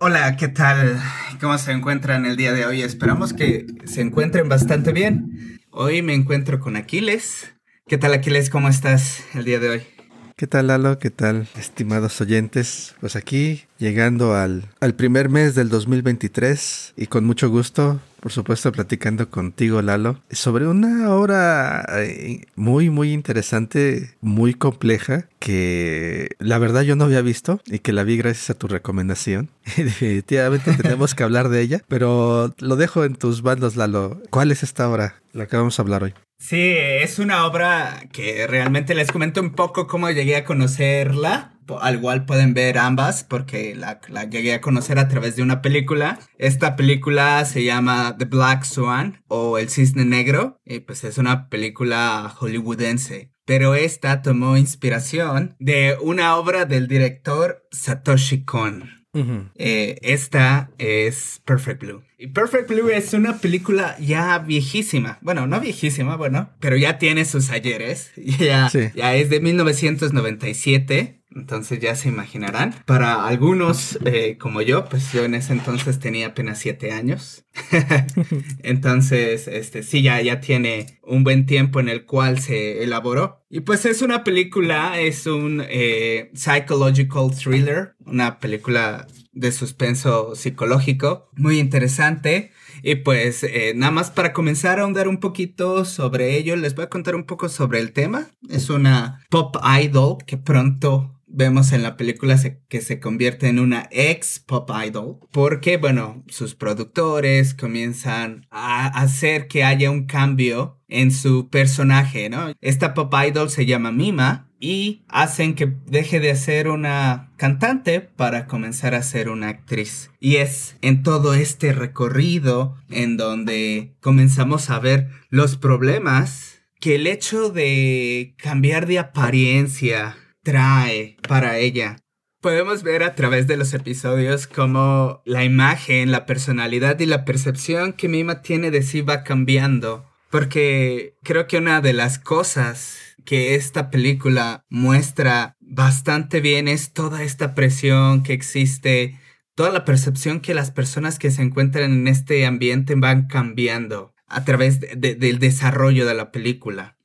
Hola, 0.00 0.36
¿qué 0.36 0.46
tal? 0.46 1.02
¿Cómo 1.40 1.58
se 1.58 1.72
encuentran 1.72 2.24
el 2.24 2.36
día 2.36 2.52
de 2.52 2.64
hoy? 2.64 2.82
Esperamos 2.82 3.32
que 3.32 3.66
se 3.84 4.00
encuentren 4.00 4.48
bastante 4.48 4.92
bien. 4.92 5.58
Hoy 5.70 6.02
me 6.02 6.14
encuentro 6.14 6.60
con 6.60 6.76
Aquiles. 6.76 7.52
¿Qué 7.88 7.98
tal 7.98 8.14
Aquiles? 8.14 8.48
¿Cómo 8.48 8.68
estás 8.68 9.24
el 9.34 9.44
día 9.44 9.58
de 9.58 9.70
hoy? 9.70 9.97
¿Qué 10.38 10.46
tal 10.46 10.68
Lalo? 10.68 11.00
¿Qué 11.00 11.10
tal 11.10 11.48
estimados 11.58 12.20
oyentes? 12.20 12.94
Pues 13.00 13.16
aquí 13.16 13.64
llegando 13.76 14.36
al, 14.36 14.68
al 14.78 14.94
primer 14.94 15.28
mes 15.28 15.56
del 15.56 15.68
2023 15.68 16.94
y 16.96 17.08
con 17.08 17.24
mucho 17.24 17.50
gusto 17.50 17.98
por 18.20 18.30
supuesto, 18.30 18.70
platicando 18.70 19.30
contigo, 19.30 19.82
Lalo, 19.82 20.20
sobre 20.30 20.66
una 20.66 21.10
obra 21.10 21.84
eh, 22.00 22.46
muy, 22.56 22.88
muy 22.90 23.12
interesante, 23.12 24.14
muy 24.20 24.54
compleja, 24.54 25.28
que 25.38 26.30
la 26.38 26.58
verdad 26.58 26.82
yo 26.82 26.96
no 26.96 27.04
había 27.04 27.20
visto 27.20 27.60
y 27.66 27.78
que 27.78 27.92
la 27.92 28.02
vi 28.02 28.16
gracias 28.16 28.50
a 28.50 28.54
tu 28.54 28.66
recomendación. 28.66 29.50
definitivamente 29.76 30.72
tenemos 30.74 31.14
que 31.14 31.22
hablar 31.22 31.48
de 31.48 31.60
ella, 31.60 31.82
pero 31.88 32.54
lo 32.58 32.76
dejo 32.76 33.04
en 33.04 33.14
tus 33.14 33.42
bandos, 33.42 33.76
Lalo. 33.76 34.20
¿Cuál 34.30 34.50
es 34.50 34.62
esta 34.62 34.88
obra, 34.88 35.20
la 35.32 35.46
que 35.46 35.56
vamos 35.56 35.78
a 35.78 35.82
hablar 35.82 36.02
hoy? 36.02 36.14
Sí, 36.38 36.74
es 36.76 37.18
una 37.18 37.46
obra 37.46 38.02
que 38.12 38.46
realmente 38.46 38.94
les 38.94 39.10
comento 39.10 39.40
un 39.40 39.52
poco 39.52 39.86
cómo 39.86 40.10
llegué 40.10 40.36
a 40.36 40.44
conocerla 40.44 41.58
al 41.80 41.96
igual 41.96 42.24
pueden 42.24 42.54
ver 42.54 42.78
ambas 42.78 43.24
porque 43.24 43.74
la, 43.74 44.00
llegué 44.28 44.54
a 44.54 44.60
conocer 44.60 44.98
a 44.98 45.08
través 45.08 45.36
de 45.36 45.42
una 45.42 45.60
película. 45.62 46.18
Esta 46.38 46.76
película 46.76 47.44
se 47.44 47.64
llama 47.64 48.16
The 48.18 48.24
Black 48.24 48.64
Swan 48.64 49.22
o 49.28 49.58
El 49.58 49.68
Cisne 49.68 50.04
Negro 50.04 50.58
y 50.64 50.80
pues 50.80 51.04
es 51.04 51.18
una 51.18 51.48
película 51.48 52.32
hollywoodense. 52.36 53.32
Pero 53.44 53.74
esta 53.74 54.22
tomó 54.22 54.56
inspiración 54.56 55.56
de 55.58 55.96
una 56.00 56.36
obra 56.36 56.64
del 56.64 56.86
director 56.86 57.66
Satoshi 57.70 58.44
Kon. 58.44 59.06
Eh, 59.54 59.98
esta 60.02 60.70
es 60.78 61.40
Perfect 61.44 61.80
Blue. 61.80 62.07
Y 62.20 62.26
Perfect 62.26 62.68
Blue 62.68 62.90
es 62.90 63.12
una 63.12 63.38
película 63.38 63.96
ya 64.00 64.40
viejísima. 64.40 65.18
Bueno, 65.20 65.46
no 65.46 65.60
viejísima, 65.60 66.16
bueno, 66.16 66.50
pero 66.58 66.76
ya 66.76 66.98
tiene 66.98 67.24
sus 67.24 67.50
ayeres. 67.50 68.10
Ya, 68.16 68.68
ya 68.72 69.14
es 69.14 69.30
de 69.30 69.40
1997. 69.40 71.17
Entonces 71.34 71.78
ya 71.80 71.94
se 71.94 72.08
imaginarán. 72.08 72.74
Para 72.86 73.26
algunos 73.26 73.98
eh, 74.04 74.38
como 74.38 74.62
yo, 74.62 74.86
pues 74.86 75.12
yo 75.12 75.24
en 75.24 75.34
ese 75.34 75.52
entonces 75.52 75.98
tenía 75.98 76.28
apenas 76.28 76.58
siete 76.58 76.92
años. 76.92 77.44
entonces, 78.62 79.46
este 79.48 79.82
sí, 79.82 80.02
ya, 80.02 80.20
ya 80.22 80.40
tiene 80.40 80.98
un 81.02 81.24
buen 81.24 81.46
tiempo 81.46 81.80
en 81.80 81.88
el 81.88 82.04
cual 82.04 82.40
se 82.40 82.82
elaboró. 82.82 83.44
Y 83.50 83.60
pues 83.60 83.84
es 83.84 84.02
una 84.02 84.24
película, 84.24 85.00
es 85.00 85.26
un 85.26 85.62
eh, 85.68 86.30
psychological 86.34 87.30
thriller, 87.36 87.94
una 88.04 88.38
película 88.38 89.06
de 89.32 89.52
suspenso 89.52 90.34
psicológico 90.34 91.28
muy 91.36 91.58
interesante. 91.58 92.52
Y 92.82 92.96
pues 92.96 93.42
eh, 93.44 93.72
nada 93.74 93.92
más 93.92 94.10
para 94.10 94.32
comenzar 94.32 94.78
a 94.78 94.82
ahondar 94.82 95.08
un 95.08 95.18
poquito 95.18 95.84
sobre 95.84 96.36
ello, 96.36 96.56
les 96.56 96.74
voy 96.74 96.84
a 96.84 96.90
contar 96.90 97.14
un 97.14 97.24
poco 97.24 97.48
sobre 97.48 97.80
el 97.80 97.92
tema. 97.92 98.28
Es 98.48 98.70
una 98.70 99.24
pop 99.30 99.56
idol 99.80 100.18
que 100.26 100.36
pronto 100.36 101.18
vemos 101.28 101.72
en 101.72 101.82
la 101.82 101.96
película 101.96 102.36
que 102.68 102.80
se 102.80 103.00
convierte 103.00 103.48
en 103.48 103.58
una 103.58 103.88
ex 103.90 104.40
pop 104.40 104.70
idol 104.84 105.18
porque, 105.30 105.76
bueno, 105.76 106.24
sus 106.28 106.54
productores 106.54 107.54
comienzan 107.54 108.46
a 108.50 108.86
hacer 108.86 109.46
que 109.46 109.62
haya 109.62 109.90
un 109.90 110.06
cambio 110.06 110.77
en 110.88 111.12
su 111.12 111.48
personaje, 111.48 112.28
¿no? 112.30 112.52
Esta 112.60 112.94
pop 112.94 113.14
idol 113.26 113.50
se 113.50 113.66
llama 113.66 113.92
Mima 113.92 114.50
y 114.60 115.04
hacen 115.08 115.54
que 115.54 115.66
deje 115.86 116.18
de 116.18 116.34
ser 116.34 116.68
una 116.68 117.30
cantante 117.36 118.00
para 118.00 118.46
comenzar 118.46 118.94
a 118.94 119.02
ser 119.02 119.28
una 119.28 119.48
actriz. 119.48 120.10
Y 120.18 120.36
es 120.36 120.76
en 120.82 121.02
todo 121.02 121.34
este 121.34 121.72
recorrido 121.72 122.76
en 122.90 123.16
donde 123.16 123.94
comenzamos 124.00 124.70
a 124.70 124.78
ver 124.80 125.08
los 125.30 125.56
problemas 125.56 126.60
que 126.80 126.94
el 126.94 127.06
hecho 127.06 127.50
de 127.50 128.34
cambiar 128.38 128.86
de 128.86 128.98
apariencia, 128.98 130.16
trae 130.42 131.16
para 131.28 131.58
ella. 131.58 131.96
Podemos 132.40 132.84
ver 132.84 133.02
a 133.02 133.14
través 133.16 133.48
de 133.48 133.56
los 133.56 133.74
episodios 133.74 134.46
cómo 134.46 135.22
la 135.24 135.44
imagen, 135.44 136.12
la 136.12 136.24
personalidad 136.24 137.00
y 137.00 137.06
la 137.06 137.24
percepción 137.24 137.92
que 137.92 138.08
Mima 138.08 138.42
tiene 138.42 138.70
de 138.70 138.82
sí 138.82 139.02
va 139.02 139.24
cambiando. 139.24 140.07
Porque 140.30 141.14
creo 141.22 141.46
que 141.46 141.58
una 141.58 141.80
de 141.80 141.92
las 141.92 142.18
cosas 142.18 142.98
que 143.24 143.54
esta 143.54 143.90
película 143.90 144.64
muestra 144.68 145.56
bastante 145.60 146.40
bien 146.40 146.68
es 146.68 146.92
toda 146.92 147.22
esta 147.22 147.54
presión 147.54 148.22
que 148.22 148.32
existe, 148.32 149.18
toda 149.54 149.70
la 149.70 149.84
percepción 149.84 150.40
que 150.40 150.54
las 150.54 150.70
personas 150.70 151.18
que 151.18 151.30
se 151.30 151.42
encuentran 151.42 151.92
en 151.92 152.08
este 152.08 152.46
ambiente 152.46 152.94
van 152.94 153.26
cambiando 153.26 154.14
a 154.26 154.44
través 154.44 154.80
del 154.80 155.38
desarrollo 155.38 156.06
de 156.06 156.14
la 156.14 156.30
película. 156.30 156.96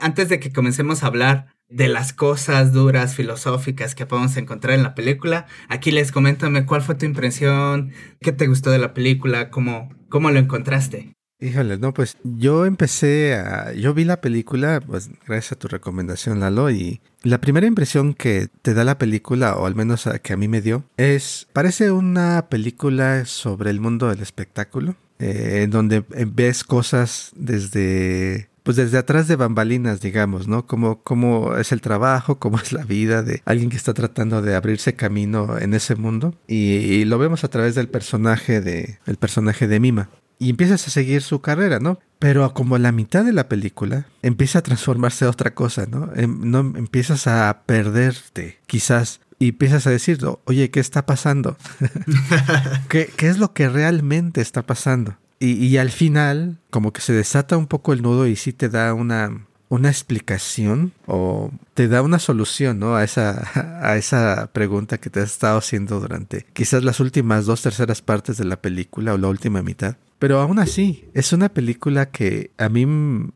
Antes 0.00 0.28
de 0.28 0.40
que 0.40 0.52
comencemos 0.52 1.02
a 1.02 1.06
hablar 1.06 1.56
de 1.68 1.88
las 1.88 2.12
cosas 2.12 2.72
duras, 2.72 3.14
filosóficas 3.14 3.94
que 3.94 4.06
podemos 4.06 4.36
encontrar 4.36 4.74
en 4.74 4.82
la 4.82 4.94
película. 4.94 5.46
Aquí 5.68 5.90
les 5.90 6.12
coméntame 6.12 6.64
cuál 6.64 6.82
fue 6.82 6.94
tu 6.94 7.06
impresión, 7.06 7.92
qué 8.20 8.32
te 8.32 8.46
gustó 8.46 8.70
de 8.70 8.78
la 8.78 8.94
película, 8.94 9.50
cómo, 9.50 9.90
cómo 10.08 10.30
lo 10.30 10.38
encontraste. 10.38 11.15
Híjole, 11.38 11.76
no, 11.76 11.92
pues 11.92 12.16
yo 12.22 12.64
empecé 12.64 13.34
a... 13.34 13.72
Yo 13.74 13.92
vi 13.92 14.04
la 14.04 14.20
película, 14.22 14.80
pues 14.80 15.10
gracias 15.26 15.52
a 15.52 15.58
tu 15.58 15.68
recomendación, 15.68 16.40
Lalo, 16.40 16.70
y 16.70 17.00
la 17.22 17.40
primera 17.40 17.66
impresión 17.66 18.14
que 18.14 18.48
te 18.62 18.72
da 18.72 18.84
la 18.84 18.98
película, 18.98 19.56
o 19.56 19.66
al 19.66 19.74
menos 19.74 20.08
que 20.22 20.32
a 20.32 20.36
mí 20.36 20.48
me 20.48 20.62
dio, 20.62 20.84
es... 20.96 21.46
Parece 21.52 21.90
una 21.90 22.46
película 22.48 23.26
sobre 23.26 23.70
el 23.70 23.80
mundo 23.80 24.08
del 24.08 24.22
espectáculo, 24.22 24.96
eh, 25.18 25.60
en 25.64 25.70
donde 25.70 26.04
ves 26.08 26.64
cosas 26.64 27.32
desde 27.36 28.48
pues 28.66 28.76
desde 28.76 28.98
atrás 28.98 29.28
de 29.28 29.36
bambalinas, 29.36 30.00
digamos, 30.00 30.48
¿no? 30.48 30.66
Como 30.66 31.00
cómo 31.04 31.56
es 31.56 31.70
el 31.70 31.80
trabajo, 31.80 32.40
cómo 32.40 32.58
es 32.58 32.72
la 32.72 32.82
vida 32.82 33.22
de 33.22 33.40
alguien 33.44 33.70
que 33.70 33.76
está 33.76 33.94
tratando 33.94 34.42
de 34.42 34.56
abrirse 34.56 34.96
camino 34.96 35.56
en 35.56 35.72
ese 35.72 35.94
mundo. 35.94 36.34
Y, 36.48 37.04
lo 37.04 37.16
vemos 37.16 37.44
a 37.44 37.48
través 37.48 37.76
del 37.76 37.88
personaje 37.88 38.60
de, 38.60 38.98
el 39.06 39.18
personaje 39.18 39.68
de 39.68 39.78
Mima. 39.78 40.10
Y 40.38 40.50
empiezas 40.50 40.86
a 40.86 40.90
seguir 40.90 41.22
su 41.22 41.40
carrera, 41.40 41.78
¿no? 41.78 41.98
Pero 42.18 42.52
como 42.54 42.76
a 42.76 42.78
la 42.78 42.92
mitad 42.92 43.24
de 43.24 43.32
la 43.32 43.48
película 43.48 44.06
empieza 44.22 44.58
a 44.60 44.62
transformarse 44.62 45.24
a 45.24 45.30
otra 45.30 45.54
cosa, 45.54 45.86
¿no? 45.86 46.10
Em, 46.14 46.50
no 46.50 46.60
empiezas 46.60 47.26
a 47.26 47.62
perderte, 47.66 48.58
quizás 48.66 49.20
y 49.38 49.50
empiezas 49.50 49.86
a 49.86 49.90
decir, 49.90 50.18
oye, 50.44 50.70
¿qué 50.70 50.80
está 50.80 51.04
pasando? 51.04 51.56
¿Qué, 52.88 53.10
¿Qué, 53.16 53.28
es 53.28 53.38
lo 53.38 53.52
que 53.52 53.68
realmente 53.68 54.40
está 54.40 54.62
pasando? 54.62 55.16
Y, 55.38 55.76
al 55.76 55.90
final, 55.90 56.56
como 56.70 56.94
que 56.94 57.02
se 57.02 57.12
desata 57.12 57.58
un 57.58 57.66
poco 57.66 57.92
el 57.92 58.00
nudo 58.00 58.26
y 58.26 58.36
sí 58.36 58.54
te 58.54 58.70
da 58.70 58.94
una, 58.94 59.46
una 59.68 59.88
explicación 59.88 60.92
o 61.06 61.50
te 61.74 61.88
da 61.88 62.02
una 62.02 62.18
solución, 62.18 62.78
¿no? 62.78 62.96
A 62.96 63.04
esa, 63.04 63.80
a 63.82 63.96
esa 63.96 64.50
pregunta 64.52 64.98
que 64.98 65.10
te 65.10 65.20
has 65.20 65.32
estado 65.32 65.58
haciendo 65.58 66.00
durante 66.00 66.46
quizás 66.52 66.84
las 66.84 67.00
últimas 67.00 67.46
dos 67.46 67.62
terceras 67.62 68.02
partes 68.02 68.36
de 68.36 68.44
la 68.44 68.60
película 68.60 69.14
o 69.14 69.18
la 69.18 69.28
última 69.28 69.62
mitad. 69.62 69.96
Pero 70.18 70.40
aún 70.40 70.58
así, 70.58 71.04
es 71.12 71.32
una 71.32 71.50
película 71.50 72.10
que 72.10 72.50
a 72.56 72.70
mí, 72.70 72.86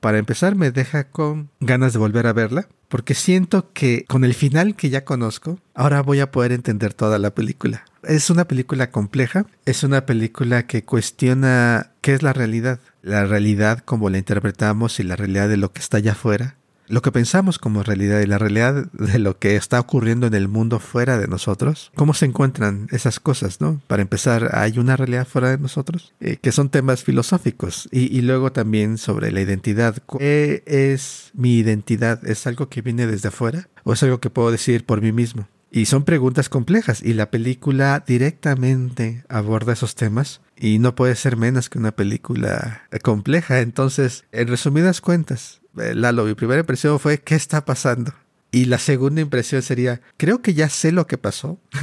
para 0.00 0.18
empezar, 0.18 0.54
me 0.56 0.70
deja 0.70 1.04
con 1.04 1.50
ganas 1.60 1.92
de 1.92 1.98
volver 1.98 2.26
a 2.26 2.32
verla, 2.32 2.68
porque 2.88 3.14
siento 3.14 3.70
que 3.72 4.04
con 4.08 4.24
el 4.24 4.32
final 4.32 4.74
que 4.76 4.88
ya 4.88 5.04
conozco, 5.04 5.58
ahora 5.74 6.00
voy 6.00 6.20
a 6.20 6.30
poder 6.30 6.52
entender 6.52 6.94
toda 6.94 7.18
la 7.18 7.34
película. 7.34 7.84
Es 8.02 8.30
una 8.30 8.46
película 8.46 8.90
compleja, 8.90 9.46
es 9.66 9.84
una 9.84 10.06
película 10.06 10.66
que 10.66 10.84
cuestiona 10.84 11.90
qué 12.00 12.14
es 12.14 12.22
la 12.22 12.32
realidad, 12.32 12.80
la 13.02 13.24
realidad 13.24 13.80
como 13.80 14.08
la 14.08 14.18
interpretamos 14.18 15.00
y 15.00 15.02
la 15.02 15.16
realidad 15.16 15.48
de 15.48 15.58
lo 15.58 15.72
que 15.72 15.80
está 15.80 15.98
allá 15.98 16.12
afuera, 16.12 16.56
lo 16.90 17.02
que 17.02 17.12
pensamos 17.12 17.58
como 17.58 17.82
realidad 17.82 18.20
y 18.20 18.26
la 18.26 18.38
realidad 18.38 18.86
de 18.92 19.18
lo 19.18 19.38
que 19.38 19.56
está 19.56 19.78
ocurriendo 19.78 20.26
en 20.26 20.34
el 20.34 20.48
mundo 20.48 20.80
fuera 20.80 21.18
de 21.18 21.28
nosotros, 21.28 21.92
cómo 21.94 22.14
se 22.14 22.26
encuentran 22.26 22.88
esas 22.90 23.20
cosas, 23.20 23.60
¿no? 23.60 23.80
Para 23.86 24.02
empezar, 24.02 24.50
hay 24.54 24.78
una 24.78 24.96
realidad 24.96 25.26
fuera 25.26 25.50
de 25.50 25.58
nosotros, 25.58 26.12
eh, 26.20 26.38
que 26.40 26.52
son 26.52 26.68
temas 26.68 27.04
filosóficos, 27.04 27.88
y, 27.92 28.16
y, 28.16 28.22
luego 28.22 28.50
también 28.50 28.98
sobre 28.98 29.30
la 29.30 29.40
identidad. 29.40 29.98
¿Qué 30.18 30.62
es 30.66 31.30
mi 31.34 31.58
identidad? 31.58 32.26
¿Es 32.26 32.46
algo 32.46 32.68
que 32.68 32.82
viene 32.82 33.06
desde 33.06 33.28
afuera 33.28 33.68
o 33.84 33.92
es 33.92 34.02
algo 34.02 34.20
que 34.20 34.30
puedo 34.30 34.50
decir 34.50 34.84
por 34.84 35.00
mí 35.00 35.12
mismo? 35.12 35.46
Y 35.72 35.86
son 35.86 36.04
preguntas 36.04 36.48
complejas 36.48 37.00
y 37.02 37.14
la 37.14 37.30
película 37.30 38.02
directamente 38.04 39.24
aborda 39.28 39.72
esos 39.72 39.94
temas 39.94 40.40
y 40.56 40.80
no 40.80 40.96
puede 40.96 41.14
ser 41.14 41.36
menos 41.36 41.68
que 41.68 41.78
una 41.78 41.92
película 41.92 42.88
compleja. 43.02 43.60
Entonces, 43.60 44.24
en 44.32 44.48
resumidas 44.48 45.00
cuentas, 45.00 45.60
eh, 45.78 45.94
Lalo, 45.94 46.24
mi 46.24 46.34
primera 46.34 46.60
impresión 46.60 46.98
fue 46.98 47.20
¿qué 47.20 47.36
está 47.36 47.64
pasando? 47.64 48.12
Y 48.52 48.64
la 48.64 48.78
segunda 48.78 49.20
impresión 49.20 49.62
sería, 49.62 50.00
creo 50.16 50.42
que 50.42 50.54
ya 50.54 50.68
sé 50.68 50.90
lo 50.90 51.06
que 51.06 51.18
pasó. 51.18 51.60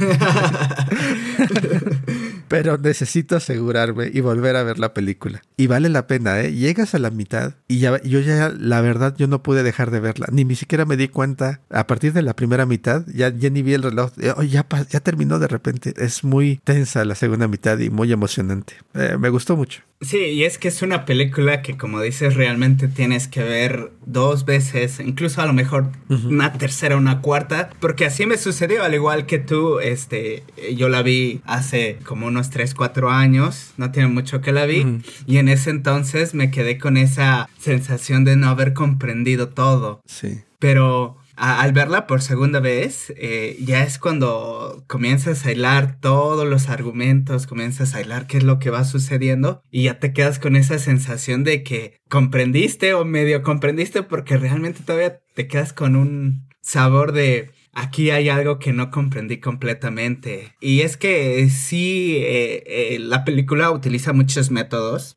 pero 2.48 2.78
necesito 2.78 3.36
asegurarme 3.36 4.10
y 4.12 4.20
volver 4.20 4.56
a 4.56 4.62
ver 4.62 4.78
la 4.78 4.94
película. 4.94 5.42
Y 5.56 5.66
vale 5.66 5.88
la 5.88 6.06
pena, 6.06 6.40
¿eh? 6.40 6.52
Llegas 6.52 6.94
a 6.94 6.98
la 6.98 7.10
mitad 7.10 7.54
y 7.68 7.78
ya, 7.78 8.00
yo 8.02 8.20
ya, 8.20 8.50
la 8.50 8.80
verdad, 8.80 9.14
yo 9.16 9.26
no 9.26 9.42
pude 9.42 9.62
dejar 9.62 9.90
de 9.90 10.00
verla. 10.00 10.26
Ni, 10.30 10.44
ni 10.44 10.56
siquiera 10.56 10.84
me 10.84 10.96
di 10.96 11.08
cuenta. 11.08 11.60
A 11.70 11.86
partir 11.86 12.12
de 12.12 12.22
la 12.22 12.34
primera 12.34 12.66
mitad, 12.66 13.04
ya, 13.06 13.28
ya 13.28 13.50
ni 13.50 13.62
vi 13.62 13.74
el 13.74 13.82
reloj. 13.82 14.12
Oh, 14.36 14.42
ya, 14.42 14.66
ya 14.90 15.00
terminó 15.00 15.38
de 15.38 15.48
repente. 15.48 15.94
Es 15.96 16.24
muy 16.24 16.60
tensa 16.64 17.04
la 17.04 17.14
segunda 17.14 17.48
mitad 17.48 17.78
y 17.78 17.90
muy 17.90 18.12
emocionante. 18.12 18.74
Eh, 18.94 19.16
me 19.18 19.28
gustó 19.28 19.56
mucho. 19.56 19.82
Sí, 20.00 20.18
y 20.18 20.44
es 20.44 20.58
que 20.58 20.68
es 20.68 20.82
una 20.82 21.04
película 21.04 21.60
que, 21.60 21.76
como 21.76 22.00
dices, 22.00 22.36
realmente 22.36 22.86
tienes 22.86 23.26
que 23.26 23.42
ver 23.42 23.90
dos 24.06 24.44
veces, 24.44 25.00
incluso 25.00 25.42
a 25.42 25.46
lo 25.46 25.52
mejor 25.52 25.90
una 26.08 26.52
tercera, 26.52 26.96
una 26.96 27.20
cuarta, 27.20 27.70
porque 27.80 28.06
así 28.06 28.24
me 28.24 28.38
sucedió, 28.38 28.84
al 28.84 28.94
igual 28.94 29.26
que 29.26 29.40
tú, 29.40 29.80
este, 29.80 30.44
yo 30.76 30.88
la 30.88 31.02
vi 31.02 31.40
hace 31.46 31.98
como 32.04 32.30
unos 32.38 32.50
3, 32.50 32.74
4 32.74 33.10
años, 33.10 33.72
no 33.76 33.90
tiene 33.90 34.08
mucho 34.08 34.40
que 34.40 34.52
la 34.52 34.64
vi, 34.64 35.00
y 35.26 35.38
en 35.38 35.48
ese 35.48 35.70
entonces 35.70 36.34
me 36.34 36.50
quedé 36.50 36.78
con 36.78 36.96
esa 36.96 37.48
sensación 37.58 38.24
de 38.24 38.36
no 38.36 38.48
haber 38.48 38.72
comprendido 38.72 39.48
todo. 39.48 40.00
Sí. 40.06 40.42
Pero 40.58 41.18
al 41.38 41.72
verla 41.72 42.06
por 42.06 42.20
segunda 42.20 42.58
vez, 42.60 43.12
eh, 43.16 43.56
ya 43.60 43.84
es 43.84 43.98
cuando 43.98 44.84
comienzas 44.88 45.46
a 45.46 45.52
hilar 45.52 46.00
todos 46.00 46.46
los 46.48 46.68
argumentos, 46.68 47.46
comienzas 47.46 47.94
a 47.94 48.00
hilar 48.00 48.26
qué 48.26 48.38
es 48.38 48.42
lo 48.42 48.58
que 48.58 48.70
va 48.70 48.84
sucediendo 48.84 49.62
y 49.70 49.84
ya 49.84 50.00
te 50.00 50.12
quedas 50.12 50.38
con 50.40 50.56
esa 50.56 50.78
sensación 50.78 51.44
de 51.44 51.62
que 51.62 52.00
comprendiste 52.08 52.92
o 52.94 53.04
medio 53.04 53.42
comprendiste 53.42 54.02
porque 54.02 54.36
realmente 54.36 54.82
todavía 54.84 55.20
te 55.34 55.46
quedas 55.46 55.72
con 55.72 55.94
un 55.94 56.48
sabor 56.60 57.12
de 57.12 57.52
aquí 57.78 58.10
hay 58.10 58.28
algo 58.28 58.58
que 58.58 58.72
no 58.72 58.90
comprendí 58.90 59.38
completamente. 59.38 60.54
Y 60.60 60.80
es 60.80 60.96
que 60.96 61.48
sí, 61.50 62.16
eh, 62.16 62.62
eh, 62.66 62.98
la 62.98 63.24
película 63.24 63.70
utiliza 63.70 64.12
muchos 64.12 64.50
métodos. 64.50 65.16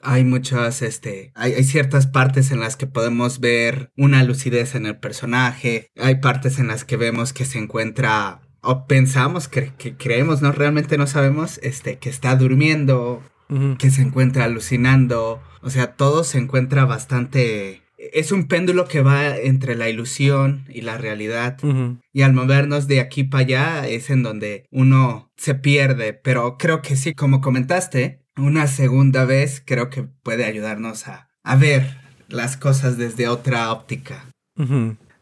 Hay 0.00 0.24
muchas, 0.24 0.82
este, 0.82 1.30
hay, 1.36 1.62
ciertas 1.62 2.08
partes 2.08 2.50
en 2.50 2.58
las 2.58 2.74
que 2.74 2.88
podemos 2.88 3.38
ver 3.38 3.92
una 3.96 4.24
lucidez 4.24 4.74
en 4.74 4.86
el 4.86 4.98
personaje, 4.98 5.88
hay 5.96 6.16
partes 6.16 6.58
en 6.58 6.66
las 6.66 6.84
que 6.84 6.96
vemos 6.96 7.32
que 7.32 7.44
se 7.44 7.58
encuentra 7.58 8.40
o 8.60 8.86
pensamos 8.86 9.46
que, 9.46 9.70
creemos, 9.96 10.42
no 10.42 10.50
realmente 10.50 10.98
no 10.98 11.06
sabemos, 11.06 11.60
este, 11.62 11.98
que 11.98 12.08
está 12.08 12.34
durmiendo, 12.34 13.22
que 13.78 13.90
se 13.90 14.02
encuentra 14.02 14.44
alucinando, 14.44 15.40
o 15.60 15.70
sea, 15.70 15.94
todo 15.94 16.24
se 16.24 16.38
encuentra 16.38 16.84
bastante 16.84 17.81
es 18.12 18.32
un 18.32 18.48
péndulo 18.48 18.86
que 18.86 19.02
va 19.02 19.36
entre 19.36 19.76
la 19.76 19.88
ilusión 19.88 20.64
y 20.68 20.80
la 20.80 20.98
realidad. 20.98 21.58
Y 22.12 22.22
al 22.22 22.32
movernos 22.32 22.88
de 22.88 23.00
aquí 23.00 23.24
para 23.24 23.44
allá 23.44 23.88
es 23.88 24.10
en 24.10 24.22
donde 24.22 24.66
uno 24.70 25.30
se 25.36 25.54
pierde. 25.54 26.12
Pero 26.12 26.56
creo 26.58 26.82
que 26.82 26.96
sí, 26.96 27.14
como 27.14 27.40
comentaste, 27.40 28.22
una 28.36 28.66
segunda 28.66 29.24
vez 29.24 29.62
creo 29.64 29.90
que 29.90 30.02
puede 30.02 30.44
ayudarnos 30.44 31.06
a, 31.06 31.28
ver 31.58 31.98
las 32.28 32.56
cosas 32.56 32.96
desde 32.96 33.28
otra 33.28 33.70
óptica. 33.72 34.26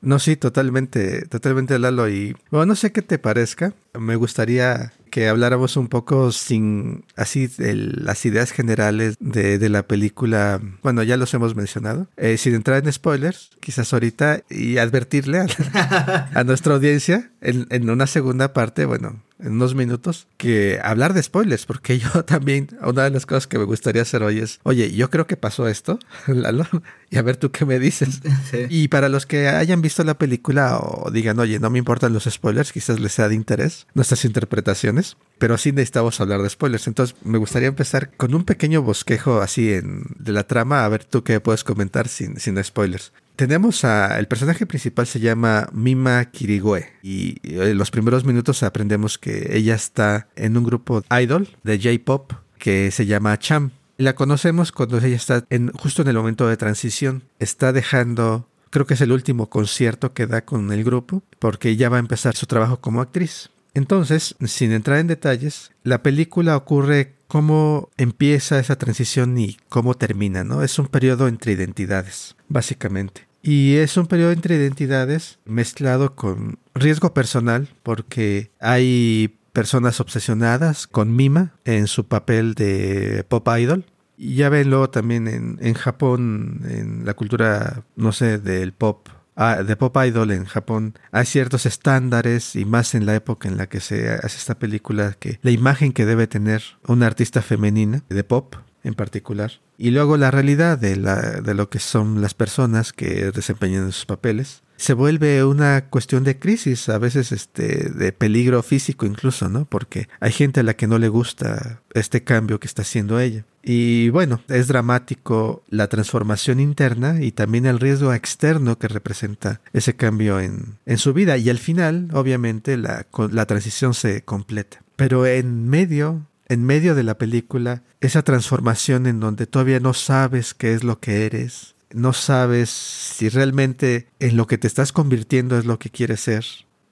No, 0.03 0.19
sí, 0.19 0.37
totalmente, 0.37 1.27
totalmente, 1.27 1.79
Lalo. 1.79 2.09
Y 2.09 2.35
bueno, 2.51 2.67
no 2.67 2.75
sé 2.75 2.93
qué 2.93 3.03
te 3.03 3.19
parezca. 3.19 3.75
Me 3.99 4.17
gustaría 4.17 4.93
que 5.11 5.29
habláramos 5.29 5.77
un 5.77 5.89
poco 5.89 6.33
sin 6.33 7.05
así 7.17 7.51
las 7.59 8.25
ideas 8.25 8.53
generales 8.53 9.17
de, 9.21 9.59
de, 9.59 9.69
la 9.69 9.83
película. 9.83 10.61
Bueno, 10.83 11.03
ya 11.03 11.17
los 11.17 11.35
hemos 11.35 11.55
mencionado. 11.55 12.07
Eh, 12.17 12.39
sin 12.39 12.55
entrar 12.55 12.83
en 12.83 12.93
spoilers, 12.93 13.51
quizás 13.61 13.93
ahorita 13.93 14.43
y 14.49 14.79
advertirle 14.79 15.41
a, 15.41 16.31
a 16.35 16.45
nuestra 16.45 16.75
audiencia 16.75 17.31
en, 17.41 17.67
en, 17.71 17.91
una 17.91 18.07
segunda 18.07 18.53
parte, 18.53 18.87
bueno, 18.87 19.21
en 19.43 19.53
unos 19.53 19.75
minutos, 19.75 20.27
que 20.37 20.81
hablar 20.83 21.15
de 21.15 21.23
spoilers, 21.23 21.67
porque 21.67 21.99
yo 21.99 22.25
también, 22.25 22.69
una 22.83 23.05
de 23.05 23.11
las 23.11 23.27
cosas 23.27 23.47
que 23.47 23.59
me 23.59 23.65
gustaría 23.65 24.03
hacer 24.03 24.23
hoy 24.23 24.39
es, 24.39 24.61
oye, 24.63 24.93
yo 24.93 25.11
creo 25.11 25.27
que 25.27 25.37
pasó 25.37 25.69
esto, 25.69 25.99
Lalo, 26.27 26.67
y 27.11 27.17
a 27.17 27.23
ver 27.23 27.37
tú 27.37 27.51
qué 27.51 27.65
me 27.65 27.79
dices. 27.79 28.21
Y 28.69 28.89
para 28.89 29.09
los 29.09 29.27
que 29.27 29.49
hayan 29.49 29.83
visto 29.83 30.05
la 30.05 30.15
película 30.15 30.79
o 30.79 31.11
digan, 31.11 31.39
oye, 31.39 31.59
no 31.59 31.71
me 31.71 31.79
importan 31.79 32.13
los 32.13 32.25
spoilers, 32.25 32.73
quizás 32.73 33.01
les 33.01 33.13
sea 33.13 33.29
de 33.29 33.35
interés 33.35 33.87
nuestras 33.95 34.25
interpretaciones, 34.25 35.17
pero 35.39 35.57
sí 35.59 35.73
necesitamos 35.73 36.21
hablar 36.21 36.43
de 36.43 36.51
spoilers. 36.51 36.87
Entonces, 36.87 37.17
me 37.25 37.39
gustaría 37.39 37.69
empezar 37.69 38.11
con 38.17 38.35
un 38.35 38.45
pequeño 38.45 38.83
bosquejo 38.83 39.41
así 39.41 39.73
en, 39.73 40.05
de 40.19 40.33
la 40.33 40.45
trama, 40.45 40.85
a 40.85 40.89
ver 40.89 41.05
tú 41.05 41.23
qué 41.23 41.41
puedes 41.41 41.65
comentar 41.65 42.09
sin, 42.09 42.39
sin 42.39 42.63
spoilers 42.63 43.13
tenemos 43.37 43.85
a. 43.85 44.19
El 44.19 44.27
personaje 44.29 44.67
principal 44.67 45.07
se 45.07 45.21
llama 45.21 45.69
Mima 45.73 46.25
Kirigwe. 46.27 46.89
Y 47.03 47.37
en 47.43 47.79
los 47.79 47.91
primeros 47.91 48.25
minutos 48.25 48.63
aprendemos 48.63 49.19
que 49.19 49.57
ella 49.57 49.75
está 49.75 50.29
en 50.37 50.57
un 50.57 50.65
grupo 50.65 51.03
idol 51.11 51.49
de 51.63 51.79
J-pop 51.79 52.33
que 52.59 52.91
se 52.91 53.07
llama 53.07 53.39
Cham. 53.39 53.71
La 53.97 54.15
conocemos 54.15 54.73
cuando 54.73 54.99
ella 54.99 55.17
está 55.17 55.45
justo 55.75 56.03
en 56.03 56.09
el 56.09 56.17
momento 56.17 56.49
de 56.49 56.57
transición. 56.57 57.25
Está 57.39 57.73
dejando. 57.73 58.49
Creo 58.71 58.87
que 58.87 58.95
es 58.95 59.01
el 59.01 59.13
último 59.13 59.51
concierto 59.51 60.15
que 60.15 60.27
da 60.27 60.45
con 60.45 60.73
el 60.73 60.85
grupo, 60.85 61.23
porque 61.39 61.77
ya 61.77 61.89
va 61.89 61.97
a 61.97 62.01
empezar 62.01 62.37
su 62.37 62.47
trabajo 62.47 62.81
como 62.81 63.01
actriz. 63.01 63.51
Entonces, 63.75 64.37
sin 64.47 64.73
entrar 64.73 64.99
en 64.99 65.07
detalles, 65.07 65.73
la 65.83 66.03
película 66.03 66.57
ocurre 66.57 67.15
cómo 67.31 67.91
empieza 67.97 68.59
esa 68.59 68.75
transición 68.77 69.39
y 69.39 69.57
cómo 69.69 69.95
termina, 69.95 70.43
¿no? 70.43 70.65
Es 70.65 70.81
un 70.81 70.89
periodo 70.89 71.29
entre 71.29 71.53
identidades, 71.53 72.35
básicamente. 72.49 73.29
Y 73.41 73.77
es 73.77 73.97
un 73.97 74.09
periodo 74.09 74.33
entre 74.33 74.57
identidades 74.57 75.39
mezclado 75.45 76.17
con 76.17 76.59
riesgo 76.75 77.15
personal 77.15 77.69
porque 77.85 78.51
hay 78.59 79.39
personas 79.53 80.01
obsesionadas 80.01 80.89
con 80.89 81.15
Mima 81.15 81.55
en 81.65 81.87
su 81.87 82.09
papel 82.09 82.55
de 82.55 83.25
pop 83.29 83.49
idol. 83.57 83.85
Y 84.19 84.35
ya 84.35 84.49
ven 84.49 84.69
luego 84.69 84.91
también 84.91 85.29
en, 85.29 85.59
en 85.63 85.75
Japón, 85.75 86.63
en 86.69 87.07
la 87.07 87.15
cultura, 87.15 87.85
no 87.95 88.11
sé, 88.11 88.39
del 88.39 88.73
pop 88.73 89.09
Ah, 89.43 89.63
de 89.63 89.75
pop 89.75 89.97
idol 90.07 90.33
en 90.33 90.45
Japón. 90.45 90.99
Hay 91.13 91.25
ciertos 91.25 91.65
estándares 91.65 92.57
y 92.57 92.67
más 92.67 92.95
en 92.95 93.07
la 93.07 93.15
época 93.15 93.49
en 93.49 93.57
la 93.57 93.71
que 93.71 93.81
se 93.81 94.11
hace 94.11 94.37
esta 94.37 94.59
película 94.59 95.15
que 95.19 95.39
la 95.41 95.51
imagen 95.51 95.95
que 95.95 96.05
debe 96.05 96.27
tener 96.27 96.63
una 96.87 97.07
artista 97.07 97.41
femenina 97.41 98.03
de 98.11 98.23
pop 98.23 98.57
en 98.85 98.93
particular. 98.93 99.53
Y 99.79 99.93
luego 99.93 100.19
la 100.19 100.31
realidad 100.31 100.77
de, 100.77 100.97
la, 100.97 101.41
de 101.41 101.55
lo 101.55 101.71
que 101.71 101.79
son 101.79 102.21
las 102.21 102.35
personas 102.35 102.93
que 102.93 103.33
desempeñan 103.33 103.91
sus 103.93 104.05
papeles 104.05 104.63
se 104.81 104.95
vuelve 104.95 105.45
una 105.45 105.91
cuestión 105.91 106.25
de 106.25 106.39
crisis, 106.39 106.89
a 106.89 106.97
veces 106.97 107.33
este, 107.33 107.91
de 107.91 108.13
peligro 108.13 108.63
físico 108.63 109.05
incluso, 109.05 109.51
¿no? 109.51 109.67
Porque 109.67 110.09
hay 110.21 110.33
gente 110.33 110.61
a 110.61 110.63
la 110.63 110.75
que 110.75 110.87
no 110.87 110.99
le 110.99 111.09
gusta 111.09 111.83
este 111.93 112.25
cambio 112.25 112.59
que 112.59 112.67
está 112.67 112.81
haciendo 112.81 113.21
ella. 113.21 113.45
Y 113.63 114.09
bueno, 114.09 114.41
es 114.49 114.69
dramático 114.69 115.63
la 115.69 115.89
transformación 115.89 116.61
interna 116.61 117.21
y 117.21 117.31
también 117.31 117.67
el 117.67 117.79
riesgo 117.79 118.15
externo 118.15 118.79
que 118.79 118.89
representa 118.89 119.61
ese 119.75 119.97
cambio 119.97 120.41
en, 120.41 120.79
en 120.87 120.97
su 120.97 121.13
vida. 121.13 121.37
Y 121.37 121.51
al 121.51 121.59
final, 121.59 122.09
obviamente, 122.15 122.79
la, 122.79 123.07
la 123.31 123.45
transición 123.45 123.93
se 123.93 124.23
completa. 124.23 124.83
Pero 124.97 125.27
en 125.27 125.69
medio 125.69 126.25
en 126.49 126.65
medio 126.65 126.97
de 126.97 127.05
la 127.05 127.17
película, 127.17 127.85
esa 128.01 128.23
transformación 128.23 129.07
en 129.07 129.21
donde 129.21 129.47
todavía 129.47 129.79
no 129.79 129.95
sabes 129.95 130.53
qué 130.53 130.75
es 130.75 130.83
lo 130.83 130.99
que 130.99 131.25
eres, 131.25 131.77
no 131.93 132.13
sabes 132.13 132.71
si 132.71 133.29
realmente 133.29 134.09
en 134.19 134.37
lo 134.37 134.47
que 134.47 134.59
te 134.59 134.67
estás 134.67 134.93
convirtiendo 134.93 135.59
es 135.59 135.67
lo 135.67 135.79
que 135.79 135.91
quieres 135.91 136.21
ser, 136.21 136.45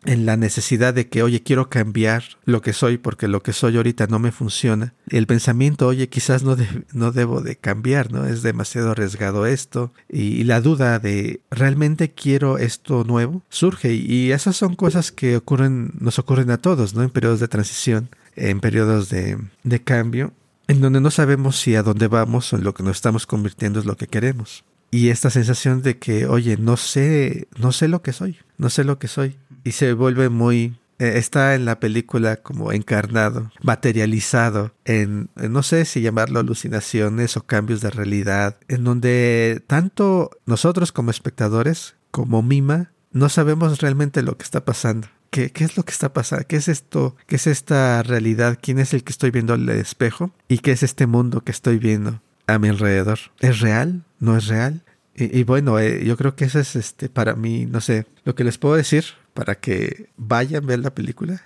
en 0.05 0.27
la 0.27 0.37
necesidad 0.37 0.95
de 0.95 1.09
que, 1.09 1.23
oye, 1.23 1.43
quiero 1.43 1.69
cambiar 1.69 2.23
lo 2.45 2.63
que 2.63 2.73
soy 2.73 2.99
porque 2.99 3.27
lo 3.27 3.43
que 3.43 3.53
soy 3.53 3.77
ahorita 3.77 4.07
no 4.07 4.19
me 4.19 4.33
funciona. 4.33 4.95
El 5.09 5.27
pensamiento, 5.27 5.87
oye, 5.87 6.09
quizás 6.09 6.45
no, 6.45 6.57
no 6.93 7.13
debo 7.13 7.41
de 7.41 7.57
cambiar, 7.57 8.13
¿no? 8.13 8.25
Es 8.25 8.43
demasiado 8.43 8.93
arriesgado 8.93 9.47
esto. 9.47 9.93
Y, 10.09 10.45
la 10.45 10.61
duda 10.61 10.99
de, 10.99 11.41
¿realmente 11.51 12.13
quiero 12.13 12.59
esto 12.59 13.05
nuevo? 13.05 13.43
Surge 13.49 13.93
y 13.93 14.33
esas 14.33 14.57
son 14.57 14.77
cosas 14.77 15.13
que 15.13 15.37
ocurren, 15.37 15.93
nos 15.99 16.19
ocurren 16.19 16.51
a 16.51 16.59
todos, 16.59 16.95
¿no? 16.95 17.03
En 17.03 17.11
periodos 17.11 17.41
de 17.41 17.49
transición, 17.49 18.09
en 18.37 18.61
periodos 18.61 19.11
de, 19.11 19.37
de 19.65 19.83
cambio, 19.83 20.33
en 20.69 20.81
donde 20.81 21.01
no 21.01 21.11
sabemos 21.11 21.59
si 21.59 21.75
a 21.75 21.83
dónde 21.83 22.07
vamos 22.07 22.53
o 22.53 22.57
en 22.57 22.65
lo 22.65 22.73
que 22.73 22.83
nos 22.83 22.97
estamos 22.97 23.27
convirtiendo 23.27 23.81
es 23.81 23.85
lo 23.85 23.97
que 23.97 24.07
queremos 24.07 24.65
y 24.91 25.11
esta 25.11 25.31
sensación 25.31 25.83
de 25.83 25.99
que, 25.99 26.27
oye, 26.27 26.57
no 26.57 26.77
sé, 26.77 27.49
no 27.59 27.73
sé 27.73 27.89
lo 27.89 28.03
que 28.03 28.13
soy, 28.13 28.39
no 28.57 28.71
sé 28.71 28.85
lo 28.85 28.99
que 28.99 29.09
soy. 29.09 29.37
Y 29.65 29.73
se 29.73 29.93
vuelve 29.93 30.31
muy, 30.31 30.79
eh, 30.99 31.15
está 31.17 31.55
en 31.55 31.65
la 31.65 31.79
película 31.79 32.37
como 32.37 32.73
encarnado, 32.73 33.53
materializado 33.63 34.73
en, 34.85 35.29
no 35.37 35.63
sé 35.63 35.85
si 35.85 36.01
llamarlo 36.01 36.41
alucinaciones 36.41 37.37
o 37.37 37.45
cambios 37.45 37.81
de 37.81 37.91
realidad, 37.91 38.57
en 38.69 38.85
donde 38.85 39.63
tanto 39.67 40.31
nosotros 40.47 40.91
como 40.91 41.11
espectadores, 41.11 41.97
como 42.11 42.43
Mima, 42.43 42.93
no 43.13 43.29
sabemos 43.29 43.81
realmente 43.81 44.23
lo 44.23 44.39
que 44.39 44.45
está 44.45 44.65
pasando. 44.65 45.09
¿Qué, 45.31 45.51
¿Qué, 45.53 45.65
es 45.65 45.77
lo 45.77 45.85
que 45.85 45.93
está 45.93 46.15
pasando? 46.15 46.47
¿Qué 46.47 46.57
es 46.57 46.69
esto? 46.69 47.15
¿Qué 47.27 47.37
es 47.37 47.47
esta 47.47 48.03
realidad? 48.03 48.59
¿Quién 48.61 48.79
es 48.79 48.95
el 48.95 49.05
que 49.05 49.13
estoy 49.13 49.31
viendo 49.31 49.53
al 49.53 49.69
espejo? 49.69 50.33
¿Y 50.49 50.61
qué 50.61 50.73
es 50.73 50.83
este 50.83 51.07
mundo 51.07 51.43
que 51.43 51.53
estoy 51.53 51.79
viendo? 51.79 52.23
A 52.49 52.59
mi 52.59 52.69
alrededor. 52.69 53.19
¿Es 53.39 53.61
real? 53.61 54.03
¿No 54.19 54.37
es 54.37 54.49
real? 54.49 54.83
Y, 55.15 55.43
bueno, 55.43 55.81
eh, 55.81 56.05
yo 56.05 56.17
creo 56.17 56.37
que 56.37 56.45
eso 56.45 56.61
es 56.61 56.77
este 56.77 57.09
para 57.09 57.35
mí, 57.35 57.67
no 57.67 57.81
sé, 57.81 58.07
lo 58.23 58.37
que 58.37 58.45
les 58.45 58.57
puedo 58.57 58.77
decir 58.77 59.05
para 59.35 59.57
que 59.57 60.11
vayan 60.17 60.63
a 60.63 60.67
ver 60.67 60.79
la 60.79 60.95
película 60.95 61.43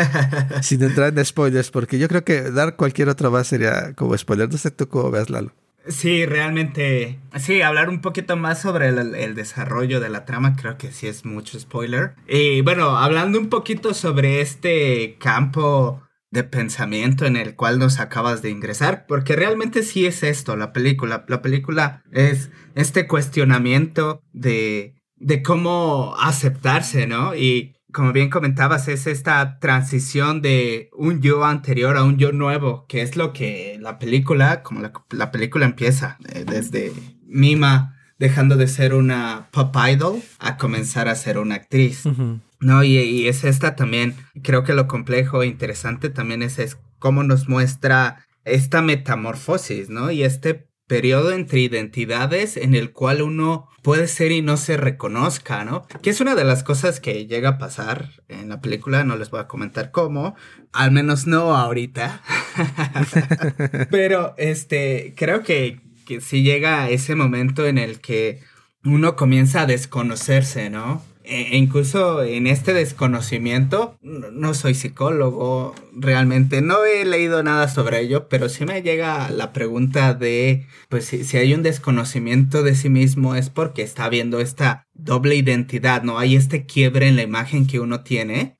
sin 0.62 0.82
entrar 0.82 1.16
en 1.16 1.24
spoilers, 1.24 1.70
porque 1.70 1.98
yo 1.98 2.06
creo 2.08 2.22
que 2.22 2.50
dar 2.50 2.76
cualquier 2.76 3.08
otra 3.08 3.30
más 3.30 3.46
sería 3.46 3.94
como 3.94 4.16
spoiler. 4.16 4.50
No 4.50 4.58
sé 4.58 4.70
tú 4.70 4.88
cómo 4.88 5.10
veas, 5.10 5.30
Lalo. 5.30 5.52
Sí, 5.86 6.24
realmente. 6.24 7.18
Sí, 7.38 7.60
hablar 7.60 7.90
un 7.90 8.00
poquito 8.00 8.36
más 8.36 8.60
sobre 8.60 8.88
el, 8.88 9.34
desarrollo 9.34 10.00
de 10.00 10.08
la 10.08 10.24
trama, 10.24 10.56
creo 10.56 10.78
que 10.78 10.92
sí 10.92 11.06
es 11.06 11.24
mucho 11.26 11.58
spoiler. 11.60 12.14
Y 12.26 12.62
bueno, 12.62 12.96
hablando 12.96 13.38
un 13.38 13.50
poquito 13.50 13.92
sobre 13.92 14.40
este 14.40 15.16
campo 15.18 16.02
de 16.34 16.42
pensamiento 16.42 17.24
en 17.26 17.36
el 17.36 17.54
cual 17.54 17.78
nos 17.78 18.00
acabas 18.00 18.42
de 18.42 18.50
ingresar, 18.50 19.06
porque 19.06 19.36
realmente 19.36 19.84
sí 19.84 20.04
es 20.04 20.24
esto, 20.24 20.56
la 20.56 20.72
película. 20.72 21.24
La 21.28 21.40
película 21.40 22.02
es 22.10 22.50
este 22.74 23.06
cuestionamiento 23.06 24.20
de, 24.32 24.96
de 25.16 25.42
cómo 25.42 26.16
aceptarse, 26.18 27.06
¿no? 27.06 27.36
Y 27.36 27.76
como 27.92 28.12
bien 28.12 28.30
comentabas, 28.30 28.88
es 28.88 29.06
esta 29.06 29.60
transición 29.60 30.42
de 30.42 30.90
un 30.92 31.22
yo 31.22 31.44
anterior 31.44 31.96
a 31.96 32.02
un 32.02 32.18
yo 32.18 32.32
nuevo, 32.32 32.84
que 32.88 33.02
es 33.02 33.16
lo 33.16 33.32
que 33.32 33.78
la 33.80 34.00
película, 34.00 34.64
como 34.64 34.80
la, 35.10 35.30
película 35.30 35.66
empieza, 35.66 36.18
eh, 36.28 36.44
desde 36.44 36.92
Mima 37.22 37.96
dejando 38.18 38.56
de 38.56 38.66
ser 38.66 38.92
una 38.94 39.48
pop 39.52 39.74
idol 39.88 40.20
a 40.40 40.56
comenzar 40.56 41.08
a 41.08 41.14
ser 41.14 41.38
una 41.38 41.54
actriz. 41.54 42.02
No, 42.64 42.82
y, 42.82 43.28
es 43.28 43.44
esta 43.44 43.76
también, 43.76 44.16
creo 44.42 44.64
que 44.64 44.72
lo 44.72 44.88
complejo 44.88 45.42
e 45.42 45.46
interesante 45.46 46.08
también 46.08 46.42
es, 46.42 46.58
es 46.58 46.78
cómo 46.98 47.22
nos 47.22 47.46
muestra 47.46 48.26
esta 48.46 48.80
metamorfosis, 48.80 49.90
¿no? 49.90 50.10
Y 50.10 50.22
este 50.22 50.66
periodo 50.86 51.32
entre 51.32 51.60
identidades 51.60 52.56
en 52.56 52.74
el 52.74 52.92
cual 52.92 53.20
uno 53.20 53.68
puede 53.82 54.08
ser 54.08 54.32
y 54.32 54.40
no 54.40 54.56
se 54.56 54.78
reconozca, 54.78 55.66
¿no? 55.66 55.86
Que 56.00 56.08
es 56.08 56.22
una 56.22 56.34
de 56.34 56.44
las 56.44 56.62
cosas 56.64 57.00
que 57.00 57.26
llega 57.26 57.50
a 57.50 57.58
pasar 57.58 58.08
en 58.28 58.48
la 58.48 58.62
película, 58.62 59.04
no 59.04 59.16
les 59.16 59.28
voy 59.28 59.40
a 59.40 59.46
comentar 59.46 59.90
cómo, 59.90 60.34
al 60.72 60.90
menos 60.90 61.26
no 61.26 61.54
ahorita. 61.54 62.22
Pero 63.90 64.34
este, 64.38 65.12
creo 65.18 65.42
que, 65.42 65.82
que 66.06 66.22
sí 66.22 66.42
llega 66.42 66.88
ese 66.88 67.14
momento 67.14 67.66
en 67.66 67.76
el 67.76 68.00
que 68.00 68.40
uno 68.84 69.16
comienza 69.16 69.62
a 69.62 69.66
desconocerse, 69.66 70.70
¿no? 70.70 71.02
E, 71.24 71.54
e 71.54 71.56
incluso 71.56 72.22
en 72.22 72.46
este 72.46 72.74
desconocimiento, 72.74 73.96
no 74.02 74.52
soy 74.52 74.74
psicólogo, 74.74 75.74
realmente 75.92 76.60
no 76.60 76.84
he 76.84 77.04
leído 77.06 77.42
nada 77.42 77.68
sobre 77.68 78.00
ello, 78.00 78.28
pero 78.28 78.50
sí 78.50 78.66
me 78.66 78.82
llega 78.82 79.30
la 79.30 79.52
pregunta 79.54 80.12
de, 80.12 80.66
pues 80.90 81.06
si, 81.06 81.36
hay 81.36 81.54
un 81.54 81.62
desconocimiento 81.62 82.62
de 82.62 82.74
sí 82.74 82.90
mismo 82.90 83.34
es 83.34 83.48
porque 83.48 83.82
está 83.82 84.10
viendo 84.10 84.38
esta 84.38 84.86
doble 84.92 85.34
identidad, 85.34 86.02
¿no? 86.02 86.18
Hay 86.18 86.36
este 86.36 86.66
quiebre 86.66 87.08
en 87.08 87.16
la 87.16 87.22
imagen 87.22 87.66
que 87.66 87.80
uno 87.80 88.02
tiene 88.02 88.58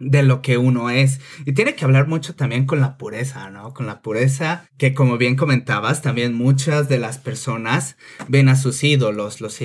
de 0.00 0.22
lo 0.22 0.42
que 0.42 0.58
uno 0.58 0.90
es. 0.90 1.20
Y 1.44 1.52
tiene 1.52 1.74
que 1.74 1.84
hablar 1.84 2.08
mucho 2.08 2.34
también 2.34 2.66
con 2.66 2.80
la 2.80 2.96
pureza, 2.96 3.50
¿no? 3.50 3.72
Con 3.74 3.86
la 3.86 4.00
pureza 4.00 4.64
que 4.78 4.94
como 4.94 5.18
bien 5.18 5.36
comentabas, 5.36 6.02
también 6.02 6.34
muchas 6.34 6.88
de 6.88 6.98
las 6.98 7.18
personas 7.18 7.96
ven 8.26 8.48
a 8.48 8.56
sus 8.56 8.82
ídolos, 8.82 9.40
los, 9.40 9.58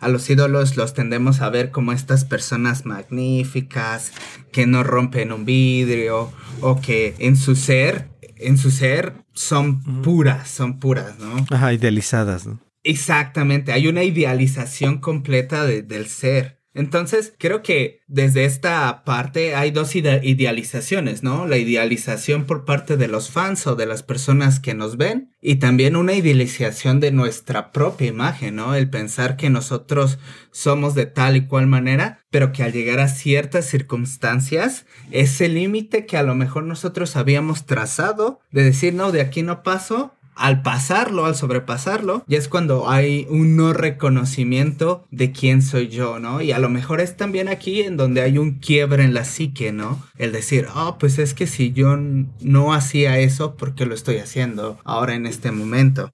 a 0.00 0.08
los 0.08 0.28
ídolos 0.28 0.76
los 0.76 0.92
tendemos 0.92 1.40
a 1.40 1.48
ver 1.48 1.70
como 1.70 1.92
estas 1.92 2.24
personas 2.24 2.84
magníficas, 2.84 4.12
que 4.52 4.66
no 4.66 4.82
rompen 4.82 5.32
un 5.32 5.44
vidrio 5.44 6.32
o 6.60 6.80
que 6.80 7.14
en 7.18 7.36
su 7.36 7.54
ser, 7.54 8.08
en 8.36 8.58
su 8.58 8.70
ser 8.70 9.14
son 9.32 10.02
puras, 10.02 10.48
son 10.48 10.80
puras, 10.80 11.18
¿no? 11.18 11.46
Ajá, 11.50 11.72
idealizadas, 11.72 12.46
¿no? 12.46 12.60
Exactamente, 12.82 13.72
hay 13.72 13.88
una 13.88 14.04
idealización 14.04 14.98
completa 14.98 15.64
del 15.64 16.06
ser. 16.06 16.55
Entonces, 16.76 17.32
creo 17.38 17.62
que 17.62 18.02
desde 18.06 18.44
esta 18.44 19.02
parte 19.04 19.54
hay 19.54 19.70
dos 19.70 19.96
idealizaciones, 19.96 21.22
¿no? 21.22 21.46
La 21.46 21.56
idealización 21.56 22.44
por 22.44 22.66
parte 22.66 22.98
de 22.98 23.08
los 23.08 23.30
fans 23.30 23.66
o 23.66 23.76
de 23.76 23.86
las 23.86 24.02
personas 24.02 24.60
que 24.60 24.74
nos 24.74 24.98
ven 24.98 25.32
y 25.40 25.56
también 25.56 25.96
una 25.96 26.12
idealización 26.12 27.00
de 27.00 27.12
nuestra 27.12 27.72
propia 27.72 28.08
imagen, 28.08 28.56
¿no? 28.56 28.74
El 28.74 28.90
pensar 28.90 29.36
que 29.38 29.48
nosotros 29.48 30.18
somos 30.50 30.94
de 30.94 31.06
tal 31.06 31.36
y 31.36 31.46
cual 31.46 31.66
manera, 31.66 32.20
pero 32.30 32.52
que 32.52 32.62
al 32.62 32.72
llegar 32.72 33.00
a 33.00 33.08
ciertas 33.08 33.64
circunstancias, 33.64 34.84
ese 35.10 35.48
límite 35.48 36.04
que 36.04 36.18
a 36.18 36.22
lo 36.22 36.34
mejor 36.34 36.64
nosotros 36.64 37.16
habíamos 37.16 37.64
trazado 37.64 38.40
de 38.50 38.64
decir, 38.64 38.92
no, 38.92 39.12
de 39.12 39.22
aquí 39.22 39.42
no 39.42 39.62
paso, 39.62 40.15
al 40.36 40.62
pasarlo, 40.62 41.24
al 41.24 41.34
sobrepasarlo, 41.34 42.22
ya 42.28 42.38
es 42.38 42.48
cuando 42.48 42.88
hay 42.88 43.26
un 43.30 43.56
no 43.56 43.72
reconocimiento 43.72 45.06
de 45.10 45.32
quién 45.32 45.62
soy 45.62 45.88
yo, 45.88 46.18
¿no? 46.18 46.42
Y 46.42 46.52
a 46.52 46.58
lo 46.58 46.68
mejor 46.68 47.00
es 47.00 47.16
también 47.16 47.48
aquí 47.48 47.80
en 47.80 47.96
donde 47.96 48.20
hay 48.20 48.36
un 48.36 48.58
quiebre 48.58 49.02
en 49.02 49.14
la 49.14 49.24
psique, 49.24 49.72
¿no? 49.72 50.04
El 50.16 50.32
decir, 50.32 50.66
oh, 50.74 50.98
pues 50.98 51.18
es 51.18 51.32
que 51.32 51.46
si 51.46 51.72
yo 51.72 51.96
no 51.96 52.74
hacía 52.74 53.18
eso, 53.18 53.56
¿por 53.56 53.74
qué 53.74 53.86
lo 53.86 53.94
estoy 53.94 54.18
haciendo 54.18 54.78
ahora 54.84 55.14
en 55.14 55.26
este 55.26 55.50
momento? 55.50 56.12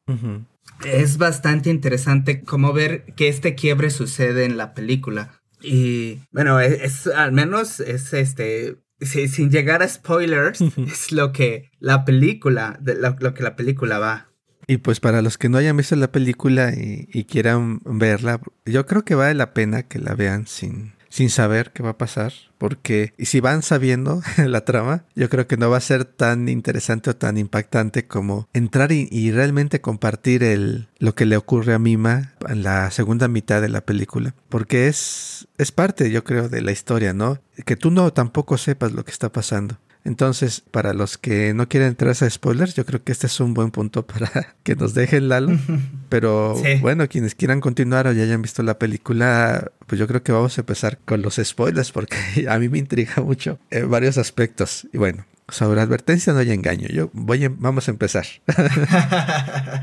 Es 0.84 1.18
bastante 1.18 1.70
interesante 1.70 2.42
como 2.42 2.72
ver 2.72 3.04
que 3.16 3.28
este 3.28 3.56
quiebre 3.56 3.90
sucede 3.90 4.44
en 4.44 4.56
la 4.56 4.72
película. 4.72 5.42
Y 5.62 6.18
bueno, 6.32 6.60
es, 6.60 7.06
al 7.06 7.32
menos 7.32 7.80
es 7.80 8.12
este 8.12 8.76
sí, 9.04 9.28
sin 9.28 9.50
llegar 9.50 9.82
a 9.82 9.88
spoilers, 9.88 10.60
es 10.60 11.12
lo 11.12 11.32
que 11.32 11.70
la 11.78 12.04
película, 12.04 12.78
de 12.80 12.94
lo, 12.94 13.34
que 13.34 13.42
la 13.42 13.56
película 13.56 13.98
va. 13.98 14.28
Y 14.66 14.78
pues 14.78 15.00
para 15.00 15.22
los 15.22 15.38
que 15.38 15.48
no 15.48 15.58
hayan 15.58 15.76
visto 15.76 15.96
la 15.96 16.12
película 16.12 16.72
y, 16.72 17.08
y, 17.12 17.24
quieran 17.24 17.80
verla, 17.84 18.40
yo 18.64 18.86
creo 18.86 19.04
que 19.04 19.14
vale 19.14 19.34
la 19.34 19.54
pena 19.54 19.82
que 19.82 19.98
la 19.98 20.14
vean 20.14 20.46
sin, 20.46 20.92
sin 21.12 21.28
saber 21.28 21.72
qué 21.72 21.82
va 21.82 21.90
a 21.90 21.98
pasar, 21.98 22.32
porque 22.56 23.12
y 23.18 23.26
si 23.26 23.40
van 23.40 23.62
sabiendo 23.62 24.22
la 24.38 24.64
trama, 24.64 25.04
yo 25.14 25.28
creo 25.28 25.46
que 25.46 25.58
no 25.58 25.68
va 25.68 25.76
a 25.76 25.82
ser 25.82 26.06
tan 26.06 26.48
interesante 26.48 27.10
o 27.10 27.16
tan 27.16 27.36
impactante 27.36 28.06
como 28.06 28.48
entrar 28.54 28.92
y, 28.92 29.30
realmente 29.30 29.82
compartir 29.82 30.42
el, 30.42 30.88
lo 30.98 31.14
que 31.14 31.26
le 31.26 31.36
ocurre 31.36 31.74
a 31.74 31.78
Mima 31.78 32.32
en 32.48 32.62
la 32.62 32.90
segunda 32.90 33.28
mitad 33.28 33.60
de 33.60 33.68
la 33.68 33.82
película, 33.82 34.34
porque 34.48 34.88
es, 34.88 35.48
es 35.58 35.70
parte, 35.70 36.10
yo 36.10 36.24
creo, 36.24 36.48
de 36.48 36.62
la 36.62 36.72
historia, 36.72 37.12
¿no? 37.12 37.42
Que 37.66 37.76
tú 37.76 37.90
no 37.90 38.10
tampoco 38.14 38.56
sepas 38.56 38.92
lo 38.92 39.04
que 39.04 39.10
está 39.10 39.30
pasando. 39.30 39.76
Entonces, 40.04 40.62
para 40.70 40.94
los 40.94 41.16
que 41.16 41.54
no 41.54 41.68
quieren 41.68 41.90
entrar 41.90 42.10
a 42.10 42.30
spoilers, 42.30 42.74
yo 42.74 42.84
creo 42.84 43.04
que 43.04 43.12
este 43.12 43.28
es 43.28 43.40
un 43.40 43.54
buen 43.54 43.70
punto 43.70 44.04
para 44.06 44.56
que 44.62 44.74
nos 44.74 44.94
dejen 44.94 45.28
Lalo. 45.28 45.56
Pero 46.08 46.56
bueno, 46.80 47.08
quienes 47.08 47.34
quieran 47.34 47.60
continuar 47.60 48.06
o 48.06 48.12
ya 48.12 48.24
hayan 48.24 48.42
visto 48.42 48.62
la 48.62 48.78
película, 48.78 49.70
pues 49.86 49.98
yo 49.98 50.06
creo 50.08 50.22
que 50.22 50.32
vamos 50.32 50.58
a 50.58 50.62
empezar 50.62 50.98
con 51.04 51.22
los 51.22 51.40
spoilers 51.42 51.92
porque 51.92 52.16
a 52.48 52.58
mí 52.58 52.68
me 52.68 52.78
intriga 52.78 53.22
mucho 53.22 53.58
en 53.70 53.90
varios 53.90 54.18
aspectos. 54.18 54.88
Y 54.92 54.98
bueno, 54.98 55.24
sobre 55.48 55.80
advertencia 55.80 56.32
no 56.32 56.40
hay 56.40 56.50
engaño. 56.50 56.88
Yo 56.88 57.10
voy 57.12 57.46
vamos 57.48 57.88
a 57.88 57.90
empezar. 57.92 58.26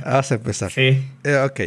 vamos 0.05 0.31
a 0.31 0.35
empezar. 0.35 0.71
Sí. 0.71 1.07
Eh, 1.23 1.37
ok. 1.37 1.61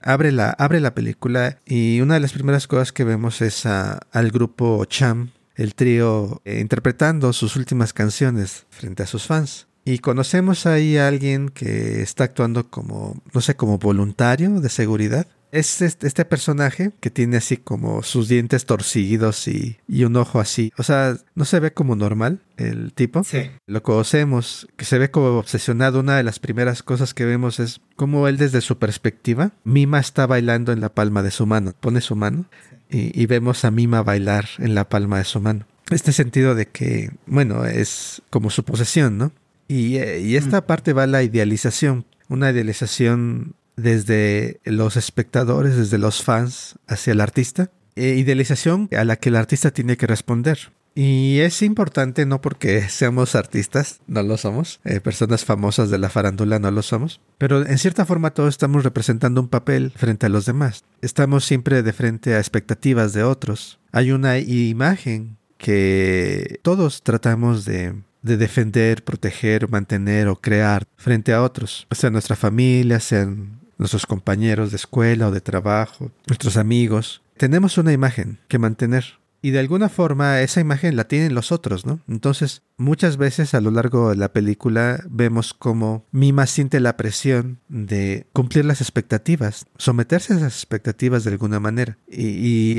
Abre 0.00 0.30
la, 0.30 0.50
abre 0.50 0.78
la 0.78 0.94
película 0.94 1.58
y 1.66 2.00
una 2.00 2.14
de 2.14 2.20
las 2.20 2.32
primeras 2.32 2.68
cosas 2.68 2.92
que 2.92 3.02
vemos 3.02 3.42
es 3.42 3.66
al 3.66 4.30
grupo 4.30 4.84
Cham 4.84 5.32
el 5.58 5.74
trío 5.74 6.40
eh, 6.44 6.60
interpretando 6.60 7.32
sus 7.32 7.56
últimas 7.56 7.92
canciones 7.92 8.64
frente 8.70 9.02
a 9.02 9.06
sus 9.06 9.26
fans. 9.26 9.66
Y 9.84 9.98
conocemos 9.98 10.66
ahí 10.66 10.96
a 10.96 11.08
alguien 11.08 11.48
que 11.48 12.00
está 12.00 12.24
actuando 12.24 12.70
como, 12.70 13.20
no 13.32 13.40
sé, 13.40 13.56
como 13.56 13.78
voluntario 13.78 14.60
de 14.60 14.68
seguridad. 14.68 15.26
Es 15.50 15.80
este, 15.80 16.24
personaje 16.24 16.92
que 17.00 17.10
tiene 17.10 17.38
así 17.38 17.56
como 17.56 18.02
sus 18.02 18.28
dientes 18.28 18.66
torcidos 18.66 19.48
y, 19.48 19.78
y, 19.88 20.04
un 20.04 20.16
ojo 20.16 20.40
así. 20.40 20.72
O 20.76 20.82
sea, 20.82 21.16
no 21.34 21.44
se 21.44 21.58
ve 21.60 21.72
como 21.72 21.96
normal 21.96 22.40
el 22.56 22.92
tipo. 22.92 23.24
Sí. 23.24 23.50
Lo 23.66 23.82
conocemos, 23.82 24.68
que 24.76 24.84
se 24.84 24.98
ve 24.98 25.10
como 25.10 25.38
obsesionado. 25.38 26.00
Una 26.00 26.16
de 26.16 26.22
las 26.22 26.38
primeras 26.38 26.82
cosas 26.82 27.14
que 27.14 27.24
vemos 27.24 27.60
es 27.60 27.80
como 27.96 28.28
él 28.28 28.36
desde 28.36 28.60
su 28.60 28.78
perspectiva, 28.78 29.52
Mima 29.64 30.00
está 30.00 30.26
bailando 30.26 30.72
en 30.72 30.80
la 30.80 30.90
palma 30.90 31.22
de 31.22 31.30
su 31.30 31.46
mano. 31.46 31.72
Pone 31.80 32.00
su 32.00 32.14
mano 32.14 32.44
y, 32.90 33.26
vemos 33.26 33.64
a 33.64 33.70
Mima 33.70 34.02
bailar 34.02 34.46
en 34.58 34.74
la 34.74 34.88
palma 34.88 35.18
de 35.18 35.24
su 35.24 35.40
mano. 35.40 35.66
Este 35.90 36.12
sentido 36.12 36.54
de 36.54 36.66
que, 36.66 37.10
bueno, 37.26 37.64
es 37.64 38.22
como 38.30 38.50
su 38.50 38.64
posesión, 38.64 39.18
¿no? 39.18 39.32
Y, 39.68 39.96
eh, 39.96 40.20
y 40.20 40.36
esta 40.36 40.60
mm. 40.60 40.64
parte 40.64 40.92
va 40.92 41.04
a 41.04 41.06
la 41.06 41.22
idealización, 41.22 42.06
una 42.28 42.50
idealización 42.50 43.54
desde 43.78 44.60
los 44.64 44.96
espectadores, 44.96 45.76
desde 45.76 45.98
los 45.98 46.22
fans 46.22 46.78
hacia 46.86 47.12
el 47.12 47.20
artista, 47.20 47.70
e 47.96 48.14
idealización 48.14 48.88
a 48.96 49.04
la 49.04 49.16
que 49.16 49.30
el 49.30 49.36
artista 49.36 49.70
tiene 49.70 49.96
que 49.96 50.06
responder. 50.06 50.58
Y 50.94 51.38
es 51.40 51.62
importante 51.62 52.26
no 52.26 52.40
porque 52.40 52.88
seamos 52.88 53.36
artistas, 53.36 54.00
no 54.08 54.22
lo 54.22 54.36
somos, 54.36 54.80
eh, 54.84 55.00
personas 55.00 55.44
famosas 55.44 55.90
de 55.90 55.98
la 55.98 56.08
farándula 56.08 56.58
no 56.58 56.72
lo 56.72 56.82
somos, 56.82 57.20
pero 57.38 57.64
en 57.64 57.78
cierta 57.78 58.04
forma 58.04 58.32
todos 58.32 58.48
estamos 58.48 58.82
representando 58.82 59.40
un 59.40 59.48
papel 59.48 59.92
frente 59.94 60.26
a 60.26 60.28
los 60.28 60.44
demás. 60.44 60.82
Estamos 61.00 61.44
siempre 61.44 61.84
de 61.84 61.92
frente 61.92 62.34
a 62.34 62.38
expectativas 62.38 63.12
de 63.12 63.22
otros. 63.22 63.78
Hay 63.92 64.10
una 64.10 64.38
imagen 64.38 65.36
que 65.56 66.58
todos 66.62 67.02
tratamos 67.04 67.64
de, 67.64 67.94
de 68.22 68.36
defender, 68.36 69.04
proteger, 69.04 69.68
mantener 69.68 70.26
o 70.26 70.40
crear 70.40 70.84
frente 70.96 71.32
a 71.32 71.42
otros, 71.42 71.86
sea 71.92 72.10
nuestra 72.10 72.34
familia, 72.34 72.98
sean 72.98 73.60
nuestros 73.78 74.06
compañeros 74.06 74.70
de 74.70 74.76
escuela 74.76 75.28
o 75.28 75.30
de 75.30 75.40
trabajo, 75.40 76.10
nuestros 76.26 76.56
amigos. 76.56 77.22
Tenemos 77.36 77.78
una 77.78 77.92
imagen 77.92 78.38
que 78.48 78.58
mantener. 78.58 79.18
Y 79.40 79.52
de 79.52 79.60
alguna 79.60 79.88
forma 79.88 80.40
esa 80.40 80.60
imagen 80.60 80.96
la 80.96 81.06
tienen 81.06 81.32
los 81.32 81.52
otros, 81.52 81.86
¿no? 81.86 82.00
Entonces, 82.08 82.62
muchas 82.76 83.16
veces 83.16 83.54
a 83.54 83.60
lo 83.60 83.70
largo 83.70 84.10
de 84.10 84.16
la 84.16 84.32
película 84.32 85.04
vemos 85.08 85.54
cómo 85.54 86.04
Mima 86.10 86.46
siente 86.46 86.80
la 86.80 86.96
presión 86.96 87.60
de 87.68 88.26
cumplir 88.32 88.64
las 88.64 88.80
expectativas, 88.80 89.66
someterse 89.76 90.32
a 90.32 90.38
esas 90.38 90.54
expectativas 90.54 91.22
de 91.22 91.30
alguna 91.30 91.60
manera. 91.60 91.98
Y, 92.08 92.26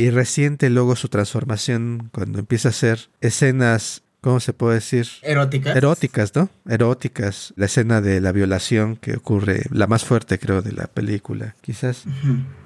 y 0.01 0.09
resiente 0.09 0.69
luego 0.69 0.97
su 0.97 1.07
transformación 1.07 2.09
cuando 2.11 2.39
empieza 2.39 2.67
a 2.67 2.71
hacer 2.71 3.09
escenas 3.21 4.03
¿cómo 4.21 4.39
se 4.39 4.53
puede 4.53 4.75
decir? 4.75 5.07
Eróticas. 5.21 5.75
Eróticas, 5.75 6.35
¿no? 6.35 6.49
Eróticas. 6.67 7.53
La 7.55 7.65
escena 7.65 8.01
de 8.01 8.21
la 8.21 8.31
violación 8.31 8.95
que 8.95 9.15
ocurre, 9.15 9.63
la 9.71 9.87
más 9.87 10.05
fuerte 10.05 10.39
creo 10.39 10.61
de 10.61 10.73
la 10.73 10.87
película, 10.87 11.55
quizás. 11.61 12.03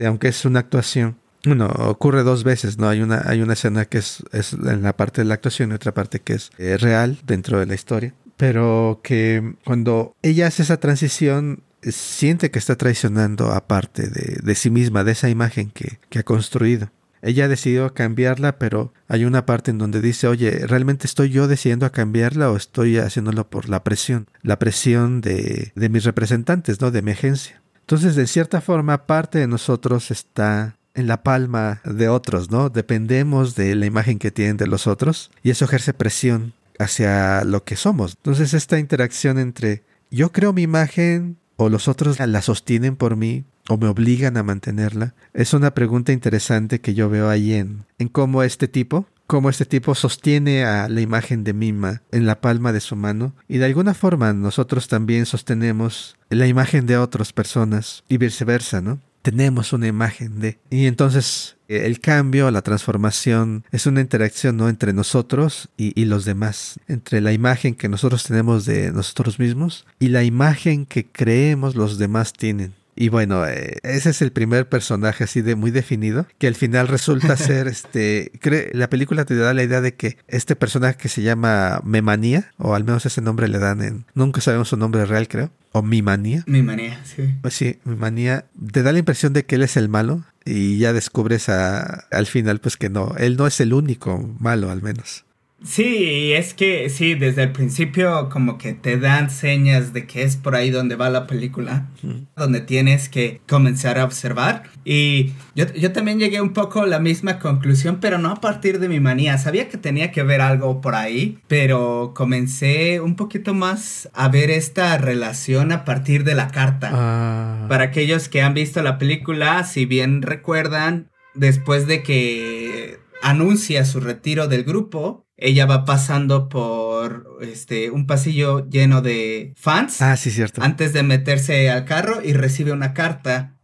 Aunque 0.05 0.29
es 0.29 0.45
una 0.45 0.59
actuación. 0.59 1.17
Bueno, 1.45 1.67
ocurre 1.67 2.23
dos 2.23 2.43
veces, 2.43 2.77
¿no? 2.77 2.87
Hay 2.87 3.01
una, 3.01 3.23
hay 3.25 3.41
una 3.41 3.53
escena 3.53 3.85
que 3.85 3.97
es, 3.97 4.23
es 4.31 4.53
en 4.53 4.81
la 4.81 4.95
parte 4.95 5.21
de 5.21 5.25
la 5.25 5.33
actuación 5.33 5.71
y 5.71 5.73
otra 5.73 5.93
parte 5.93 6.19
que 6.19 6.33
es 6.33 6.51
eh, 6.57 6.77
real 6.77 7.19
dentro 7.25 7.59
de 7.59 7.65
la 7.65 7.75
historia. 7.75 8.13
Pero 8.37 9.01
que 9.03 9.55
cuando 9.65 10.15
ella 10.21 10.47
hace 10.47 10.63
esa 10.63 10.77
transición, 10.77 11.63
siente 11.81 12.49
que 12.49 12.59
está 12.59 12.77
traicionando 12.77 13.51
aparte 13.51 14.07
de, 14.07 14.39
de 14.41 14.55
sí 14.55 14.69
misma, 14.69 15.03
de 15.03 15.11
esa 15.11 15.29
imagen 15.29 15.69
que, 15.69 15.99
que 16.09 16.19
ha 16.19 16.23
construido. 16.23 16.89
Ella 17.23 17.45
ha 17.45 17.47
decidido 17.47 17.93
cambiarla, 17.93 18.59
pero 18.59 18.93
hay 19.07 19.23
una 19.25 19.45
parte 19.45 19.71
en 19.71 19.77
donde 19.77 20.01
dice, 20.01 20.27
oye, 20.27 20.67
¿realmente 20.67 21.07
estoy 21.07 21.29
yo 21.29 21.47
decidiendo 21.47 21.85
a 21.85 21.91
cambiarla 21.91 22.51
o 22.51 22.57
estoy 22.57 22.97
haciéndolo 22.97 23.49
por 23.49 23.69
la 23.69 23.83
presión? 23.83 24.27
La 24.41 24.59
presión 24.59 25.21
de, 25.21 25.71
de 25.73 25.89
mis 25.89 26.03
representantes, 26.03 26.81
¿no? 26.81 26.91
De 26.91 27.01
mi 27.01 27.11
agencia. 27.11 27.61
Entonces, 27.79 28.15
de 28.15 28.27
cierta 28.27 28.59
forma, 28.59 29.07
parte 29.07 29.39
de 29.39 29.47
nosotros 29.47 30.11
está 30.11 30.75
en 30.95 31.07
la 31.07 31.23
palma 31.23 31.81
de 31.85 32.09
otros, 32.09 32.51
¿no? 32.51 32.69
Dependemos 32.69 33.55
de 33.55 33.75
la 33.75 33.85
imagen 33.85 34.19
que 34.19 34.31
tienen 34.31 34.57
de 34.57 34.67
los 34.67 34.85
otros 34.85 35.31
y 35.41 35.49
eso 35.49 35.65
ejerce 35.65 35.93
presión 35.93 36.53
hacia 36.77 37.43
lo 37.45 37.63
que 37.63 37.75
somos. 37.75 38.15
Entonces, 38.17 38.53
esta 38.53 38.79
interacción 38.79 39.39
entre 39.39 39.83
yo 40.11 40.31
creo 40.31 40.53
mi 40.53 40.61
imagen 40.61 41.37
o 41.55 41.69
los 41.69 41.87
otros 41.87 42.19
la 42.19 42.41
sostienen 42.41 42.95
por 42.95 43.15
mí, 43.15 43.45
o 43.69 43.77
me 43.77 43.87
obligan 43.87 44.37
a 44.37 44.43
mantenerla? 44.43 45.13
Es 45.33 45.53
una 45.53 45.73
pregunta 45.73 46.11
interesante 46.11 46.81
que 46.81 46.93
yo 46.93 47.09
veo 47.09 47.29
ahí 47.29 47.53
en, 47.53 47.85
en 47.99 48.07
cómo 48.07 48.43
este 48.43 48.67
tipo, 48.67 49.07
cómo 49.27 49.49
este 49.49 49.65
tipo 49.65 49.95
sostiene 49.95 50.65
a 50.65 50.89
la 50.89 51.01
imagen 51.01 51.43
de 51.43 51.53
Mima 51.53 52.01
en 52.11 52.25
la 52.25 52.41
palma 52.41 52.73
de 52.73 52.81
su 52.81 52.95
mano 52.95 53.33
y 53.47 53.57
de 53.57 53.65
alguna 53.65 53.93
forma 53.93 54.33
nosotros 54.33 54.87
también 54.87 55.25
sostenemos 55.25 56.17
la 56.29 56.47
imagen 56.47 56.85
de 56.85 56.97
otras 56.97 57.33
personas 57.33 58.03
y 58.09 58.17
viceversa, 58.17 58.81
¿no? 58.81 58.99
Tenemos 59.23 59.73
una 59.73 59.87
imagen 59.87 60.39
de... 60.39 60.59
Y 60.69 60.85
entonces 60.85 61.55
el 61.67 61.99
cambio, 61.99 62.51
la 62.51 62.61
transformación 62.61 63.63
es 63.71 63.87
una 63.87 64.01
interacción 64.01 64.57
¿no? 64.57 64.69
entre 64.69 64.93
nosotros 64.93 65.69
y, 65.77 65.99
y, 65.99 66.05
los 66.05 66.25
demás, 66.25 66.79
entre 66.87 67.21
la 67.21 67.33
imagen 67.33 67.73
que 67.73 67.89
nosotros 67.89 68.23
tenemos 68.23 68.65
de 68.65 68.91
nosotros 68.91 69.39
mismos 69.39 69.87
y 69.97 70.09
la 70.09 70.23
imagen 70.23 70.85
que 70.85 71.07
creemos 71.07 71.75
los 71.75 71.97
demás 71.97 72.33
tienen. 72.33 72.73
Y 72.95 73.09
bueno, 73.09 73.45
eh, 73.45 73.77
ese 73.83 74.11
es 74.11 74.21
el 74.21 74.31
primer 74.31 74.69
personaje 74.69 75.23
así 75.23 75.41
de 75.41 75.55
muy 75.55 75.71
definido, 75.71 76.27
que 76.37 76.47
al 76.47 76.55
final 76.55 76.87
resulta 76.87 77.37
ser 77.37 77.67
este, 77.67 78.31
cree, 78.39 78.69
la 78.73 78.89
película 78.89 79.25
te 79.25 79.35
da 79.35 79.53
la 79.53 79.63
idea 79.63 79.81
de 79.81 79.95
que 79.95 80.17
este 80.27 80.55
personaje 80.55 80.97
que 80.97 81.09
se 81.09 81.21
llama 81.21 81.81
Memanía, 81.83 82.51
o 82.57 82.75
al 82.75 82.83
menos 82.83 83.05
ese 83.05 83.21
nombre 83.21 83.47
le 83.47 83.59
dan 83.59 83.81
en, 83.81 84.05
nunca 84.13 84.41
sabemos 84.41 84.69
su 84.69 84.77
nombre 84.77 85.05
real 85.05 85.27
creo, 85.27 85.51
o 85.71 85.81
Mimanía. 85.81 86.43
Mimanía, 86.45 87.03
sí. 87.03 87.35
Pues 87.41 87.55
sí, 87.55 87.79
Mimanía, 87.83 88.45
te 88.71 88.83
da 88.83 88.91
la 88.91 88.99
impresión 88.99 89.33
de 89.33 89.45
que 89.45 89.55
él 89.55 89.63
es 89.63 89.75
el 89.75 89.89
malo 89.89 90.23
y 90.45 90.77
ya 90.77 90.93
descubres 90.93 91.49
a, 91.49 92.05
al 92.11 92.27
final 92.27 92.59
pues 92.59 92.77
que 92.77 92.89
no, 92.89 93.15
él 93.17 93.37
no 93.37 93.47
es 93.47 93.59
el 93.59 93.73
único 93.73 94.35
malo 94.39 94.69
al 94.69 94.81
menos. 94.81 95.25
Sí, 95.63 96.33
es 96.33 96.53
que 96.53 96.89
sí, 96.89 97.15
desde 97.15 97.43
el 97.43 97.53
principio 97.53 98.27
como 98.29 98.57
que 98.57 98.73
te 98.73 98.97
dan 98.97 99.29
señas 99.29 99.93
de 99.93 100.05
que 100.05 100.23
es 100.23 100.35
por 100.35 100.55
ahí 100.55 100.69
donde 100.71 100.95
va 100.95 101.09
la 101.09 101.25
película, 101.25 101.89
donde 102.35 102.59
tienes 102.59 103.07
que 103.07 103.39
comenzar 103.47 103.97
a 103.97 104.03
observar. 104.03 104.63
Y 104.83 105.31
yo, 105.55 105.65
yo, 105.73 105.93
también 105.93 106.19
llegué 106.19 106.41
un 106.41 106.51
poco 106.51 106.81
a 106.81 106.87
la 106.87 106.99
misma 106.99 107.39
conclusión, 107.39 107.99
pero 108.01 108.17
no 108.17 108.29
a 108.29 108.41
partir 108.41 108.79
de 108.79 108.89
mi 108.89 108.99
manía. 108.99 109.37
Sabía 109.37 109.69
que 109.69 109.77
tenía 109.77 110.11
que 110.11 110.23
ver 110.23 110.41
algo 110.41 110.81
por 110.81 110.95
ahí, 110.95 111.39
pero 111.47 112.11
comencé 112.13 112.99
un 112.99 113.15
poquito 113.15 113.53
más 113.53 114.09
a 114.13 114.27
ver 114.27 114.51
esta 114.51 114.97
relación 114.97 115.71
a 115.71 115.85
partir 115.85 116.25
de 116.25 116.35
la 116.35 116.49
carta. 116.49 116.89
Ah. 116.91 117.65
Para 117.69 117.85
aquellos 117.85 118.27
que 118.27 118.41
han 118.41 118.53
visto 118.53 118.83
la 118.83 118.97
película, 118.97 119.63
si 119.63 119.85
bien 119.85 120.21
recuerdan, 120.21 121.09
después 121.33 121.87
de 121.87 122.03
que 122.03 122.99
anuncia 123.21 123.85
su 123.85 124.01
retiro 124.01 124.47
del 124.47 124.65
grupo, 124.65 125.22
ella 125.43 125.65
va 125.65 125.83
pasando 125.83 126.47
por 126.47 127.37
este 127.41 127.91
un 127.91 128.07
pasillo 128.07 128.67
lleno 128.69 129.01
de 129.01 129.53
fans. 129.57 130.01
Ah, 130.01 130.15
sí, 130.15 130.31
cierto. 130.31 130.63
Antes 130.63 130.93
de 130.93 131.03
meterse 131.03 131.69
al 131.69 131.83
carro 131.83 132.21
y 132.23 132.31
recibe 132.31 132.71
una 132.71 132.93
carta. 132.93 133.55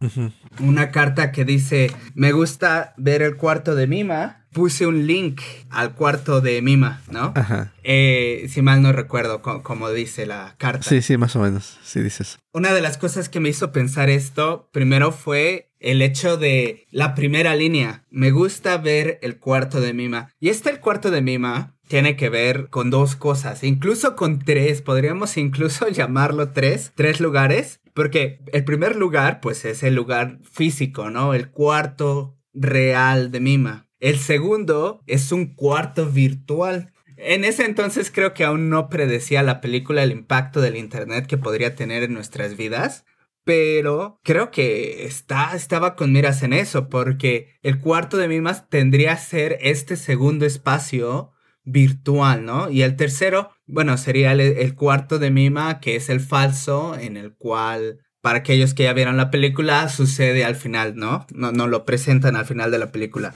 Una 0.58 0.90
carta 0.90 1.32
que 1.32 1.46
dice, 1.46 1.90
me 2.14 2.32
gusta 2.32 2.92
ver 2.98 3.22
el 3.22 3.36
cuarto 3.36 3.74
de 3.74 3.86
Mima. 3.86 4.36
Puse 4.52 4.84
un 4.86 5.06
link 5.06 5.40
al 5.70 5.94
cuarto 5.94 6.40
de 6.40 6.60
Mima, 6.60 7.02
¿no? 7.08 7.32
Ajá. 7.36 7.72
Eh, 7.84 8.46
si 8.50 8.62
mal 8.62 8.82
no 8.82 8.92
recuerdo 8.92 9.40
como 9.40 9.90
dice 9.90 10.26
la 10.26 10.56
carta. 10.58 10.82
Sí, 10.82 11.00
sí, 11.02 11.16
más 11.16 11.36
o 11.36 11.40
menos. 11.40 11.78
Sí, 11.82 12.00
dices. 12.02 12.40
Una 12.52 12.74
de 12.74 12.80
las 12.80 12.98
cosas 12.98 13.28
que 13.28 13.40
me 13.40 13.48
hizo 13.48 13.72
pensar 13.72 14.10
esto, 14.10 14.68
primero 14.72 15.12
fue 15.12 15.69
el 15.80 16.02
hecho 16.02 16.36
de 16.36 16.86
la 16.90 17.14
primera 17.14 17.56
línea. 17.56 18.04
Me 18.10 18.30
gusta 18.30 18.78
ver 18.78 19.18
el 19.22 19.38
cuarto 19.38 19.80
de 19.80 19.94
Mima. 19.94 20.32
Y 20.38 20.50
este 20.50 20.70
el 20.70 20.80
cuarto 20.80 21.10
de 21.10 21.22
Mima 21.22 21.74
tiene 21.88 22.14
que 22.14 22.28
ver 22.28 22.68
con 22.68 22.88
dos 22.90 23.16
cosas, 23.16 23.64
incluso 23.64 24.14
con 24.14 24.38
tres, 24.38 24.80
podríamos 24.80 25.36
incluso 25.36 25.88
llamarlo 25.90 26.52
tres, 26.52 26.92
tres 26.94 27.18
lugares, 27.18 27.80
porque 27.94 28.38
el 28.52 28.64
primer 28.64 28.94
lugar 28.94 29.40
pues 29.40 29.64
es 29.64 29.82
el 29.82 29.96
lugar 29.96 30.38
físico, 30.44 31.10
¿no? 31.10 31.34
El 31.34 31.50
cuarto 31.50 32.38
real 32.54 33.32
de 33.32 33.40
Mima. 33.40 33.88
El 33.98 34.18
segundo 34.18 35.02
es 35.06 35.32
un 35.32 35.54
cuarto 35.54 36.06
virtual. 36.06 36.92
En 37.16 37.44
ese 37.44 37.66
entonces 37.66 38.10
creo 38.10 38.32
que 38.32 38.44
aún 38.44 38.70
no 38.70 38.88
predecía 38.88 39.42
la 39.42 39.60
película 39.60 40.02
el 40.02 40.12
impacto 40.12 40.60
del 40.60 40.76
Internet 40.76 41.26
que 41.26 41.36
podría 41.36 41.74
tener 41.74 42.04
en 42.04 42.14
nuestras 42.14 42.56
vidas, 42.56 43.04
pero 43.44 44.20
creo 44.22 44.50
que 44.50 45.04
está, 45.06 45.54
estaba 45.54 45.96
con 45.96 46.12
miras 46.12 46.42
en 46.42 46.52
eso, 46.52 46.88
porque 46.88 47.58
el 47.62 47.80
cuarto 47.80 48.16
de 48.16 48.28
Mimas 48.28 48.68
tendría 48.68 49.14
que 49.14 49.22
ser 49.22 49.58
este 49.60 49.96
segundo 49.96 50.46
espacio 50.46 51.32
virtual, 51.64 52.44
¿no? 52.44 52.70
Y 52.70 52.82
el 52.82 52.96
tercero, 52.96 53.50
bueno, 53.66 53.96
sería 53.96 54.32
el, 54.32 54.40
el, 54.40 54.74
cuarto 54.74 55.18
de 55.18 55.30
Mima, 55.30 55.80
que 55.80 55.96
es 55.96 56.08
el 56.08 56.20
falso, 56.20 56.96
en 56.96 57.16
el 57.16 57.34
cual, 57.34 58.00
para 58.20 58.38
aquellos 58.38 58.74
que 58.74 58.84
ya 58.84 58.92
vieron 58.92 59.16
la 59.16 59.30
película, 59.30 59.88
sucede 59.88 60.44
al 60.44 60.56
final, 60.56 60.96
¿no? 60.96 61.26
No, 61.32 61.52
no 61.52 61.66
lo 61.66 61.84
presentan 61.84 62.36
al 62.36 62.46
final 62.46 62.70
de 62.70 62.78
la 62.78 62.92
película. 62.92 63.34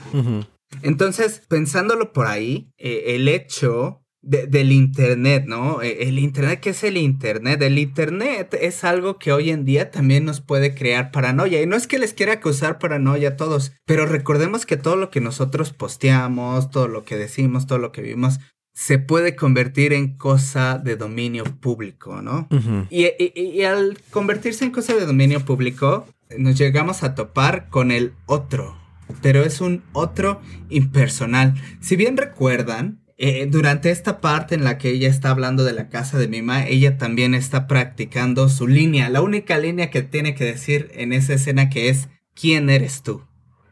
Entonces, 0.81 1.41
pensándolo 1.47 2.13
por 2.13 2.27
ahí, 2.27 2.71
eh, 2.77 3.15
el 3.15 3.27
hecho 3.27 4.04
de, 4.25 4.47
del 4.47 4.71
Internet, 4.71 5.45
¿no? 5.47 5.81
Eh, 5.81 6.07
el 6.07 6.19
Internet, 6.19 6.59
¿qué 6.59 6.71
es 6.71 6.83
el 6.83 6.97
Internet? 6.97 7.61
El 7.61 7.77
Internet 7.77 8.57
es 8.59 8.83
algo 8.83 9.17
que 9.19 9.31
hoy 9.31 9.51
en 9.51 9.63
día 9.65 9.91
también 9.91 10.25
nos 10.25 10.41
puede 10.41 10.73
crear 10.73 11.11
paranoia. 11.11 11.61
Y 11.61 11.67
no 11.67 11.75
es 11.75 11.87
que 11.87 11.99
les 11.99 12.13
quiera 12.13 12.39
causar 12.39 12.79
paranoia 12.79 13.29
a 13.29 13.35
todos, 13.37 13.73
pero 13.85 14.05
recordemos 14.05 14.65
que 14.65 14.77
todo 14.77 14.95
lo 14.95 15.11
que 15.11 15.21
nosotros 15.21 15.71
posteamos, 15.71 16.71
todo 16.71 16.87
lo 16.87 17.05
que 17.05 17.15
decimos, 17.15 17.67
todo 17.67 17.77
lo 17.77 17.91
que 17.91 18.01
vivimos, 18.01 18.39
se 18.73 18.99
puede 18.99 19.35
convertir 19.35 19.93
en 19.93 20.17
cosa 20.17 20.79
de 20.79 20.97
dominio 20.97 21.45
público, 21.45 22.21
¿no? 22.21 22.49
y, 22.89 23.05
y, 23.05 23.31
y, 23.35 23.63
al 23.63 23.97
convertirse 24.11 24.65
en 24.65 24.71
cosa 24.71 24.93
de 24.95 25.05
dominio 25.05 25.45
público, 25.45 26.05
nos 26.37 26.57
llegamos 26.57 27.01
a 27.03 27.15
topar 27.15 27.69
con 27.69 27.91
el 27.91 28.11
otro, 28.25 28.77
pero 29.21 29.43
es 29.43 29.61
un 29.61 29.81
otro 29.93 30.41
impersonal. 30.67 31.53
Si 31.79 31.95
bien 31.95 32.17
recuerdan, 32.17 33.04
eh, 33.17 33.47
durante 33.49 33.91
esta 33.91 34.19
parte 34.19 34.55
en 34.55 34.63
la 34.63 34.77
que 34.77 34.89
ella 34.89 35.07
está 35.07 35.29
hablando 35.29 35.63
de 35.63 35.71
la 35.73 35.87
casa 35.87 36.17
de 36.17 36.27
Mima, 36.27 36.67
ella 36.67 36.97
también 36.97 37.33
está 37.33 37.65
practicando 37.65 38.49
su 38.49 38.67
línea, 38.67 39.09
la 39.09 39.21
única 39.21 39.57
línea 39.57 39.89
que 39.89 40.01
tiene 40.01 40.35
que 40.35 40.43
decir 40.43 40.91
en 40.93 41.13
esa 41.13 41.33
escena 41.33 41.69
que 41.69 41.87
es 41.89 42.09
¿quién 42.33 42.69
eres 42.69 43.03
tú? 43.03 43.23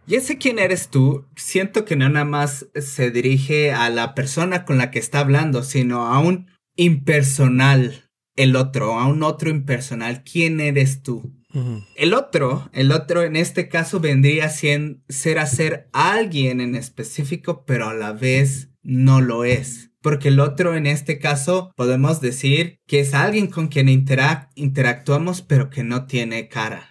Y 0.07 0.15
ese 0.15 0.37
quién 0.37 0.59
eres 0.59 0.89
tú, 0.89 1.27
siento 1.35 1.85
que 1.85 1.95
no 1.95 2.07
nada 2.09 2.25
más 2.25 2.67
se 2.75 3.11
dirige 3.11 3.71
a 3.71 3.89
la 3.89 4.15
persona 4.15 4.65
con 4.65 4.77
la 4.77 4.91
que 4.91 4.99
está 4.99 5.19
hablando, 5.19 5.63
sino 5.63 6.07
a 6.07 6.19
un 6.19 6.47
impersonal, 6.75 8.09
el 8.35 8.55
otro, 8.55 8.99
a 8.99 9.07
un 9.07 9.23
otro 9.23 9.49
impersonal, 9.49 10.23
¿quién 10.23 10.59
eres 10.59 11.03
tú? 11.03 11.33
El 11.95 12.15
otro, 12.15 12.69
el 12.73 12.91
otro 12.91 13.21
en 13.21 13.35
este 13.35 13.69
caso 13.69 13.99
vendría 13.99 14.45
a 14.45 14.49
ser, 14.49 14.97
ser 15.09 15.89
alguien 15.93 16.61
en 16.61 16.75
específico, 16.75 17.63
pero 17.65 17.89
a 17.89 17.93
la 17.93 18.11
vez 18.11 18.72
no 18.83 19.21
lo 19.21 19.43
es. 19.45 19.89
porque 20.01 20.27
el 20.27 20.41
otro 20.41 20.75
en 20.75 20.85
este 20.85 21.17
caso 21.17 21.71
podemos 21.77 22.19
decir 22.19 22.81
que 22.85 22.99
es 22.99 23.13
alguien 23.13 23.47
con 23.47 23.69
quien 23.69 23.87
interactuamos 23.87 25.41
pero 25.41 25.69
que 25.69 25.83
no 25.85 26.05
tiene 26.05 26.49
cara. 26.49 26.89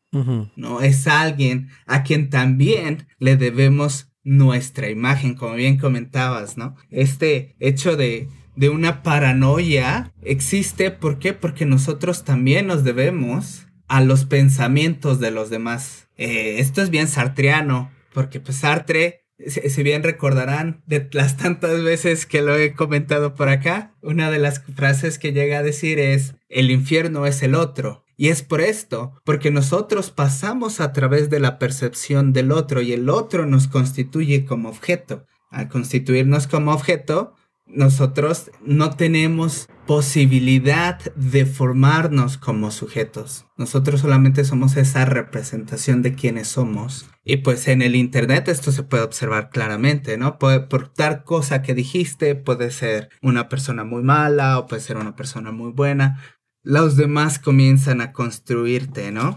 No 0.56 0.80
es 0.80 1.06
alguien 1.06 1.68
a 1.86 2.02
quien 2.02 2.30
también 2.30 3.06
le 3.18 3.36
debemos 3.36 4.08
nuestra 4.24 4.88
imagen, 4.88 5.34
como 5.34 5.54
bien 5.54 5.78
comentabas, 5.78 6.56
¿no? 6.56 6.74
Este 6.90 7.54
hecho 7.60 7.96
de, 7.96 8.28
de 8.56 8.68
una 8.70 9.02
paranoia 9.02 10.12
existe, 10.22 10.90
¿por 10.90 11.18
qué? 11.18 11.32
Porque 11.34 11.66
nosotros 11.66 12.24
también 12.24 12.66
nos 12.66 12.82
debemos 12.82 13.66
a 13.88 14.00
los 14.00 14.24
pensamientos 14.24 15.20
de 15.20 15.32
los 15.32 15.50
demás. 15.50 16.08
Eh, 16.16 16.60
esto 16.60 16.80
es 16.82 16.88
bien 16.90 17.08
sartreano, 17.08 17.90
porque 18.14 18.40
pues 18.40 18.58
Sartre 18.58 19.24
si 19.46 19.82
bien 19.82 20.02
recordarán 20.02 20.82
de 20.86 21.08
las 21.12 21.36
tantas 21.36 21.82
veces 21.82 22.26
que 22.26 22.42
lo 22.42 22.56
he 22.56 22.74
comentado 22.74 23.34
por 23.34 23.48
acá, 23.48 23.94
una 24.02 24.30
de 24.30 24.38
las 24.38 24.62
frases 24.74 25.18
que 25.18 25.32
llega 25.32 25.58
a 25.58 25.62
decir 25.62 25.98
es, 25.98 26.34
el 26.48 26.70
infierno 26.70 27.26
es 27.26 27.42
el 27.42 27.54
otro. 27.54 28.04
Y 28.16 28.28
es 28.28 28.42
por 28.42 28.60
esto, 28.60 29.20
porque 29.24 29.50
nosotros 29.50 30.10
pasamos 30.10 30.80
a 30.80 30.92
través 30.92 31.30
de 31.30 31.40
la 31.40 31.58
percepción 31.58 32.32
del 32.32 32.52
otro 32.52 32.80
y 32.80 32.92
el 32.92 33.08
otro 33.08 33.46
nos 33.46 33.68
constituye 33.68 34.44
como 34.44 34.68
objeto. 34.68 35.26
Al 35.50 35.68
constituirnos 35.68 36.46
como 36.46 36.72
objeto, 36.72 37.34
nosotros 37.72 38.50
no 38.64 38.90
tenemos 38.90 39.68
posibilidad 39.86 41.00
de 41.16 41.46
formarnos 41.46 42.38
como 42.38 42.70
sujetos. 42.70 43.46
Nosotros 43.56 44.00
solamente 44.00 44.44
somos 44.44 44.76
esa 44.76 45.04
representación 45.04 46.02
de 46.02 46.14
quienes 46.14 46.48
somos. 46.48 47.08
Y 47.24 47.38
pues 47.38 47.66
en 47.68 47.82
el 47.82 47.96
Internet 47.96 48.48
esto 48.48 48.72
se 48.72 48.82
puede 48.82 49.02
observar 49.02 49.50
claramente, 49.50 50.16
¿no? 50.18 50.38
Puede, 50.38 50.60
por 50.60 50.88
tal 50.88 51.24
cosa 51.24 51.62
que 51.62 51.74
dijiste, 51.74 52.34
puede 52.34 52.70
ser 52.70 53.08
una 53.22 53.48
persona 53.48 53.84
muy 53.84 54.02
mala 54.02 54.58
o 54.58 54.66
puede 54.66 54.82
ser 54.82 54.96
una 54.96 55.16
persona 55.16 55.50
muy 55.50 55.72
buena. 55.72 56.20
Los 56.62 56.96
demás 56.96 57.38
comienzan 57.38 58.00
a 58.00 58.12
construirte, 58.12 59.10
¿no? 59.10 59.36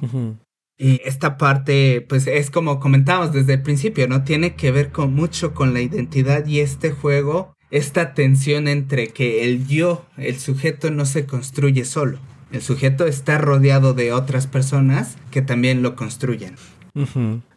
Y 0.77 1.01
esta 1.05 1.37
parte, 1.37 2.05
pues 2.07 2.27
es 2.27 2.51
como 2.51 2.79
comentábamos 2.79 3.31
desde 3.31 3.53
el 3.53 3.61
principio, 3.61 4.07
¿no? 4.07 4.23
Tiene 4.23 4.55
que 4.55 4.71
ver 4.71 4.91
con 4.91 5.13
mucho 5.13 5.53
con 5.53 5.73
la 5.73 5.81
identidad 5.81 6.45
y 6.45 6.59
este 6.59 6.91
juego 6.91 7.54
esta 7.75 8.13
tensión 8.13 8.69
entre 8.69 9.09
que 9.09 9.43
el 9.43 9.67
yo, 9.67 10.05
el 10.17 10.39
sujeto 10.39 10.91
no 10.91 11.05
se 11.05 11.25
construye 11.25 11.83
solo. 11.83 12.19
El 12.51 12.61
sujeto 12.61 13.05
está 13.05 13.37
rodeado 13.37 13.93
de 13.93 14.13
otras 14.13 14.47
personas 14.47 15.17
que 15.29 15.41
también 15.41 15.81
lo 15.81 15.97
construyen. 15.97 16.55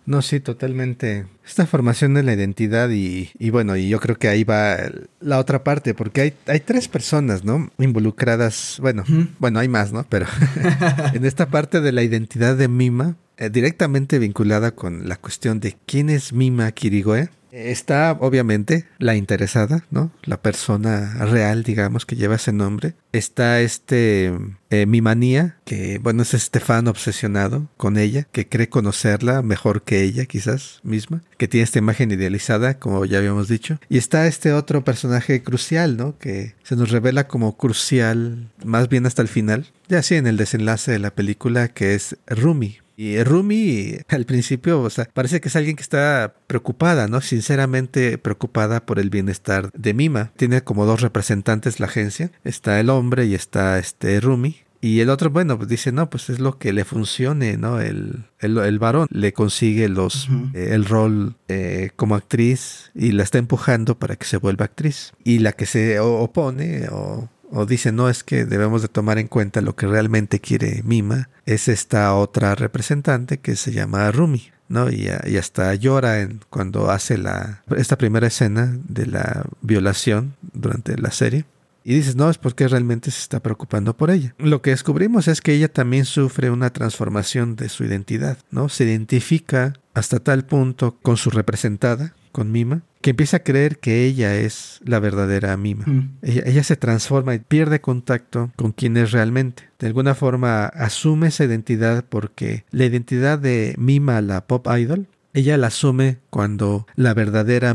No, 0.06 0.22
sí, 0.22 0.40
totalmente. 0.40 1.26
Esta 1.46 1.66
formación 1.66 2.14
de 2.14 2.24
la 2.24 2.32
identidad 2.32 2.90
y, 2.90 3.30
bueno, 3.50 3.76
y 3.76 3.88
yo 3.88 4.00
creo 4.00 4.18
que 4.18 4.26
ahí 4.26 4.42
va 4.42 4.78
la 5.20 5.38
otra 5.38 5.62
parte, 5.62 5.94
porque 5.94 6.20
hay, 6.22 6.32
hay 6.46 6.60
tres 6.60 6.88
personas, 6.88 7.44
¿no? 7.44 7.70
Involucradas, 7.78 8.78
bueno, 8.80 9.04
bueno, 9.38 9.60
hay 9.60 9.68
más, 9.68 9.92
¿no? 9.92 10.04
Pero 10.08 10.26
en 11.14 11.24
esta 11.24 11.46
parte 11.46 11.80
de 11.80 11.92
la 11.92 12.02
identidad 12.02 12.56
de 12.56 12.66
Mima, 12.66 13.14
eh, 13.38 13.50
directamente 13.50 14.18
vinculada 14.18 14.72
con 14.72 15.08
la 15.08 15.16
cuestión 15.16 15.60
de 15.60 15.76
quién 15.86 16.10
es 16.10 16.32
Mima 16.32 16.70
Kirigoe, 16.72 17.30
Está 17.50 18.12
obviamente 18.20 18.86
la 18.98 19.16
interesada, 19.16 19.84
¿no? 19.90 20.12
La 20.24 20.40
persona 20.42 21.14
real, 21.24 21.62
digamos, 21.62 22.04
que 22.04 22.16
lleva 22.16 22.36
ese 22.36 22.52
nombre. 22.52 22.94
Está 23.12 23.60
este 23.60 24.32
eh, 24.70 24.86
mi 24.86 25.00
manía, 25.00 25.56
que 25.64 25.98
bueno, 25.98 26.22
es 26.22 26.34
Estefan 26.34 26.88
obsesionado 26.88 27.68
con 27.76 27.96
ella, 27.96 28.26
que 28.32 28.48
cree 28.48 28.68
conocerla 28.68 29.40
mejor 29.42 29.82
que 29.82 30.02
ella, 30.02 30.26
quizás 30.26 30.80
misma, 30.82 31.22
que 31.38 31.48
tiene 31.48 31.64
esta 31.64 31.78
imagen 31.78 32.10
idealizada, 32.10 32.78
como 32.78 33.04
ya 33.06 33.18
habíamos 33.18 33.48
dicho. 33.48 33.78
Y 33.88 33.96
está 33.96 34.26
este 34.26 34.52
otro 34.52 34.84
personaje 34.84 35.42
crucial, 35.42 35.96
¿no? 35.96 36.18
Que 36.18 36.54
se 36.62 36.76
nos 36.76 36.90
revela 36.90 37.28
como 37.28 37.56
crucial, 37.56 38.50
más 38.64 38.88
bien 38.90 39.06
hasta 39.06 39.22
el 39.22 39.28
final, 39.28 39.72
ya 39.88 40.02
sí 40.02 40.16
en 40.16 40.26
el 40.26 40.36
desenlace 40.36 40.92
de 40.92 40.98
la 40.98 41.14
película, 41.14 41.68
que 41.68 41.94
es 41.94 42.18
Rumi, 42.26 42.78
y 42.98 43.22
Rumi 43.22 43.98
al 44.08 44.24
principio, 44.24 44.82
o 44.82 44.90
sea, 44.90 45.04
parece 45.04 45.40
que 45.40 45.46
es 45.46 45.54
alguien 45.54 45.76
que 45.76 45.82
está 45.82 46.34
preocupada, 46.48 47.06
¿no? 47.06 47.20
Sinceramente 47.20 48.18
preocupada 48.18 48.84
por 48.84 48.98
el 48.98 49.08
bienestar 49.08 49.70
de 49.72 49.94
Mima. 49.94 50.32
Tiene 50.34 50.64
como 50.64 50.84
dos 50.84 51.00
representantes 51.00 51.78
la 51.78 51.86
agencia. 51.86 52.32
Está 52.42 52.80
el 52.80 52.90
hombre 52.90 53.26
y 53.26 53.36
está 53.36 53.78
este 53.78 54.18
Rumi. 54.18 54.56
Y 54.80 54.98
el 54.98 55.10
otro, 55.10 55.30
bueno, 55.30 55.56
pues 55.56 55.68
dice, 55.68 55.92
no, 55.92 56.10
pues 56.10 56.28
es 56.28 56.40
lo 56.40 56.58
que 56.58 56.72
le 56.72 56.84
funcione, 56.84 57.56
¿no? 57.56 57.80
El, 57.80 58.24
el, 58.40 58.78
varón 58.80 59.06
le 59.12 59.32
consigue 59.32 59.88
los, 59.88 60.28
eh, 60.52 60.70
el 60.72 60.84
rol 60.84 61.36
eh, 61.46 61.90
como 61.94 62.16
actriz 62.16 62.90
y 62.96 63.12
la 63.12 63.22
está 63.22 63.38
empujando 63.38 63.96
para 63.96 64.16
que 64.16 64.26
se 64.26 64.38
vuelva 64.38 64.64
actriz. 64.64 65.12
Y 65.22 65.38
la 65.38 65.52
que 65.52 65.66
se 65.66 66.00
opone 66.00 66.88
o 66.90 67.28
o 67.50 67.66
dice 67.66 67.92
no 67.92 68.08
es 68.08 68.24
que 68.24 68.44
debemos 68.44 68.82
de 68.82 68.88
tomar 68.88 69.18
en 69.18 69.28
cuenta 69.28 69.60
lo 69.60 69.76
que 69.76 69.86
realmente 69.86 70.40
quiere 70.40 70.82
Mima, 70.84 71.28
es 71.46 71.68
esta 71.68 72.14
otra 72.14 72.54
representante 72.54 73.38
que 73.38 73.56
se 73.56 73.72
llama 73.72 74.10
Rumi, 74.10 74.50
¿no? 74.68 74.90
Y, 74.90 75.08
hasta 75.08 75.74
llora 75.74 76.20
en, 76.20 76.40
cuando 76.50 76.90
hace 76.90 77.18
la, 77.18 77.62
esta 77.76 77.96
primera 77.96 78.26
escena 78.26 78.76
de 78.88 79.06
la 79.06 79.44
violación 79.62 80.34
durante 80.52 80.96
la 80.98 81.10
serie. 81.10 81.44
Y 81.84 81.94
dices, 81.94 82.16
no, 82.16 82.28
es 82.28 82.36
porque 82.36 82.68
realmente 82.68 83.10
se 83.10 83.20
está 83.20 83.40
preocupando 83.40 83.96
por 83.96 84.10
ella. 84.10 84.34
Lo 84.36 84.60
que 84.60 84.70
descubrimos 84.70 85.26
es 85.26 85.40
que 85.40 85.54
ella 85.54 85.72
también 85.72 86.04
sufre 86.04 86.50
una 86.50 86.70
transformación 86.70 87.56
de 87.56 87.70
su 87.70 87.82
identidad, 87.82 88.36
¿no? 88.50 88.68
Se 88.68 88.84
identifica 88.84 89.72
hasta 89.94 90.18
tal 90.18 90.44
punto 90.44 90.98
con 91.00 91.16
su 91.16 91.30
representada, 91.30 92.14
con 92.30 92.52
Mima, 92.52 92.82
que 93.00 93.10
empieza 93.10 93.38
a 93.38 93.42
creer 93.44 93.78
que 93.78 94.04
ella 94.04 94.36
es 94.36 94.80
la 94.84 94.98
verdadera 94.98 95.56
Mima. 95.56 95.84
Mm. 95.86 96.18
Ella, 96.22 96.64
se 96.64 96.76
transforma 96.76 97.34
y 97.34 97.38
pierde 97.38 97.80
contacto 97.80 98.50
con 98.56 98.72
quien 98.72 98.96
es 98.96 99.12
realmente. 99.12 99.64
De 99.78 99.86
alguna 99.86 100.14
forma 100.14 100.66
asume 100.66 101.28
esa 101.28 101.44
identidad 101.44 102.04
porque 102.08 102.64
la 102.70 102.84
identidad 102.84 103.38
de 103.38 103.74
Mima, 103.78 104.20
la 104.20 104.46
pop 104.46 104.66
idol, 104.76 105.06
ella 105.38 105.56
la 105.56 105.68
asume 105.68 106.18
cuando 106.30 106.86
la 106.96 107.14
verdadera 107.14 107.74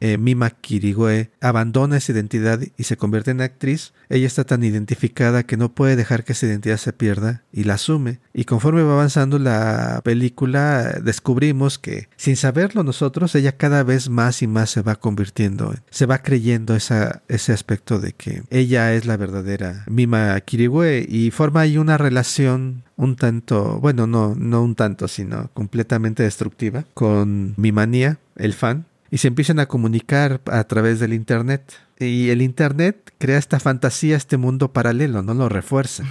eh, 0.00 0.18
Mima 0.18 0.50
Kirigüe 0.50 1.30
abandona 1.40 1.96
esa 1.96 2.12
identidad 2.12 2.60
y 2.76 2.84
se 2.84 2.96
convierte 2.96 3.32
en 3.32 3.40
actriz. 3.40 3.92
Ella 4.08 4.26
está 4.26 4.44
tan 4.44 4.62
identificada 4.62 5.42
que 5.42 5.56
no 5.56 5.74
puede 5.74 5.96
dejar 5.96 6.22
que 6.22 6.32
esa 6.32 6.46
identidad 6.46 6.76
se 6.76 6.92
pierda 6.92 7.42
y 7.52 7.64
la 7.64 7.74
asume. 7.74 8.20
Y 8.32 8.44
conforme 8.44 8.82
va 8.82 8.92
avanzando 8.92 9.38
la 9.40 10.00
película, 10.04 11.00
descubrimos 11.02 11.78
que, 11.78 12.08
sin 12.16 12.36
saberlo 12.36 12.84
nosotros, 12.84 13.34
ella 13.34 13.56
cada 13.56 13.82
vez 13.82 14.08
más 14.08 14.42
y 14.42 14.46
más 14.46 14.70
se 14.70 14.82
va 14.82 14.94
convirtiendo, 14.94 15.74
se 15.90 16.06
va 16.06 16.22
creyendo 16.22 16.76
ese 16.76 17.52
aspecto 17.52 17.98
de 17.98 18.12
que 18.12 18.44
ella 18.50 18.94
es 18.94 19.06
la 19.06 19.16
verdadera 19.16 19.84
Mima 19.88 20.40
Kirigüe 20.40 21.04
y 21.08 21.30
forma 21.32 21.62
ahí 21.62 21.78
una 21.78 21.98
relación 21.98 22.84
un 22.96 23.16
tanto, 23.16 23.78
bueno, 23.80 24.06
no, 24.06 24.34
no 24.34 24.62
un 24.62 24.74
tanto, 24.74 25.08
sino 25.08 25.50
completamente 25.54 26.22
destructiva 26.22 26.84
con 26.94 27.54
mi 27.56 27.72
manía, 27.72 28.18
el 28.36 28.52
fan, 28.52 28.86
y 29.10 29.18
se 29.18 29.28
empiezan 29.28 29.58
a 29.60 29.66
comunicar 29.66 30.40
a 30.46 30.64
través 30.64 30.98
del 30.98 31.12
Internet. 31.12 31.74
Y 31.98 32.30
el 32.30 32.42
Internet 32.42 33.12
crea 33.18 33.38
esta 33.38 33.60
fantasía, 33.60 34.16
este 34.16 34.38
mundo 34.38 34.72
paralelo, 34.72 35.22
no 35.22 35.34
lo 35.34 35.48
refuerza. 35.48 36.04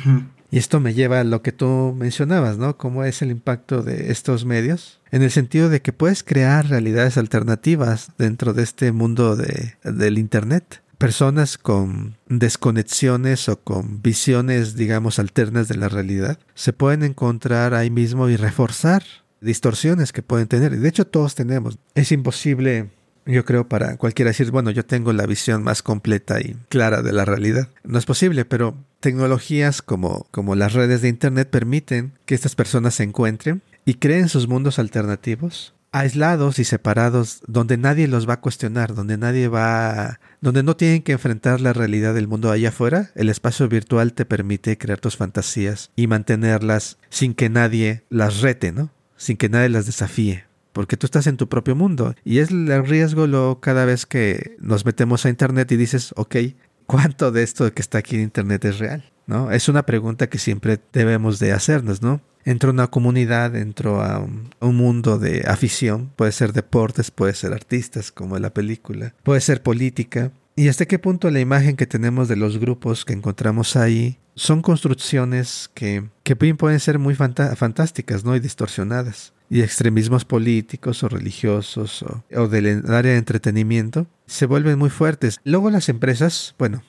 Y 0.52 0.58
esto 0.58 0.80
me 0.80 0.94
lleva 0.94 1.22
a 1.22 1.24
lo 1.24 1.42
que 1.42 1.54
tú 1.54 1.96
mencionabas, 1.98 2.58
¿no? 2.58 2.78
¿Cómo 2.78 3.06
es 3.06 3.22
el 3.22 3.32
impacto 3.32 3.82
de 3.84 4.12
estos 4.12 4.46
medios? 4.46 5.00
En 5.10 5.24
el 5.24 5.32
sentido 5.32 5.70
de 5.70 5.82
que 5.82 5.94
puedes 5.94 6.24
crear 6.24 6.68
realidades 6.68 7.18
alternativas 7.18 8.12
dentro 8.18 8.54
de 8.54 8.64
este 8.64 8.92
mundo 8.92 9.36
de, 9.36 9.76
del 9.84 10.18
Internet 10.18 10.81
personas 11.02 11.58
con 11.58 12.16
desconexiones 12.28 13.50
o 13.50 13.60
con 13.60 14.04
visiones, 14.04 14.76
digamos, 14.76 15.18
alternas 15.18 15.68
de 15.68 15.76
la 15.76 15.90
realidad, 15.90 16.38
se 16.54 16.74
pueden 16.74 17.02
encontrar 17.02 17.74
ahí 17.74 17.90
mismo 17.90 18.30
y 18.30 18.36
reforzar 18.36 19.04
distorsiones 19.42 20.14
que 20.14 20.22
pueden 20.22 20.48
tener. 20.48 20.78
De 20.78 20.88
hecho, 20.88 21.08
todos 21.08 21.34
tenemos. 21.34 21.80
Es 21.96 22.12
imposible, 22.12 22.92
yo 23.26 23.44
creo, 23.46 23.68
para 23.68 23.98
cualquiera 23.98 24.30
decir, 24.30 24.52
bueno, 24.52 24.70
yo 24.70 24.86
tengo 24.86 25.12
la 25.12 25.26
visión 25.26 25.64
más 25.64 25.82
completa 25.82 26.40
y 26.40 26.56
clara 26.70 27.02
de 27.02 27.14
la 27.14 27.26
realidad. 27.26 27.70
No 27.84 27.98
es 27.98 28.06
posible, 28.06 28.46
pero 28.46 28.76
tecnologías 29.00 29.82
como, 29.82 30.28
como 30.30 30.54
las 30.54 30.74
redes 30.74 31.02
de 31.02 31.10
Internet 31.10 31.50
permiten 31.50 32.14
que 32.28 32.36
estas 32.36 32.54
personas 32.54 32.94
se 32.94 33.04
encuentren 33.04 33.64
y 33.86 33.96
creen 33.96 34.30
sus 34.30 34.48
mundos 34.48 34.78
alternativos 34.78 35.74
aislados 35.92 36.58
y 36.60 36.64
separados, 36.64 37.42
donde 37.48 37.78
nadie 37.78 38.08
los 38.08 38.28
va 38.28 38.36
a 38.36 38.42
cuestionar, 38.42 38.96
donde 38.96 39.18
nadie 39.18 39.48
va, 39.48 40.20
donde 40.40 40.64
no 40.64 40.76
tienen 40.76 41.04
que 41.04 41.12
enfrentar 41.12 41.60
la 41.60 41.74
realidad 41.74 42.14
del 42.14 42.28
mundo 42.28 42.50
allá 42.52 42.70
afuera, 42.70 43.12
el 43.16 43.30
espacio 43.30 43.68
virtual 43.68 44.14
te 44.14 44.26
permite 44.26 44.78
crear 44.78 45.00
tus 45.00 45.18
fantasías 45.18 45.92
y 45.96 46.08
mantenerlas 46.08 46.98
sin 47.10 47.34
que 47.34 47.50
nadie 47.50 48.04
las 48.10 48.42
rete, 48.42 48.72
¿no? 48.72 48.92
Sin 49.18 49.38
que 49.38 49.50
nadie 49.50 49.70
las 49.70 49.86
desafíe. 49.86 50.46
Porque 50.72 50.96
tú 50.96 51.06
estás 51.06 51.28
en 51.28 51.36
tu 51.36 51.50
propio 51.50 51.76
mundo. 51.76 52.16
Y 52.24 52.40
es 52.40 52.50
el 52.50 52.88
riesgo 52.88 53.28
lo 53.28 53.60
cada 53.60 53.84
vez 53.84 54.06
que 54.06 54.56
nos 54.60 54.86
metemos 54.86 55.26
a 55.26 55.30
internet 55.30 55.70
y 55.74 55.76
dices, 55.76 56.14
ok, 56.16 56.38
¿cuánto 56.86 57.32
de 57.32 57.44
esto 57.44 57.72
que 57.74 57.82
está 57.82 57.98
aquí 57.98 58.16
en 58.16 58.22
internet 58.22 58.64
es 58.64 58.80
real? 58.80 59.12
¿No? 59.28 59.52
Es 59.52 59.68
una 59.68 59.86
pregunta 59.86 60.28
que 60.28 60.38
siempre 60.38 60.80
debemos 60.94 61.40
de 61.40 61.52
hacernos, 61.52 62.02
¿no? 62.02 62.22
Entro 62.46 62.70
a 62.70 62.74
una 62.74 62.88
comunidad, 62.88 63.56
entro 63.56 64.02
a 64.02 64.20
un, 64.20 64.76
mundo 64.76 65.20
de 65.20 65.44
afición, 65.48 66.12
puede 66.16 66.32
ser 66.32 66.54
deportes, 66.54 67.12
puede 67.12 67.34
ser 67.34 67.54
artistas 67.54 68.12
como 68.12 68.36
en 68.36 68.44
la 68.44 68.54
película, 68.54 69.14
puede 69.24 69.42
ser 69.42 69.62
política, 69.62 70.32
¿Y 70.54 70.68
hasta 70.68 70.86
qué 70.86 71.00
punto 71.00 71.32
la 71.32 71.40
imagen 71.40 71.78
que 71.78 71.88
tenemos 71.88 72.28
de 72.28 72.36
los 72.36 72.58
grupos 72.60 73.06
que 73.06 73.14
encontramos 73.14 73.78
ahí 73.78 74.20
son 74.36 74.62
construcciones 74.62 75.72
que, 75.74 76.10
que 76.24 76.36
pueden 76.36 76.80
ser 76.80 77.00
muy 77.00 77.16
fantásticas 77.16 78.26
¿no? 78.26 78.36
y 78.36 78.42
distorsionadas? 78.42 79.34
Y 79.52 79.62
extremismos 79.64 80.24
políticos 80.24 81.04
o 81.04 81.10
religiosos 81.10 82.06
o, 82.34 82.48
del 82.48 82.90
área 82.90 83.12
de 83.12 83.18
entretenimiento 83.18 84.08
se 84.26 84.46
vuelven 84.46 84.80
muy 84.80 84.90
fuertes. 84.90 85.42
Luego 85.44 85.70
las 85.70 85.90
empresas, 85.90 86.56
bueno, 86.58 86.84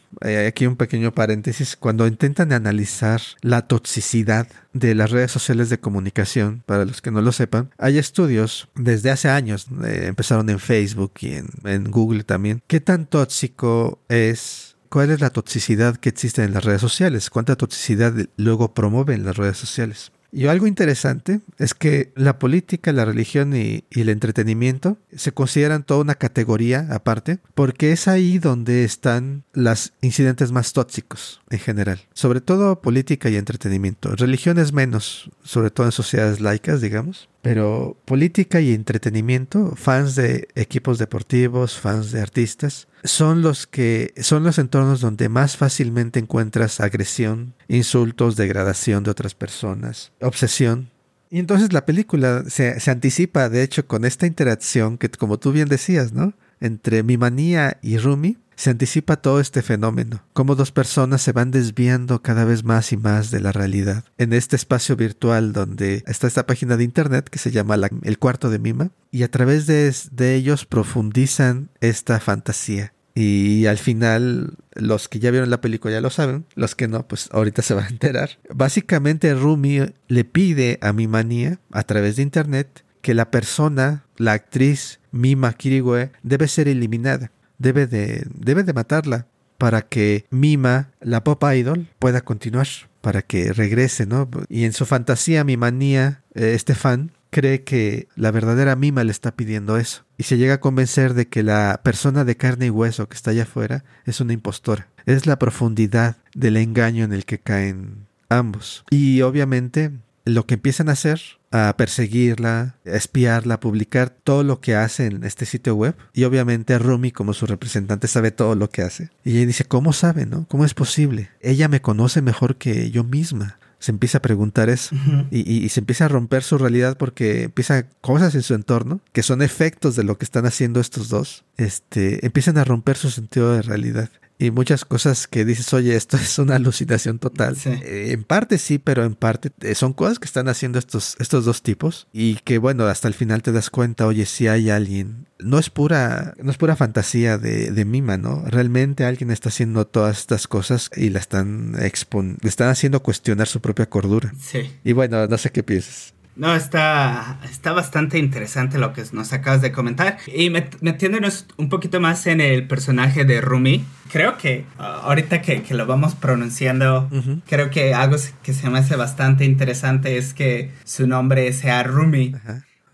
aquí 0.48 0.66
un 0.68 0.76
pequeño 0.76 1.12
paréntesis, 1.12 1.74
cuando 1.74 2.06
intentan 2.06 2.52
analizar 2.52 3.20
la 3.40 3.62
toxicidad 3.62 4.46
de 4.72 4.94
las 4.94 5.10
redes 5.10 5.32
sociales 5.32 5.70
de 5.70 5.80
comunicación, 5.80 6.62
para 6.64 6.84
los 6.84 7.02
que 7.02 7.10
no 7.10 7.20
lo 7.20 7.32
sepan, 7.32 7.70
hay 7.78 7.98
estudios 7.98 8.68
desde 8.76 9.10
hace 9.10 9.28
años, 9.28 9.66
eh, 9.84 10.04
empezaron 10.06 10.48
en 10.48 10.60
Facebook 10.60 11.14
y 11.18 11.32
en, 11.32 11.48
en 11.64 11.90
Google 11.90 12.22
también, 12.22 12.62
qué 12.68 12.80
tan 12.80 13.06
tóxico 13.06 13.98
es 14.08 14.76
cuál 14.88 15.10
es 15.10 15.20
la 15.20 15.30
toxicidad 15.30 15.96
que 15.96 16.10
existe 16.10 16.44
en 16.44 16.54
las 16.54 16.64
redes 16.64 16.80
sociales, 16.80 17.28
cuánta 17.28 17.56
toxicidad 17.56 18.14
luego 18.36 18.72
promueven 18.72 19.24
las 19.24 19.36
redes 19.36 19.56
sociales. 19.56 20.12
Y 20.32 20.46
algo 20.46 20.66
interesante 20.66 21.40
es 21.58 21.74
que 21.74 22.10
la 22.16 22.38
política, 22.38 22.90
la 22.92 23.04
religión 23.04 23.54
y, 23.54 23.84
el 23.90 24.08
entretenimiento 24.08 24.96
se 25.14 25.32
consideran 25.32 25.84
toda 25.84 26.00
una 26.00 26.14
categoría 26.14 26.88
aparte, 26.90 27.38
porque 27.54 27.92
es 27.92 28.08
ahí 28.08 28.38
donde 28.38 28.84
están 28.84 29.44
los 29.52 29.92
incidentes 30.00 30.50
más 30.50 30.72
tóxicos 30.72 31.42
en 31.50 31.58
general. 31.58 32.00
Sobre 32.14 32.40
todo 32.40 32.80
política 32.80 33.28
y 33.28 33.36
entretenimiento. 33.36 34.16
Religión 34.16 34.58
es 34.58 34.72
menos, 34.72 35.30
sobre 35.44 35.70
todo 35.70 35.86
en 35.86 35.92
sociedades 35.92 36.40
laicas, 36.40 36.80
digamos. 36.80 37.28
Pero 37.42 38.00
política 38.04 38.60
y 38.60 38.72
entretenimiento, 38.72 39.74
fans 39.74 40.14
de 40.14 40.48
equipos 40.54 40.98
deportivos, 40.98 41.78
fans 41.78 42.12
de 42.12 42.20
artistas, 42.20 42.86
son 43.02 43.42
los 43.42 43.66
que 43.66 44.14
son 44.22 44.44
los 44.44 44.58
entornos 44.58 45.00
donde 45.00 45.28
más 45.28 45.56
fácilmente 45.56 46.20
encuentras 46.20 46.80
agresión, 46.80 47.54
insultos, 47.66 48.36
degradación 48.36 49.02
de 49.02 49.10
otras 49.10 49.34
personas, 49.34 50.12
obsesión. 50.20 50.90
Y 51.30 51.40
entonces 51.40 51.72
la 51.72 51.84
película 51.84 52.44
se, 52.46 52.78
se 52.78 52.90
anticipa, 52.90 53.48
de 53.48 53.62
hecho, 53.62 53.86
con 53.86 54.04
esta 54.04 54.26
interacción 54.26 54.96
que, 54.96 55.10
como 55.10 55.38
tú 55.38 55.50
bien 55.50 55.68
decías, 55.68 56.12
¿no? 56.12 56.34
Entre 56.62 57.02
mi 57.02 57.16
manía 57.16 57.78
y 57.82 57.98
Rumi, 57.98 58.38
se 58.54 58.70
anticipa 58.70 59.16
todo 59.16 59.40
este 59.40 59.62
fenómeno, 59.62 60.22
cómo 60.32 60.54
dos 60.54 60.70
personas 60.70 61.20
se 61.20 61.32
van 61.32 61.50
desviando 61.50 62.22
cada 62.22 62.44
vez 62.44 62.62
más 62.62 62.92
y 62.92 62.96
más 62.96 63.32
de 63.32 63.40
la 63.40 63.50
realidad. 63.50 64.04
En 64.16 64.32
este 64.32 64.54
espacio 64.54 64.94
virtual 64.94 65.52
donde 65.52 66.04
está 66.06 66.28
esta 66.28 66.46
página 66.46 66.76
de 66.76 66.84
internet 66.84 67.28
que 67.28 67.40
se 67.40 67.50
llama 67.50 67.76
El 68.02 68.18
cuarto 68.20 68.48
de 68.48 68.60
Mima, 68.60 68.92
y 69.10 69.24
a 69.24 69.30
través 69.32 69.66
de, 69.66 69.92
de 70.12 70.36
ellos 70.36 70.64
profundizan 70.64 71.68
esta 71.80 72.20
fantasía. 72.20 72.92
Y 73.16 73.66
al 73.66 73.78
final, 73.78 74.54
los 74.76 75.08
que 75.08 75.18
ya 75.18 75.32
vieron 75.32 75.50
la 75.50 75.60
película 75.60 75.94
ya 75.94 76.00
lo 76.00 76.10
saben, 76.10 76.46
los 76.54 76.76
que 76.76 76.86
no, 76.86 77.08
pues 77.08 77.28
ahorita 77.32 77.62
se 77.62 77.74
van 77.74 77.86
a 77.86 77.88
enterar. 77.88 78.38
Básicamente 78.54 79.34
Rumi 79.34 79.80
le 80.06 80.24
pide 80.24 80.78
a 80.80 80.92
Mimania, 80.92 81.58
a 81.72 81.82
través 81.82 82.14
de 82.14 82.22
internet, 82.22 82.84
que 83.00 83.14
la 83.14 83.32
persona, 83.32 84.06
la 84.16 84.32
actriz 84.34 85.00
Mima 85.12 85.52
Kirigwe, 85.52 86.10
debe 86.22 86.48
ser 86.48 86.68
eliminada 86.68 87.30
debe 87.62 87.86
de, 87.86 88.26
debe 88.34 88.64
de 88.64 88.72
matarla 88.74 89.26
para 89.56 89.82
que 89.82 90.26
Mima, 90.30 90.90
la 91.00 91.22
pop 91.22 91.42
idol, 91.54 91.88
pueda 91.98 92.20
continuar, 92.20 92.66
para 93.00 93.22
que 93.22 93.52
regrese, 93.52 94.06
¿no? 94.06 94.28
Y 94.48 94.64
en 94.64 94.72
su 94.72 94.84
fantasía, 94.84 95.44
mi 95.44 95.56
manía, 95.56 96.22
eh, 96.34 96.54
este 96.54 96.74
fan, 96.74 97.12
cree 97.30 97.62
que 97.62 98.08
la 98.16 98.32
verdadera 98.32 98.74
Mima 98.74 99.04
le 99.04 99.12
está 99.12 99.36
pidiendo 99.36 99.78
eso. 99.78 100.04
Y 100.18 100.24
se 100.24 100.36
llega 100.36 100.54
a 100.54 100.60
convencer 100.60 101.14
de 101.14 101.28
que 101.28 101.44
la 101.44 101.80
persona 101.84 102.24
de 102.24 102.36
carne 102.36 102.66
y 102.66 102.70
hueso 102.70 103.08
que 103.08 103.14
está 103.14 103.30
allá 103.30 103.44
afuera 103.44 103.84
es 104.04 104.20
una 104.20 104.32
impostora. 104.32 104.88
Es 105.06 105.26
la 105.26 105.38
profundidad 105.38 106.16
del 106.34 106.56
engaño 106.56 107.04
en 107.04 107.12
el 107.12 107.24
que 107.24 107.38
caen 107.38 108.06
ambos. 108.28 108.84
Y 108.90 109.22
obviamente 109.22 109.92
lo 110.24 110.46
que 110.46 110.54
empiezan 110.54 110.88
a 110.88 110.92
hacer, 110.92 111.20
a 111.52 111.76
perseguirla, 111.76 112.76
a 112.84 112.90
espiarla, 112.90 113.54
a 113.54 113.60
publicar 113.60 114.10
todo 114.10 114.42
lo 114.42 114.60
que 114.60 114.74
hace 114.74 115.06
en 115.06 115.24
este 115.24 115.46
sitio 115.46 115.74
web. 115.74 115.94
Y 116.12 116.24
obviamente 116.24 116.78
Rumi, 116.78 117.12
como 117.12 117.34
su 117.34 117.46
representante, 117.46 118.08
sabe 118.08 118.30
todo 118.30 118.54
lo 118.54 118.70
que 118.70 118.82
hace. 118.82 119.10
Y 119.24 119.36
ella 119.36 119.46
dice, 119.46 119.64
¿cómo 119.64 119.92
sabe, 119.92 120.26
no? 120.26 120.46
¿Cómo 120.48 120.64
es 120.64 120.74
posible? 120.74 121.30
Ella 121.40 121.68
me 121.68 121.82
conoce 121.82 122.22
mejor 122.22 122.56
que 122.56 122.90
yo 122.90 123.04
misma 123.04 123.58
se 123.82 123.90
empieza 123.90 124.18
a 124.18 124.22
preguntar 124.22 124.70
eso 124.70 124.94
y, 125.32 125.68
se 125.68 125.80
empieza 125.80 126.04
a 126.04 126.08
romper 126.08 126.44
su 126.44 126.56
realidad 126.56 126.96
porque 126.96 127.42
empieza 127.42 127.88
cosas 128.00 128.32
en 128.36 128.42
su 128.42 128.54
entorno 128.54 129.00
que 129.12 129.24
son 129.24 129.42
efectos 129.42 129.96
de 129.96 130.04
lo 130.04 130.18
que 130.18 130.24
están 130.24 130.46
haciendo 130.46 130.78
estos 130.78 131.08
dos, 131.08 131.44
este, 131.56 132.24
empiezan 132.24 132.58
a 132.58 132.64
romper 132.64 132.96
su 132.96 133.10
sentido 133.10 133.52
de 133.52 133.62
realidad 133.62 134.08
y 134.38 134.50
muchas 134.50 134.84
cosas 134.84 135.28
que 135.28 135.44
dices, 135.44 135.72
oye, 135.72 135.94
esto 135.94 136.16
es 136.22 136.38
una 136.38 136.56
alucinación 136.56 137.18
total. 137.18 137.56
Eh, 137.64 138.12
en 138.12 138.24
parte 138.24 138.58
sí, 138.58 138.78
pero 138.78 139.04
en 139.04 139.14
parte 139.14 139.50
eh, 139.60 139.74
son 139.74 139.92
cosas 139.92 140.18
que 140.18 140.26
están 140.26 140.48
haciendo 140.48 140.78
estos, 140.78 141.16
estos 141.18 141.44
dos 141.44 141.62
tipos 141.62 142.08
y 142.12 142.36
que 142.36 142.58
bueno, 142.58 142.86
hasta 142.86 143.08
el 143.08 143.14
final 143.14 143.42
te 143.42 143.52
das 143.52 143.70
cuenta, 143.70 144.06
oye, 144.06 144.26
si 144.26 144.48
hay 144.48 144.70
alguien, 144.70 145.26
no 145.38 145.58
es 145.58 145.70
pura, 145.70 146.34
no 146.42 146.50
es 146.50 146.56
pura 146.56 146.76
fantasía 146.76 147.38
de, 147.38 147.70
de 147.70 147.84
Mima, 147.84 148.16
¿no? 148.16 148.44
Realmente 148.46 149.04
alguien 149.04 149.30
está 149.30 149.48
haciendo 149.48 149.86
todas 149.86 150.18
estas 150.18 150.48
cosas 150.48 150.90
y 150.96 151.10
la 151.10 151.18
están 151.18 151.76
expon 151.80 152.38
le 152.42 152.48
están 152.48 152.68
haciendo 152.68 153.02
cuestionar 153.02 153.46
su 153.46 153.60
propia 153.60 153.88
cordura. 153.88 154.32
Sí. 154.40 154.70
Y 154.84 154.92
bueno, 154.92 155.26
no 155.26 155.38
sé 155.38 155.50
qué 155.50 155.62
piensas. 155.62 156.14
No, 156.34 156.54
está, 156.54 157.38
está 157.44 157.72
bastante 157.72 158.18
interesante 158.18 158.78
lo 158.78 158.92
que 158.92 159.02
nos 159.12 159.32
acabas 159.32 159.60
de 159.60 159.70
comentar. 159.70 160.18
Y 160.26 160.50
metiéndonos 160.50 161.46
un 161.56 161.68
poquito 161.68 162.00
más 162.00 162.26
en 162.26 162.40
el 162.40 162.66
personaje 162.66 163.24
de 163.24 163.40
Rumi, 163.40 163.84
creo 164.10 164.38
que 164.38 164.64
ahorita 164.78 165.42
que, 165.42 165.62
lo 165.70 165.86
vamos 165.86 166.14
pronunciando, 166.14 167.08
creo 167.46 167.70
que 167.70 167.94
algo 167.94 168.16
que 168.42 168.52
se 168.54 168.70
me 168.70 168.78
hace 168.78 168.96
bastante 168.96 169.44
interesante 169.44 170.16
es 170.16 170.32
que 170.34 170.70
su 170.84 171.06
nombre 171.06 171.52
sea 171.52 171.82
Rumi. 171.82 172.34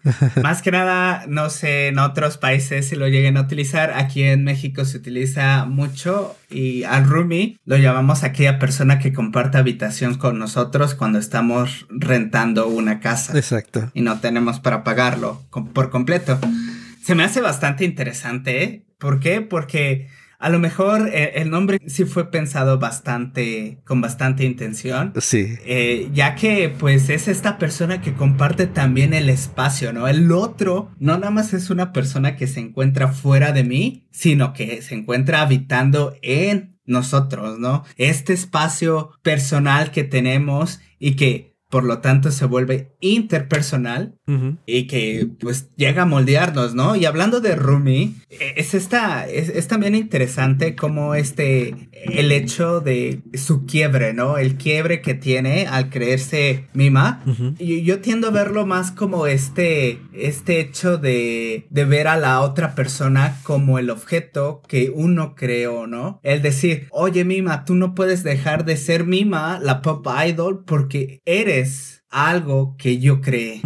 Más 0.43 0.63
que 0.63 0.71
nada, 0.71 1.25
no 1.29 1.51
sé 1.51 1.89
en 1.89 1.99
otros 1.99 2.39
países 2.39 2.89
si 2.89 2.97
lo 2.97 3.09
lleguen 3.09 3.37
a 3.37 3.43
utilizar. 3.43 3.93
Aquí 3.95 4.23
en 4.23 4.45
México 4.45 4.85
se 4.85 4.97
utiliza 4.97 5.65
mucho 5.67 6.37
y 6.51 6.85
al 6.85 7.07
roomie 7.07 7.59
lo 7.65 7.77
llamamos 7.77 8.23
aquella 8.23 8.59
persona 8.59 8.99
que 8.99 9.13
comparte 9.13 9.59
habitación 9.59 10.17
con 10.17 10.39
nosotros 10.39 10.95
cuando 10.95 11.19
estamos 11.19 11.87
rentando 11.91 12.69
una 12.69 13.01
casa. 13.01 13.37
Exacto. 13.37 13.91
Y 13.95 14.03
no 14.03 14.21
tenemos 14.21 14.61
para 14.61 14.85
pagarlo 14.85 15.43
por 15.73 15.91
completo. 15.91 16.39
Se 17.03 17.15
me 17.15 17.25
hace 17.25 17.41
bastante 17.41 17.85
interesante. 17.85 18.63
¿eh? 18.63 18.85
¿Por 18.99 19.21
qué? 19.21 19.41
Porque 19.41 20.09
a 20.39 20.51
lo 20.51 20.61
mejor 20.61 21.09
eh, 21.09 21.33
el 21.37 21.51
nombre 21.51 21.81
sí 21.87 22.05
fue 22.05 22.31
pensado 22.31 22.79
bastante, 22.79 23.81
con 23.85 24.01
bastante 24.01 24.45
intención. 24.45 25.13
Sí. 25.21 25.57
Eh, 25.67 26.11
ya 26.13 26.37
que 26.37 26.69
pues 26.69 27.11
es 27.11 27.27
esta 27.27 27.59
persona 27.59 28.01
que 28.01 28.15
comparte 28.15 28.67
también 28.67 29.15
el 29.15 29.29
espacio, 29.31 29.93
¿no? 29.93 30.07
El 30.07 30.31
otro 30.31 30.91
no 30.99 31.19
nada 31.19 31.31
más 31.31 31.55
es 31.55 31.71
una 31.71 31.93
persona 31.93 32.37
que 32.37 32.47
se 32.47 32.61
encuentra 32.61 33.09
fuera 33.09 33.53
de 33.53 33.65
mí, 33.65 34.07
sino 34.13 34.53
que 34.53 34.81
se 34.81 34.95
encuentra 34.95 35.43
habitando 35.43 36.17
en 36.23 36.79
nosotros, 36.85 37.59
¿no? 37.59 37.85
Este 37.97 38.33
espacio 38.33 39.11
personal 39.23 39.91
que 39.91 40.05
tenemos 40.05 40.81
y 40.99 41.17
que 41.17 41.57
por 41.69 41.85
lo 41.85 41.99
tanto 41.99 42.31
se 42.31 42.47
vuelve 42.47 42.97
interpersonal 43.01 44.18
y 44.67 44.87
que 44.87 45.29
pues 45.41 45.71
llega 45.77 46.03
a 46.03 46.07
moldearnos, 46.07 46.75
¿no? 46.75 46.97
Y 46.97 47.07
hablando 47.07 47.41
de 47.41 47.57
Rumi, 47.57 48.17
e, 48.29 48.55
es 48.57 48.75
esta, 48.75 49.27
es, 49.27 49.69
también 49.69 49.95
interesante 49.95 50.77
como 50.77 51.15
este, 51.15 51.89
el 51.93 52.33
hecho 52.33 52.81
de 52.81 53.23
su 53.35 53.65
quiebre, 53.67 54.13
¿no? 54.13 54.39
El 54.39 54.57
quiebre 54.57 55.01
que 55.01 55.15
tiene 55.15 55.67
al 55.67 55.91
creerse 55.91 56.67
Mima. 56.75 57.23
Y 57.59 57.83
yo 57.83 58.01
tiendo 58.01 58.29
a 58.29 58.33
verlo 58.33 58.67
más 58.67 58.91
como 58.91 59.27
este, 59.27 59.99
este 60.13 60.61
hecho 60.61 60.99
de, 60.99 61.67
de 61.71 61.85
ver 61.85 62.09
a 62.09 62.17
la 62.17 62.41
otra 62.41 62.75
persona 62.75 63.39
como 63.43 63.79
el 63.79 63.91
objeto 63.91 64.63
que 64.69 64.93
uno 64.95 65.35
creó, 65.35 65.87
¿no? 65.87 66.21
El 66.23 66.43
decir, 66.43 66.87
oye 66.91 67.25
Mima, 67.25 67.65
tú 67.65 67.75
no 67.75 67.95
puedes 67.95 68.23
dejar 68.23 68.65
de 68.65 68.77
ser 68.77 69.05
Mima, 69.05 69.59
la 69.63 69.83
pop 69.83 70.07
idol, 70.27 70.65
porque 70.65 71.21
eres 71.25 71.98
algo 72.11 72.77
que 72.77 72.99
yo 72.99 73.21
creé. 73.21 73.61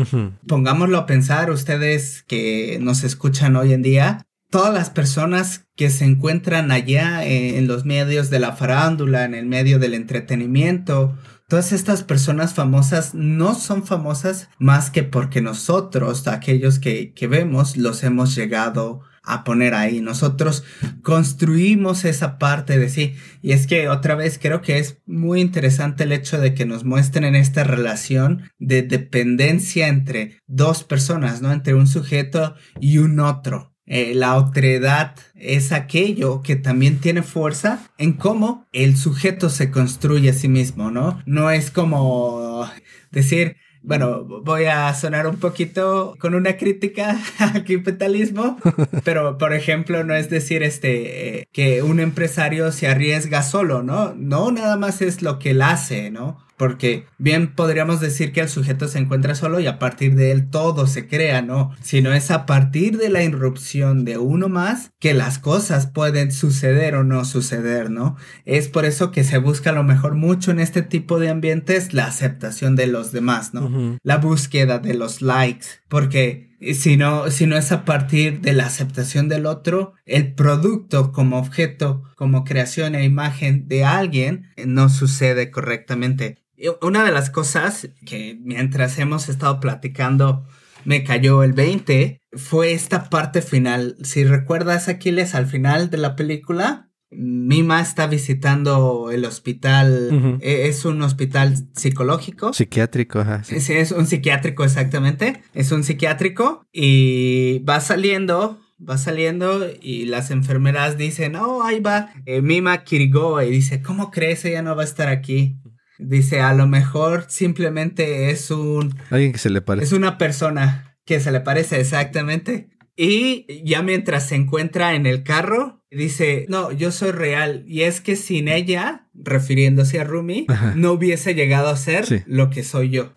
Pongámoslo 0.46 0.98
a 0.98 1.06
pensar, 1.06 1.50
ustedes 1.50 2.22
que 2.22 2.78
nos 2.80 3.04
escuchan 3.04 3.56
hoy 3.56 3.72
en 3.72 3.82
día, 3.82 4.26
todas 4.52 4.74
las 4.74 4.90
personas 4.90 5.64
que 5.76 5.88
se 5.88 6.04
encuentran 6.04 6.70
allá 6.72 7.24
en 7.24 7.66
los 7.66 7.86
medios 7.86 8.28
de 8.28 8.38
la 8.38 8.52
farándula, 8.52 9.24
en 9.24 9.34
el 9.34 9.46
medio 9.46 9.78
del 9.78 9.94
entretenimiento, 9.94 11.16
todas 11.48 11.72
estas 11.72 12.02
personas 12.02 12.52
famosas 12.52 13.14
no 13.14 13.54
son 13.54 13.82
famosas 13.86 14.50
más 14.58 14.90
que 14.90 15.04
porque 15.04 15.40
nosotros, 15.40 16.28
aquellos 16.28 16.78
que, 16.78 17.14
que 17.14 17.26
vemos, 17.28 17.78
los 17.78 18.04
hemos 18.04 18.34
llegado 18.34 19.00
a 19.22 19.42
poner 19.42 19.72
ahí. 19.72 20.02
Nosotros 20.02 20.64
construimos 21.02 22.04
esa 22.04 22.36
parte 22.38 22.78
de 22.78 22.90
sí. 22.90 23.14
Y 23.40 23.52
es 23.52 23.66
que 23.66 23.88
otra 23.88 24.16
vez 24.16 24.38
creo 24.38 24.60
que 24.60 24.78
es 24.78 24.98
muy 25.06 25.40
interesante 25.40 26.04
el 26.04 26.12
hecho 26.12 26.38
de 26.38 26.52
que 26.52 26.66
nos 26.66 26.84
muestren 26.84 27.24
en 27.24 27.36
esta 27.36 27.64
relación 27.64 28.50
de 28.58 28.82
dependencia 28.82 29.88
entre 29.88 30.40
dos 30.46 30.84
personas, 30.84 31.40
¿no? 31.40 31.52
Entre 31.52 31.72
un 31.72 31.86
sujeto 31.86 32.54
y 32.80 32.98
un 32.98 33.18
otro 33.18 33.71
eh, 33.94 34.14
la 34.14 34.36
otredad 34.36 35.16
es 35.34 35.70
aquello 35.70 36.40
que 36.40 36.56
también 36.56 36.98
tiene 36.98 37.22
fuerza 37.22 37.90
en 37.98 38.14
cómo 38.14 38.66
el 38.72 38.96
sujeto 38.96 39.50
se 39.50 39.70
construye 39.70 40.30
a 40.30 40.32
sí 40.32 40.48
mismo, 40.48 40.90
¿no? 40.90 41.22
No 41.26 41.50
es 41.50 41.70
como 41.70 42.66
decir, 43.10 43.58
bueno, 43.82 44.24
voy 44.24 44.64
a 44.64 44.94
sonar 44.94 45.26
un 45.26 45.36
poquito 45.36 46.16
con 46.18 46.34
una 46.34 46.56
crítica 46.56 47.20
al 47.38 47.64
capitalismo, 47.66 48.56
pero 49.04 49.36
por 49.36 49.52
ejemplo, 49.52 50.04
no 50.04 50.14
es 50.14 50.30
decir 50.30 50.62
este 50.62 51.46
que 51.52 51.82
un 51.82 52.00
empresario 52.00 52.72
se 52.72 52.88
arriesga 52.88 53.42
solo, 53.42 53.82
¿no? 53.82 54.14
No, 54.14 54.50
nada 54.52 54.78
más 54.78 55.02
es 55.02 55.20
lo 55.20 55.38
que 55.38 55.50
él 55.50 55.60
hace, 55.60 56.10
¿no? 56.10 56.38
Porque 56.56 57.06
bien 57.18 57.54
podríamos 57.54 58.00
decir 58.00 58.32
que 58.32 58.40
el 58.40 58.48
sujeto 58.48 58.88
se 58.88 58.98
encuentra 58.98 59.34
solo 59.34 59.60
y 59.60 59.66
a 59.66 59.78
partir 59.78 60.14
de 60.14 60.30
él 60.30 60.50
todo 60.50 60.86
se 60.86 61.08
crea, 61.08 61.42
¿no? 61.42 61.72
Sino 61.82 62.12
es 62.12 62.30
a 62.30 62.46
partir 62.46 62.98
de 62.98 63.08
la 63.08 63.22
irrupción 63.22 64.04
de 64.04 64.18
uno 64.18 64.48
más 64.48 64.90
que 64.98 65.14
las 65.14 65.38
cosas 65.38 65.86
pueden 65.86 66.32
suceder 66.32 66.94
o 66.94 67.04
no 67.04 67.24
suceder, 67.24 67.90
¿no? 67.90 68.16
Es 68.44 68.68
por 68.68 68.84
eso 68.84 69.10
que 69.10 69.24
se 69.24 69.38
busca 69.38 69.70
a 69.70 69.74
lo 69.74 69.84
mejor 69.84 70.14
mucho 70.14 70.50
en 70.50 70.60
este 70.60 70.82
tipo 70.82 71.18
de 71.18 71.30
ambientes 71.30 71.94
la 71.94 72.06
aceptación 72.06 72.76
de 72.76 72.86
los 72.86 73.12
demás, 73.12 73.54
¿no? 73.54 73.98
La 74.02 74.18
búsqueda 74.18 74.78
de 74.78 74.94
los 74.94 75.22
likes, 75.22 75.66
porque 75.88 76.52
si 76.74 76.96
no, 76.96 77.30
si 77.30 77.46
no 77.46 77.56
es 77.56 77.72
a 77.72 77.84
partir 77.84 78.40
de 78.40 78.52
la 78.52 78.66
aceptación 78.66 79.28
del 79.28 79.46
otro, 79.46 79.94
el 80.06 80.34
producto 80.34 81.12
como 81.12 81.38
objeto, 81.38 82.04
como 82.14 82.44
creación 82.44 82.94
e 82.94 83.04
imagen 83.04 83.66
de 83.66 83.84
alguien 83.84 84.52
no 84.64 84.88
sucede 84.88 85.50
correctamente. 85.50 86.41
Una 86.80 87.04
de 87.04 87.12
las 87.12 87.30
cosas 87.30 87.88
que 88.06 88.38
mientras 88.40 88.98
hemos 88.98 89.28
estado 89.28 89.60
platicando 89.60 90.46
me 90.84 91.04
cayó 91.04 91.42
el 91.42 91.52
20 91.52 92.20
fue 92.32 92.72
esta 92.72 93.10
parte 93.10 93.42
final. 93.42 93.96
Si 94.02 94.24
recuerdas, 94.24 94.88
Aquiles, 94.88 95.34
al 95.34 95.46
final 95.46 95.90
de 95.90 95.98
la 95.98 96.16
película, 96.16 96.90
Mima 97.10 97.80
está 97.80 98.06
visitando 98.06 99.10
el 99.10 99.24
hospital. 99.24 100.38
E, 100.40 100.68
es 100.68 100.84
un 100.84 101.02
hospital 101.02 101.54
psicológico. 101.74 102.52
Psiquiátrico, 102.52 103.20
ajá. 103.20 103.44
Sí. 103.44 103.56
es 103.72 103.92
un 103.92 104.06
psiquiátrico, 104.06 104.64
exactamente. 104.64 105.42
Es 105.54 105.72
un 105.72 105.84
psiquiátrico 105.84 106.66
y 106.72 107.58
va 107.60 107.80
saliendo 107.80 108.58
va 108.88 108.98
saliendo 108.98 109.64
y 109.80 110.06
las 110.06 110.30
enfermeras 110.30 110.96
dicen, 110.96 111.36
oh, 111.36 111.62
ahí 111.62 111.80
va 111.80 112.10
eh, 112.26 112.42
Mima 112.42 112.82
Kirigo 112.84 113.40
y 113.40 113.50
dice, 113.50 113.80
¿cómo 113.80 114.10
crees? 114.10 114.44
Ella 114.44 114.62
no 114.62 114.74
va 114.74 114.82
a 114.82 114.86
estar 114.86 115.08
aquí. 115.08 115.56
Dice, 116.02 116.40
a 116.40 116.54
lo 116.54 116.66
mejor 116.66 117.26
simplemente 117.28 118.30
es 118.30 118.50
un... 118.50 118.96
Alguien 119.10 119.32
que 119.32 119.38
se 119.38 119.50
le 119.50 119.60
parece. 119.60 119.86
Es 119.86 119.92
una 119.92 120.18
persona 120.18 120.96
que 121.04 121.20
se 121.20 121.32
le 121.32 121.40
parece 121.40 121.80
exactamente. 121.80 122.70
Y 122.96 123.46
ya 123.64 123.82
mientras 123.82 124.28
se 124.28 124.34
encuentra 124.34 124.94
en 124.94 125.06
el 125.06 125.22
carro, 125.22 125.82
dice, 125.90 126.46
no, 126.48 126.72
yo 126.72 126.92
soy 126.92 127.12
real. 127.12 127.64
Y 127.66 127.82
es 127.82 128.00
que 128.00 128.16
sin 128.16 128.48
ella, 128.48 129.08
refiriéndose 129.14 130.00
a 130.00 130.04
Rumi, 130.04 130.46
no 130.76 130.92
hubiese 130.92 131.34
llegado 131.34 131.68
a 131.68 131.76
ser 131.76 132.24
lo 132.26 132.50
que 132.50 132.62
soy 132.62 132.90
yo. 132.90 133.14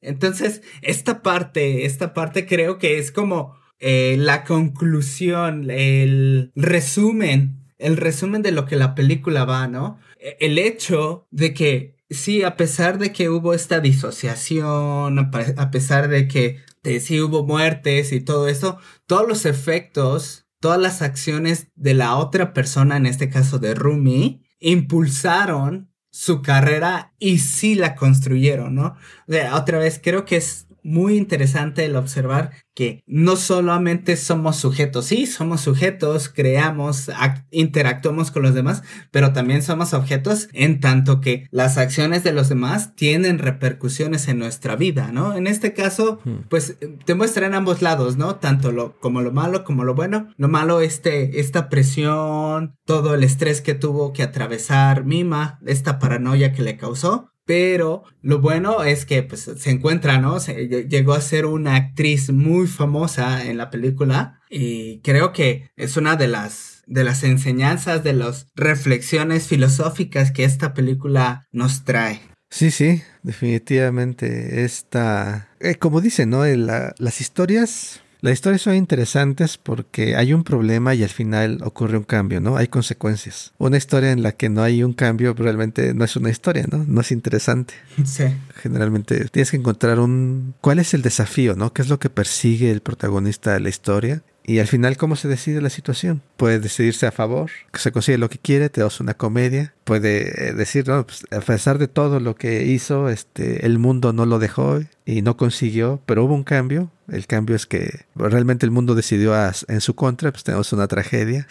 Entonces, 0.00 0.62
esta 0.82 1.22
parte, 1.22 1.84
esta 1.84 2.14
parte 2.14 2.46
creo 2.46 2.78
que 2.78 2.98
es 2.98 3.12
como 3.12 3.54
eh, 3.78 4.16
la 4.18 4.44
conclusión, 4.44 5.70
el 5.70 6.52
resumen, 6.54 7.60
el 7.78 7.96
resumen 7.96 8.42
de 8.42 8.52
lo 8.52 8.66
que 8.66 8.76
la 8.76 8.94
película 8.94 9.44
va, 9.44 9.68
¿no? 9.68 9.98
E, 10.18 10.36
el 10.40 10.58
hecho 10.58 11.26
de 11.30 11.54
que 11.54 11.99
sí, 12.10 12.42
a 12.42 12.56
pesar 12.56 12.98
de 12.98 13.12
que 13.12 13.30
hubo 13.30 13.54
esta 13.54 13.80
disociación, 13.80 15.18
a 15.18 15.70
pesar 15.70 16.08
de 16.08 16.28
que 16.28 16.58
sí 17.00 17.20
hubo 17.20 17.46
muertes 17.46 18.12
y 18.12 18.20
todo 18.20 18.48
eso, 18.48 18.78
todos 19.06 19.26
los 19.26 19.46
efectos, 19.46 20.46
todas 20.60 20.80
las 20.80 21.00
acciones 21.00 21.68
de 21.74 21.94
la 21.94 22.16
otra 22.16 22.52
persona, 22.52 22.96
en 22.96 23.06
este 23.06 23.30
caso 23.30 23.58
de 23.58 23.74
Rumi, 23.74 24.42
impulsaron 24.58 25.90
su 26.10 26.42
carrera 26.42 27.14
y 27.18 27.38
sí 27.38 27.76
la 27.76 27.94
construyeron, 27.94 28.74
¿no? 28.74 28.96
O 29.28 29.32
sea, 29.32 29.56
otra 29.56 29.78
vez, 29.78 30.00
creo 30.02 30.24
que 30.24 30.36
es 30.36 30.66
muy 30.82 31.16
interesante 31.16 31.84
el 31.84 31.96
observar 31.96 32.52
que 32.74 33.02
no 33.06 33.36
solamente 33.36 34.16
somos 34.16 34.56
sujetos, 34.56 35.06
sí, 35.06 35.26
somos 35.26 35.60
sujetos, 35.60 36.28
creamos, 36.28 37.10
interactuamos 37.50 38.30
con 38.30 38.42
los 38.42 38.54
demás, 38.54 38.82
pero 39.10 39.32
también 39.32 39.62
somos 39.62 39.92
objetos 39.92 40.48
en 40.52 40.80
tanto 40.80 41.20
que 41.20 41.46
las 41.50 41.78
acciones 41.78 42.24
de 42.24 42.32
los 42.32 42.48
demás 42.48 42.94
tienen 42.94 43.38
repercusiones 43.38 44.28
en 44.28 44.38
nuestra 44.38 44.76
vida, 44.76 45.10
¿no? 45.12 45.34
En 45.36 45.46
este 45.46 45.74
caso, 45.74 46.20
hmm. 46.24 46.48
pues 46.48 46.76
te 47.04 47.14
muestra 47.14 47.46
en 47.46 47.54
ambos 47.54 47.82
lados, 47.82 48.16
¿no? 48.16 48.36
Tanto 48.36 48.72
lo 48.72 48.98
como 49.00 49.20
lo 49.20 49.32
malo 49.32 49.64
como 49.64 49.84
lo 49.84 49.94
bueno. 49.94 50.28
Lo 50.36 50.48
malo 50.48 50.80
este 50.80 51.40
esta 51.40 51.68
presión, 51.68 52.76
todo 52.84 53.14
el 53.14 53.24
estrés 53.24 53.60
que 53.60 53.74
tuvo 53.74 54.12
que 54.12 54.22
atravesar 54.22 55.04
Mima, 55.04 55.58
esta 55.66 55.98
paranoia 55.98 56.52
que 56.52 56.62
le 56.62 56.76
causó, 56.76 57.29
pero 57.50 58.04
lo 58.22 58.38
bueno 58.38 58.84
es 58.84 59.04
que 59.04 59.24
pues, 59.24 59.50
se 59.56 59.70
encuentra, 59.70 60.18
¿no? 60.18 60.38
llegó 60.38 61.14
a 61.14 61.20
ser 61.20 61.46
una 61.46 61.74
actriz 61.74 62.30
muy 62.30 62.68
famosa 62.68 63.44
en 63.44 63.56
la 63.56 63.70
película 63.70 64.40
y 64.48 65.00
creo 65.00 65.32
que 65.32 65.68
es 65.74 65.96
una 65.96 66.14
de 66.14 66.28
las 66.28 66.84
de 66.86 67.02
las 67.02 67.24
enseñanzas, 67.24 68.04
de 68.04 68.12
las 68.12 68.46
reflexiones 68.54 69.48
filosóficas 69.48 70.30
que 70.30 70.44
esta 70.44 70.74
película 70.74 71.48
nos 71.50 71.82
trae. 71.82 72.20
Sí, 72.50 72.70
sí, 72.70 73.02
definitivamente. 73.24 74.64
Esta, 74.64 75.48
eh, 75.58 75.74
como 75.74 76.00
dicen, 76.00 76.30
¿no? 76.30 76.44
las 76.46 77.20
historias 77.20 78.00
las 78.20 78.34
historias 78.34 78.62
son 78.62 78.74
interesantes 78.74 79.58
porque 79.58 80.16
hay 80.16 80.32
un 80.32 80.44
problema 80.44 80.94
y 80.94 81.02
al 81.02 81.08
final 81.08 81.58
ocurre 81.62 81.96
un 81.96 82.04
cambio, 82.04 82.40
¿no? 82.40 82.56
Hay 82.56 82.68
consecuencias. 82.68 83.52
Una 83.58 83.76
historia 83.76 84.12
en 84.12 84.22
la 84.22 84.32
que 84.32 84.48
no 84.48 84.62
hay 84.62 84.82
un 84.82 84.92
cambio 84.92 85.34
realmente 85.34 85.94
no 85.94 86.04
es 86.04 86.16
una 86.16 86.30
historia, 86.30 86.66
¿no? 86.70 86.84
No 86.86 87.00
es 87.00 87.12
interesante. 87.12 87.74
Sí. 88.04 88.24
Generalmente 88.56 89.26
tienes 89.28 89.50
que 89.50 89.56
encontrar 89.56 89.98
un... 89.98 90.54
¿Cuál 90.60 90.78
es 90.78 90.94
el 90.94 91.02
desafío, 91.02 91.56
¿no? 91.56 91.72
¿Qué 91.72 91.82
es 91.82 91.88
lo 91.88 91.98
que 91.98 92.10
persigue 92.10 92.70
el 92.70 92.80
protagonista 92.80 93.54
de 93.54 93.60
la 93.60 93.68
historia? 93.68 94.22
Y 94.50 94.58
al 94.58 94.66
final, 94.66 94.96
¿cómo 94.96 95.14
se 95.14 95.28
decide 95.28 95.60
la 95.60 95.70
situación? 95.70 96.22
Puede 96.36 96.58
decidirse 96.58 97.06
a 97.06 97.12
favor, 97.12 97.52
que 97.72 97.78
se 97.78 97.92
consigue 97.92 98.18
lo 98.18 98.28
que 98.28 98.38
quiere, 98.38 98.68
te 98.68 98.80
das 98.80 98.98
una 98.98 99.14
comedia. 99.14 99.74
Puede 99.84 100.48
eh, 100.48 100.54
decir, 100.54 100.88
no, 100.88 101.06
pues, 101.06 101.24
a 101.30 101.38
pesar 101.38 101.78
de 101.78 101.86
todo 101.86 102.18
lo 102.18 102.34
que 102.34 102.64
hizo, 102.64 103.10
este, 103.10 103.64
el 103.64 103.78
mundo 103.78 104.12
no 104.12 104.26
lo 104.26 104.40
dejó 104.40 104.80
y 105.06 105.22
no 105.22 105.36
consiguió, 105.36 106.02
pero 106.04 106.24
hubo 106.24 106.34
un 106.34 106.42
cambio. 106.42 106.90
El 107.06 107.28
cambio 107.28 107.54
es 107.54 107.66
que 107.66 108.06
realmente 108.16 108.66
el 108.66 108.72
mundo 108.72 108.96
decidió 108.96 109.36
en 109.68 109.80
su 109.80 109.94
contra, 109.94 110.32
pues 110.32 110.42
tenemos 110.42 110.72
una 110.72 110.88
tragedia. 110.88 111.46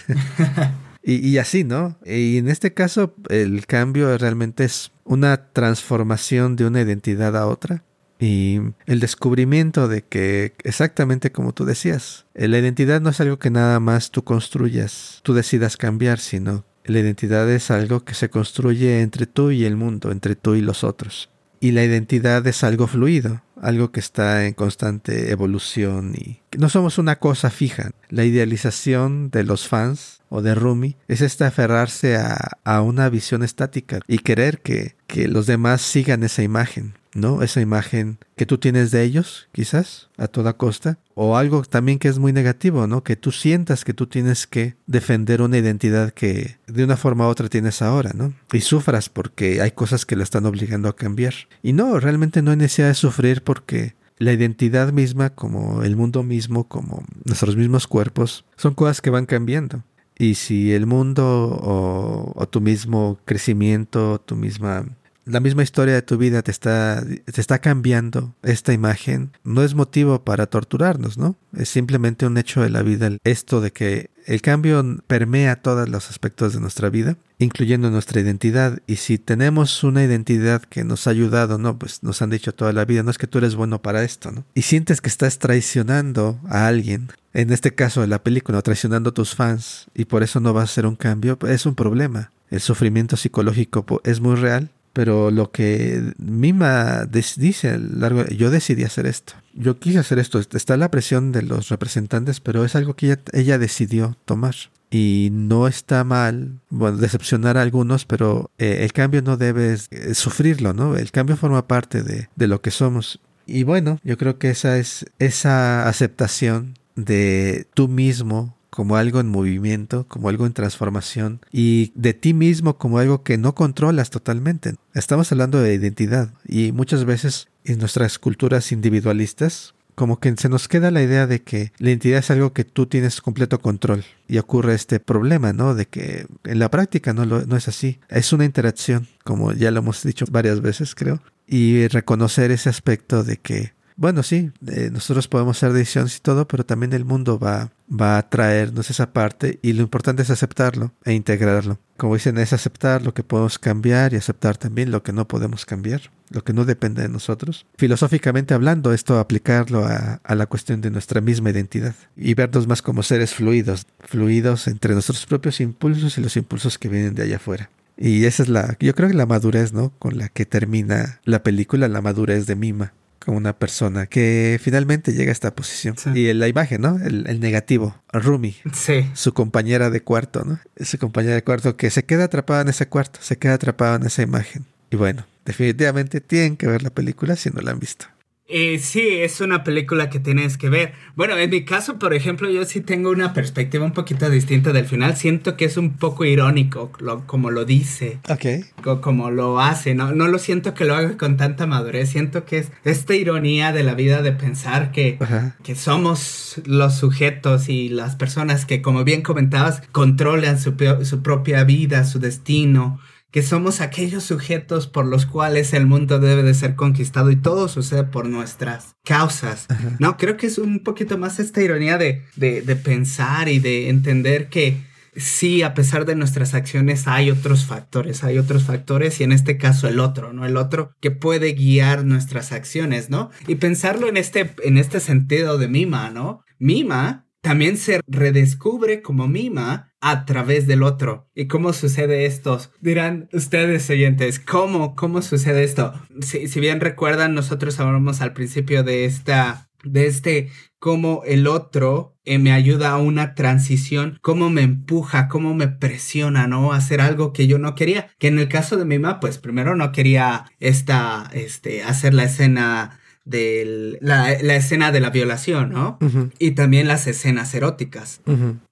y, 1.02 1.26
y 1.26 1.38
así, 1.38 1.64
¿no? 1.64 1.96
Y 2.06 2.38
en 2.38 2.50
este 2.50 2.74
caso, 2.74 3.16
el 3.30 3.66
cambio 3.66 4.18
realmente 4.18 4.66
es 4.66 4.92
una 5.06 5.52
transformación 5.54 6.58
de 6.58 6.66
una 6.66 6.82
identidad 6.82 7.38
a 7.38 7.48
otra 7.48 7.82
y 8.20 8.60
el 8.86 9.00
descubrimiento 9.00 9.88
de 9.88 10.04
que, 10.04 10.54
exactamente 10.64 11.32
como 11.32 11.54
tú 11.54 11.66
decías, 11.66 12.26
la 12.34 12.60
identidad 12.60 13.00
no 13.00 13.10
es 13.10 13.22
algo 13.22 13.40
que 13.40 13.50
nada 13.50 13.80
más 13.80 14.12
tú 14.12 14.24
construyas, 14.24 15.22
tú 15.24 15.34
decidas 15.34 15.78
cambiar, 15.78 16.20
sino 16.20 16.66
la 16.84 17.00
identidad 17.00 17.50
es 17.50 17.72
algo 17.72 18.04
que 18.04 18.14
se 18.14 18.30
construye 18.30 19.02
entre 19.02 19.26
tú 19.26 19.52
y 19.52 19.64
el 19.64 19.78
mundo, 19.78 20.12
entre 20.12 20.36
tú 20.36 20.56
y 20.56 20.62
los 20.62 20.84
otros. 20.84 21.30
Y 21.62 21.72
la 21.72 21.84
identidad 21.84 22.46
es 22.48 22.64
algo 22.64 22.88
fluido, 22.88 23.42
algo 23.62 23.92
que 23.92 24.00
está 24.00 24.46
en 24.46 24.54
constante 24.54 25.32
evolución 25.32 26.14
y 26.16 26.40
no 26.58 26.70
somos 26.70 26.98
una 26.98 27.20
cosa 27.20 27.50
fija. 27.50 27.92
La 28.10 28.24
idealización 28.24 29.30
de 29.30 29.44
los 29.44 29.68
fans 29.68 30.22
o 30.30 30.42
de 30.42 30.56
Rumi 30.56 30.96
es 31.08 31.22
esta 31.22 31.48
aferrarse 31.48 32.16
a, 32.16 32.38
a 32.64 32.82
una 32.82 33.10
visión 33.10 33.44
estática 33.44 34.00
y 34.08 34.20
querer 34.20 34.62
que, 34.62 34.96
que 35.08 35.28
los 35.28 35.48
demás 35.48 35.82
sigan 35.82 36.24
esa 36.24 36.44
imagen. 36.44 36.99
¿No? 37.14 37.42
Esa 37.42 37.62
imagen 37.62 38.20
que 38.36 38.46
tú 38.46 38.58
tienes 38.58 38.92
de 38.92 39.04
ellos, 39.04 39.50
quizás, 39.52 40.10
a 40.18 40.28
toda 40.28 40.54
costa. 40.54 41.00
O 41.16 41.38
algo 41.38 41.64
también 41.64 42.00
que 42.00 42.08
es 42.08 42.20
muy 42.20 42.34
negativo, 42.34 42.88
¿no? 42.88 43.04
Que 43.04 43.16
tú 43.16 43.32
sientas 43.32 43.84
que 43.84 43.94
tú 43.94 44.08
tienes 44.08 44.48
que 44.48 44.76
defender 44.88 45.42
una 45.42 45.58
identidad 45.58 46.12
que 46.12 46.58
de 46.68 46.84
una 46.84 46.98
forma 46.98 47.28
u 47.28 47.30
otra 47.30 47.50
tienes 47.50 47.82
ahora, 47.82 48.12
¿no? 48.14 48.34
Y 48.54 48.62
sufras 48.62 49.10
porque 49.10 49.62
hay 49.62 49.72
cosas 49.72 50.06
que 50.06 50.16
la 50.16 50.24
están 50.24 50.46
obligando 50.46 50.88
a 50.88 50.96
cambiar. 50.96 51.34
Y 51.62 51.74
no, 51.74 52.00
realmente 52.00 52.42
no 52.42 52.52
hay 52.52 52.58
necesidad 52.58 52.90
de 52.90 52.94
sufrir 52.94 53.44
porque 53.44 53.96
la 54.18 54.34
identidad 54.34 54.92
misma, 54.92 55.30
como 55.30 55.84
el 55.84 55.96
mundo 55.96 56.24
mismo, 56.24 56.66
como 56.66 57.04
nuestros 57.26 57.56
mismos 57.56 57.88
cuerpos, 57.88 58.46
son 58.58 58.76
cosas 58.76 59.02
que 59.02 59.10
van 59.10 59.26
cambiando. 59.26 59.84
Y 60.18 60.36
si 60.36 60.74
el 60.74 60.86
mundo 60.86 61.26
o, 61.26 62.34
o 62.36 62.48
tu 62.48 62.60
mismo 62.60 63.18
crecimiento, 63.24 64.20
tu 64.20 64.36
misma 64.36 64.86
la 65.30 65.40
misma 65.40 65.64
historia 65.64 65.94
de 65.94 66.02
tu 66.02 66.18
vida 66.18 66.42
te 66.42 66.52
está, 66.52 67.04
te 67.06 67.42
está 67.42 67.60
cambiando 67.60 68.36
esta 68.44 68.74
imagen, 68.74 69.32
no 69.44 69.64
es 69.64 69.76
motivo 69.76 70.24
para 70.24 70.48
torturarnos, 70.48 71.18
¿no? 71.18 71.36
Es 71.56 71.70
simplemente 71.70 72.26
un 72.26 72.38
hecho 72.38 72.62
de 72.62 72.70
la 72.70 72.82
vida, 72.82 73.12
esto 73.24 73.62
de 73.62 73.72
que 73.72 74.10
el 74.26 74.42
cambio 74.42 74.84
permea 75.08 75.62
todos 75.62 75.90
los 75.90 76.10
aspectos 76.10 76.54
de 76.54 76.60
nuestra 76.60 76.90
vida, 76.90 77.18
incluyendo 77.40 77.90
nuestra 77.90 78.22
identidad. 78.22 78.80
Y 78.86 78.98
si 78.98 79.18
tenemos 79.18 79.84
una 79.84 80.04
identidad 80.04 80.62
que 80.62 80.84
nos 80.84 81.08
ha 81.08 81.12
ayudado, 81.12 81.58
no, 81.58 81.80
pues 81.80 82.04
nos 82.04 82.22
han 82.22 82.30
dicho 82.30 82.54
toda 82.54 82.74
la 82.74 82.86
vida, 82.86 83.02
no 83.02 83.12
es 83.12 83.18
que 83.18 83.28
tú 83.28 83.40
eres 83.40 83.56
bueno 83.56 83.82
para 83.82 84.04
esto, 84.04 84.32
¿no? 84.32 84.46
Y 84.54 84.64
sientes 84.64 85.02
que 85.02 85.10
estás 85.10 85.40
traicionando 85.40 86.40
a 86.48 86.68
alguien 86.68 87.10
en 87.34 87.52
este 87.52 87.74
caso 87.74 88.02
de 88.02 88.08
la 88.08 88.24
película, 88.24 88.62
traicionando 88.62 89.12
a 89.12 89.14
tus 89.14 89.36
fans 89.36 89.88
y 89.94 90.06
por 90.06 90.24
eso 90.24 90.40
no 90.40 90.54
vas 90.54 90.64
a 90.64 90.72
hacer 90.72 90.86
un 90.86 90.96
cambio, 90.96 91.38
es 91.48 91.66
un 91.66 91.76
problema. 91.76 92.32
El 92.50 92.62
sufrimiento 92.62 93.16
psicológico 93.18 93.86
es 94.04 94.20
muy 94.20 94.36
real, 94.36 94.72
pero 95.00 95.32
lo 95.32 95.50
que 95.50 96.12
Mima 96.18 97.06
dice, 97.06 97.80
largo, 97.80 98.26
yo 98.26 98.52
decidí 98.52 98.84
hacer 98.84 99.08
esto. 99.08 99.32
Yo 99.54 99.80
quise 99.80 100.00
hacer 100.00 100.20
esto. 100.20 100.40
Está 100.40 100.76
la 100.76 100.92
presión 100.92 101.32
de 101.32 101.42
los 101.42 101.70
representantes, 101.70 102.42
pero 102.42 102.66
es 102.66 102.76
algo 102.76 102.98
que 102.98 103.18
ella, 103.32 103.58
decidió 103.58 104.18
tomar. 104.26 104.56
Y 104.92 105.30
no 105.32 105.70
está 105.70 106.04
mal, 106.04 106.60
decepcionar 106.70 107.58
a 107.58 107.62
algunos, 107.62 108.04
pero 108.04 108.52
eh, 108.58 108.80
el 108.82 108.92
cambio 108.92 109.22
no 109.22 109.38
debes 109.38 109.88
eh, 109.92 110.14
sufrirlo, 110.16 110.74
¿no? 110.74 110.98
El 110.98 111.12
cambio 111.12 111.38
forma 111.38 111.66
parte 111.66 112.04
de, 112.04 112.28
de 112.36 112.48
lo 112.48 112.62
que 112.62 112.72
somos. 112.72 113.22
Y 113.46 113.64
bueno, 113.64 114.00
yo 114.04 114.18
creo 114.18 114.38
que 114.38 114.50
esa 114.50 114.78
es 114.80 115.06
esa 115.18 115.88
aceptación 115.88 116.74
de 116.98 117.68
tú 117.74 117.88
mismo 117.88 118.59
como 118.70 118.96
algo 118.96 119.20
en 119.20 119.28
movimiento, 119.28 120.06
como 120.08 120.30
algo 120.30 120.46
en 120.46 120.54
transformación 120.54 121.42
y 121.52 121.92
de 121.96 122.14
ti 122.14 122.34
mismo 122.34 122.78
como 122.78 123.00
algo 123.00 123.24
que 123.24 123.38
no 123.38 123.56
controlas 123.56 124.10
totalmente. 124.10 124.76
Estamos 124.94 125.32
hablando 125.32 125.62
de 125.62 125.74
identidad 125.74 126.30
y 126.48 126.72
muchas 126.72 127.06
veces 127.06 127.48
en 127.64 127.80
nuestras 127.80 128.20
culturas 128.20 128.72
individualistas 128.72 129.74
como 130.00 130.22
que 130.22 130.34
se 130.38 130.48
nos 130.48 130.70
queda 130.70 130.92
la 130.92 131.04
idea 131.04 131.28
de 131.28 131.42
que 131.42 131.74
la 131.78 131.90
identidad 131.90 132.20
es 132.20 132.32
algo 132.32 132.54
que 132.54 132.64
tú 132.64 132.86
tienes 132.86 133.20
completo 133.20 133.60
control 133.60 134.06
y 134.30 134.38
ocurre 134.38 134.74
este 134.74 135.02
problema, 135.02 135.52
¿no? 135.52 135.76
De 135.76 135.88
que 135.88 136.26
en 136.46 136.60
la 136.60 136.72
práctica 136.72 137.12
no, 137.12 137.26
no 137.26 137.58
es 137.58 137.68
así. 137.68 138.00
Es 138.08 138.32
una 138.32 138.46
interacción, 138.46 139.10
como 139.26 139.52
ya 139.52 139.72
lo 139.72 139.80
hemos 139.80 140.02
dicho 140.04 140.24
varias 140.32 140.62
veces, 140.62 140.96
creo. 140.96 141.22
Y 141.46 141.86
reconocer 141.90 142.50
ese 142.52 142.70
aspecto 142.70 143.26
de 143.26 143.38
que 143.38 143.74
bueno, 144.00 144.24
sí, 144.24 144.50
eh, 144.66 144.90
nosotros 144.94 145.28
podemos 145.28 145.58
hacer 145.58 145.74
decisiones 145.74 146.16
y 146.16 146.20
todo, 146.22 146.48
pero 146.48 146.66
también 146.66 146.94
el 146.94 147.04
mundo 147.04 147.38
va, 147.38 147.74
va 147.92 148.18
a 148.18 148.30
traernos 148.30 148.90
esa 148.90 149.12
parte 149.12 149.60
y 149.62 149.74
lo 149.74 149.82
importante 149.82 150.22
es 150.22 150.30
aceptarlo 150.30 150.94
e 151.04 151.12
integrarlo. 151.12 151.80
Como 151.98 152.14
dicen, 152.14 152.38
es 152.38 152.54
aceptar 152.54 153.04
lo 153.04 153.14
que 153.14 153.24
podemos 153.24 153.60
cambiar 153.60 154.14
y 154.14 154.16
aceptar 154.16 154.56
también 154.56 154.90
lo 154.90 155.04
que 155.04 155.12
no 155.12 155.28
podemos 155.28 155.66
cambiar, 155.66 156.12
lo 156.30 156.46
que 156.46 156.54
no 156.54 156.64
depende 156.64 157.02
de 157.02 157.10
nosotros. 157.10 157.66
Filosóficamente 157.78 158.54
hablando, 158.54 158.94
esto 158.94 159.20
aplicarlo 159.20 159.86
a, 159.86 160.22
a 160.24 160.36
la 160.36 160.46
cuestión 160.46 160.80
de 160.80 160.92
nuestra 160.92 161.20
misma 161.20 161.50
identidad 161.50 161.96
y 162.16 162.36
vernos 162.36 162.68
más 162.68 162.82
como 162.82 163.04
seres 163.04 163.34
fluidos, 163.34 163.86
fluidos 164.00 164.70
entre 164.70 164.94
nuestros 164.94 165.26
propios 165.26 165.60
impulsos 165.60 166.18
y 166.18 166.22
los 166.22 166.38
impulsos 166.38 166.78
que 166.78 166.88
vienen 166.88 167.16
de 167.16 167.24
allá 167.24 167.36
afuera. 167.36 167.70
Y 167.98 168.24
esa 168.24 168.44
es 168.44 168.50
la, 168.50 168.78
yo 168.80 168.96
creo 168.96 169.10
que 169.10 169.16
la 169.16 169.26
madurez, 169.26 169.74
¿no? 169.74 169.92
Con 170.00 170.18
la 170.18 170.30
que 170.30 170.46
termina 170.46 171.20
la 171.26 171.44
película, 171.44 171.90
la 171.90 172.00
madurez 172.00 172.46
de 172.46 172.56
Mima 172.56 172.94
como 173.20 173.38
una 173.38 173.58
persona 173.58 174.08
que 174.08 174.60
finalmente 174.62 175.14
llega 175.14 175.30
a 175.30 175.34
esta 175.34 175.54
posición. 175.54 175.96
Y 176.16 176.34
la 176.34 176.48
imagen, 176.48 176.82
¿no? 176.82 176.98
El, 176.98 177.40
negativo, 177.40 177.96
Rumi. 178.12 178.56
Sí. 178.74 179.10
Su 179.14 179.34
compañera 179.34 179.90
de 179.90 180.02
cuarto, 180.02 180.44
¿no? 180.46 180.60
Su 180.80 180.98
compañera 180.98 181.36
de 181.36 181.44
cuarto 181.44 181.78
que 181.78 181.90
se 181.90 182.06
queda 182.06 182.26
atrapada 182.26 182.62
en 182.62 182.70
ese 182.70 182.88
cuarto, 182.88 183.20
se 183.22 183.38
queda 183.38 183.56
atrapada 183.56 183.98
en 183.98 184.06
esa 184.06 184.22
imagen. 184.22 184.66
Y 184.90 184.96
bueno, 184.96 185.26
definitivamente 185.46 186.22
tienen 186.22 186.58
que 186.58 186.68
ver 186.68 186.82
la 186.82 186.90
película 186.90 187.36
si 187.36 187.50
no 187.50 187.62
la 187.62 187.72
han 187.72 187.80
visto. 187.80 188.08
Eh, 188.52 188.80
sí, 188.80 189.08
es 189.08 189.42
una 189.42 189.64
película 189.64 190.10
que 190.10 190.20
tienes 190.20 190.58
que 190.58 190.70
ver. 190.70 190.94
Bueno, 191.16 191.38
en 191.38 191.52
mi 191.52 191.66
caso, 191.66 192.00
por 192.00 192.16
ejemplo, 192.16 192.50
yo 192.50 192.66
sí 192.66 192.82
tengo 192.82 193.12
una 193.12 193.32
perspectiva 193.32 193.86
un 193.86 193.94
poquito 193.94 194.28
distinta 194.28 194.74
del 194.74 194.88
final. 194.88 195.16
Siento 195.16 195.56
que 195.56 195.66
es 195.66 195.78
un 195.78 195.98
poco 195.98 196.26
irónico, 196.26 196.92
como 197.28 197.52
lo 197.52 197.64
dice. 197.64 198.20
Ok. 198.28 199.02
como 199.02 199.30
lo 199.30 199.60
hace. 199.60 199.94
No, 199.94 200.14
no 200.14 200.28
lo 200.28 200.40
siento 200.40 200.74
que 200.74 200.86
lo 200.86 200.96
haga 200.96 201.16
con 201.16 201.38
tanta 201.38 201.68
madurez. 201.68 202.10
Siento 202.10 202.44
que 202.44 202.58
es 202.58 202.72
esta 202.86 203.14
ironía 203.14 203.72
de 203.72 203.84
la 203.84 203.94
vida 203.94 204.24
de 204.24 204.32
pensar 204.32 204.92
que, 204.92 205.20
que 205.64 205.76
somos 205.76 206.60
los 206.66 206.96
sujetos 206.96 207.70
y 207.70 207.90
las 207.90 208.16
personas 208.16 208.66
que, 208.66 208.82
como 208.82 209.04
bien 209.04 209.22
comentabas, 209.22 209.84
controlan 209.92 210.60
su, 210.60 210.74
su 211.04 211.22
propia 211.22 211.64
vida, 211.66 212.04
su 212.04 212.18
destino 212.18 213.00
que 213.32 213.44
somos 213.44 213.82
aquellos 213.82 214.24
sujetos 214.24 214.88
por 214.88 215.06
los 215.06 215.26
cuales 215.26 215.74
el 215.74 215.86
mundo 215.86 216.20
debe 216.20 216.44
de 216.44 216.54
ser 216.54 216.76
conquistado 216.76 217.30
y 217.32 217.36
todo 217.36 217.68
sucede 217.68 218.04
por 218.04 218.28
nuestras 218.28 218.96
causas. 219.04 219.68
No, 220.00 220.18
creo 220.18 220.38
que 220.38 220.48
es 220.48 220.58
un 220.58 220.84
poquito 220.84 221.18
más 221.18 221.40
esta 221.40 221.62
ironía 221.62 221.98
de, 221.98 222.24
de, 222.36 222.62
de 222.62 222.76
pensar 222.76 223.50
y 223.50 223.60
de 223.60 223.90
entender 223.90 224.50
que 224.50 224.78
sí, 225.16 225.62
a 225.62 225.74
pesar 225.74 226.06
de 226.06 226.16
nuestras 226.16 226.54
acciones, 226.54 227.08
hay 227.08 227.30
otros 227.30 227.66
factores, 227.66 228.24
hay 228.24 228.38
otros 228.38 228.64
factores 228.64 229.20
y 229.20 229.24
en 229.24 229.32
este 229.32 229.58
caso 229.58 229.88
el 229.88 230.00
otro, 230.00 230.34
¿no? 230.34 230.46
El 230.46 230.58
otro 230.58 230.96
que 231.00 231.12
puede 231.12 231.54
guiar 231.54 232.06
nuestras 232.06 232.52
acciones, 232.52 233.10
¿no? 233.10 233.30
Y 233.48 233.56
pensarlo 233.56 234.08
en 234.08 234.18
este, 234.18 234.54
en 234.64 234.78
este 234.78 235.00
sentido 235.00 235.58
de 235.58 235.68
Mima, 235.68 236.10
¿no? 236.10 236.44
Mima 236.58 237.29
también 237.42 237.78
se 237.78 238.02
redescubre 238.08 239.02
como 239.02 239.28
Mima 239.28 239.94
a 240.02 240.26
través 240.26 240.68
del 240.68 240.84
otro. 240.84 241.30
¿Y 241.36 241.48
cómo 241.48 241.74
sucede 241.74 242.26
esto? 242.26 242.60
Dirán 242.80 243.30
ustedes 243.34 243.90
oyentes, 243.90 244.40
¿cómo, 244.40 244.96
cómo 244.96 245.22
sucede 245.22 245.64
esto? 245.64 245.94
Si, 246.22 246.48
si 246.48 246.60
bien 246.60 246.80
recuerdan, 246.80 247.34
nosotros 247.34 247.80
hablamos 247.80 248.22
al 248.22 248.34
principio 248.34 248.84
de 248.84 249.06
esta, 249.06 249.70
de 249.84 250.08
este, 250.08 250.52
cómo 250.80 251.24
el 251.26 251.48
otro 251.48 252.18
eh, 252.24 252.40
me 252.40 252.52
ayuda 252.52 252.92
a 252.92 252.98
una 252.98 253.36
transición, 253.36 254.18
cómo 254.22 254.50
me 254.50 254.62
empuja, 254.62 255.28
cómo 255.28 255.54
me 255.54 255.68
presiona, 255.68 256.48
¿no? 256.48 256.74
Hacer 256.74 257.02
algo 257.02 257.34
que 257.34 257.48
yo 257.48 257.60
no 257.60 257.76
quería. 257.76 258.10
Que 258.18 258.28
en 258.28 258.40
el 258.40 258.48
caso 258.48 258.78
de 258.78 258.86
Mima, 258.86 259.20
pues 259.20 259.38
primero 259.38 259.76
no 259.76 259.92
quería 259.92 260.46
esta, 260.60 261.30
este, 261.34 261.84
hacer 261.84 262.14
la 262.14 262.24
escena 262.24 263.00
de 263.26 263.98
la, 264.02 264.34
escena 264.34 264.92
de 264.92 265.00
la 265.00 265.10
violación, 265.10 265.70
¿no? 265.70 266.00
Y 266.40 266.52
también 266.52 266.88
las 266.88 267.08
escenas 267.08 267.54
eróticas. 267.54 268.22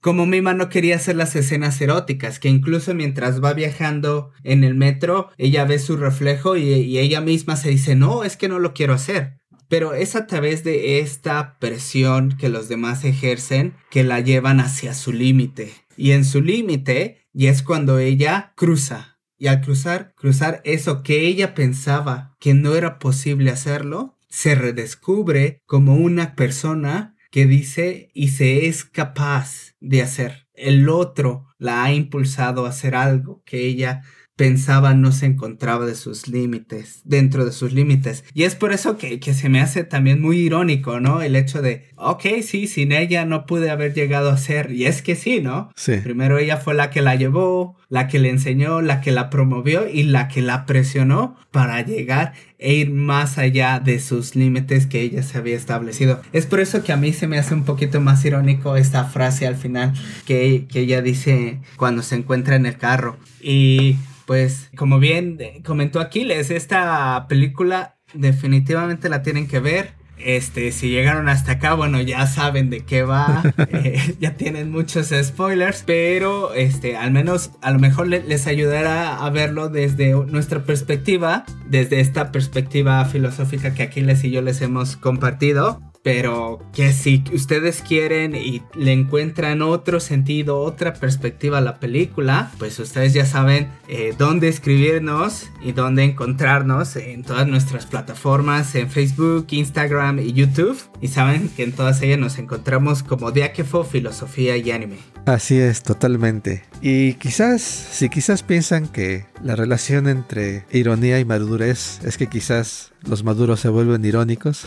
Como 0.02 0.26
Mima 0.26 0.54
no 0.54 0.70
quería 0.70 0.96
hacer 0.96 1.16
las 1.16 1.36
escenas 1.36 1.80
eróticas, 1.82 2.40
que 2.40 2.50
incluso 2.50 2.94
mientras 2.94 3.44
va 3.44 3.54
viajando 3.54 4.32
en 4.44 4.64
el 4.64 4.76
metro, 4.76 5.30
ella 5.38 5.66
ve 5.66 5.80
su 5.80 5.98
reflejo 5.98 6.58
y, 6.58 6.64
y 6.70 7.00
ella 7.00 7.22
misma 7.22 7.56
se 7.56 7.70
dice, 7.70 7.96
no, 7.96 8.24
es 8.24 8.38
que 8.38 8.50
no 8.50 8.60
lo 8.60 8.74
quiero 8.74 8.94
hacer. 8.94 9.38
Pero 9.70 9.94
es 9.94 10.16
a 10.16 10.28
través 10.28 10.64
de 10.64 11.00
esta 11.00 11.58
presión 11.60 12.38
que 12.38 12.50
los 12.50 12.70
demás 12.70 13.04
ejercen 13.04 13.74
que 13.90 14.04
la 14.04 14.22
llevan 14.22 14.60
hacia 14.60 14.94
su 14.94 15.12
límite. 15.12 15.74
Y 15.98 16.12
en 16.12 16.24
su 16.24 16.42
límite, 16.42 17.28
y 17.34 17.48
es 17.48 17.64
cuando 17.64 18.00
ella 18.00 18.54
cruza. 18.56 19.20
Y 19.38 19.48
al 19.48 19.62
cruzar, 19.62 20.14
cruzar 20.16 20.62
eso 20.64 21.04
que 21.04 21.28
ella 21.28 21.54
pensaba 21.54 22.36
que 22.40 22.54
no 22.54 22.76
era 22.76 22.98
posible 22.98 23.52
hacerlo, 23.52 24.17
se 24.30 24.56
redescubre 24.56 25.62
como 25.66 25.96
una 25.96 26.36
persona 26.36 27.16
que 27.32 27.46
dice 27.46 28.10
y 28.14 28.30
se 28.30 28.68
es 28.68 28.86
capaz 28.86 29.76
de 29.80 30.02
hacer. 30.02 30.48
El 30.54 30.90
otro 30.90 31.48
la 31.58 31.84
ha 31.84 31.94
impulsado 31.94 32.66
a 32.66 32.70
hacer 32.70 32.96
algo 32.96 33.44
que 33.46 33.68
ella 33.68 34.02
pensaba 34.38 34.94
no 34.94 35.12
se 35.12 35.26
encontraba 35.26 35.86
de 35.86 35.96
sus 35.96 36.28
límites, 36.28 37.02
dentro 37.04 37.44
de 37.44 37.52
sus 37.52 37.74
límites. 37.74 38.24
Y 38.34 38.44
es 38.44 38.56
por 38.56 38.72
eso 38.72 38.98
que, 38.98 39.20
que, 39.20 39.34
se 39.34 39.50
me 39.50 39.60
hace 39.60 39.84
también 39.84 40.22
muy 40.22 40.38
irónico, 40.38 41.00
¿no? 41.00 41.22
El 41.22 41.36
hecho 41.36 41.62
de, 41.62 41.90
ok, 41.98 42.24
sí, 42.44 42.68
sin 42.68 42.92
ella 42.92 43.26
no 43.26 43.48
pude 43.48 43.72
haber 43.72 43.96
llegado 43.96 44.30
a 44.30 44.38
ser. 44.38 44.72
Y 44.72 44.86
es 44.86 45.02
que 45.02 45.16
sí, 45.16 45.42
¿no? 45.42 45.72
Sí. 45.76 45.94
Primero 45.98 46.38
ella 46.38 46.58
fue 46.58 46.76
la 46.76 46.92
que 46.92 47.02
la 47.02 47.16
llevó, 47.16 47.76
la 47.90 48.08
que 48.08 48.20
le 48.20 48.30
enseñó, 48.30 48.82
la 48.82 49.02
que 49.02 49.12
la 49.12 49.32
promovió 49.32 49.90
y 49.90 50.04
la 50.04 50.28
que 50.28 50.44
la 50.44 50.68
presionó 50.68 51.36
para 51.52 51.82
llegar 51.82 52.34
e 52.60 52.76
ir 52.76 52.92
más 52.92 53.40
allá 53.40 53.80
de 53.80 54.00
sus 54.00 54.36
límites 54.36 54.86
que 54.86 55.02
ella 55.02 55.24
se 55.24 55.40
había 55.40 55.56
establecido. 55.56 56.22
Es 56.32 56.46
por 56.46 56.60
eso 56.60 56.84
que 56.84 56.94
a 56.94 56.98
mí 56.98 57.12
se 57.12 57.28
me 57.28 57.40
hace 57.40 57.56
un 57.56 57.64
poquito 57.64 58.02
más 58.02 58.24
irónico 58.24 58.76
esta 58.76 59.06
frase 59.06 59.48
al 59.48 59.56
final 59.56 59.94
que, 60.26 60.68
que 60.70 60.82
ella 60.82 61.02
dice 61.02 61.60
cuando 61.76 62.04
se 62.04 62.16
encuentra 62.16 62.56
en 62.56 62.68
el 62.68 62.78
carro. 62.78 63.18
Y 63.42 63.96
pues 64.28 64.70
como 64.76 65.00
bien 65.00 65.40
comentó 65.66 66.02
Aquiles, 66.02 66.52
esta 66.52 67.26
película 67.30 67.96
definitivamente 68.14 69.10
la 69.10 69.24
tienen 69.24 69.48
que 69.48 69.60
ver. 69.60 69.96
Este, 70.20 70.72
si 70.72 70.90
llegaron 70.90 71.30
hasta 71.30 71.54
acá, 71.54 71.76
bueno, 71.76 72.02
ya 72.02 72.26
saben 72.26 72.72
de 72.72 72.82
qué 72.82 73.04
va, 73.04 73.44
eh, 73.70 74.16
ya 74.20 74.34
tienen 74.34 74.72
muchos 74.72 75.14
spoilers, 75.22 75.84
pero 75.86 76.56
este, 76.56 76.98
al 76.98 77.12
menos, 77.12 77.52
a 77.62 77.72
lo 77.72 77.78
mejor 77.78 78.08
les 78.08 78.48
ayudará 78.48 79.24
a 79.24 79.30
verlo 79.30 79.70
desde 79.70 80.14
nuestra 80.14 80.64
perspectiva, 80.64 81.46
desde 81.70 82.00
esta 82.00 82.32
perspectiva 82.32 83.06
filosófica 83.06 83.76
que 83.76 83.84
Aquiles 83.84 84.24
y 84.24 84.32
yo 84.32 84.42
les 84.42 84.62
hemos 84.62 84.98
compartido 84.98 85.82
pero 86.08 86.62
que 86.72 86.94
si 86.94 87.22
ustedes 87.34 87.82
quieren 87.82 88.34
y 88.34 88.64
le 88.76 88.94
encuentran 88.94 89.62
otro 89.62 90.00
sentido, 90.00 90.62
otra 90.62 90.94
perspectiva 90.94 91.58
a 91.58 91.62
la 91.62 91.82
película, 91.82 92.50
pues 92.60 92.80
ustedes 92.80 93.14
ya 93.14 93.26
saben 93.26 93.68
eh, 93.90 94.16
dónde 94.18 94.48
escribirnos 94.48 95.50
y 95.62 95.74
dónde 95.74 96.06
encontrarnos 96.06 96.96
en 96.96 97.24
todas 97.24 97.46
nuestras 97.46 97.88
plataformas, 97.88 98.74
en 98.76 98.90
Facebook, 98.90 99.48
Instagram 99.50 100.20
y 100.20 100.32
YouTube. 100.32 100.82
Y 101.02 101.10
saben 101.10 101.50
que 101.50 101.64
en 101.64 101.74
todas 101.74 102.02
ellas 102.02 102.20
nos 102.20 102.40
encontramos 102.40 103.04
como 103.04 103.32
Diáquefo, 103.32 103.84
Filosofía 103.84 104.56
y 104.56 104.72
Anime. 104.72 105.00
Así 105.26 105.58
es, 105.58 105.84
totalmente. 105.84 106.64
Y 106.82 107.16
quizás, 107.16 107.62
si 107.62 108.08
quizás 108.08 108.44
piensan 108.44 108.88
que 108.88 109.26
la 109.44 109.58
relación 109.58 110.08
entre 110.08 110.64
ironía 110.72 111.20
y 111.20 111.26
madurez 111.26 112.00
es 112.06 112.18
que 112.18 112.28
quizás 112.28 112.94
los 113.02 113.24
maduros 113.24 113.60
se 113.60 113.70
vuelven 113.70 114.04
irónicos. 114.04 114.66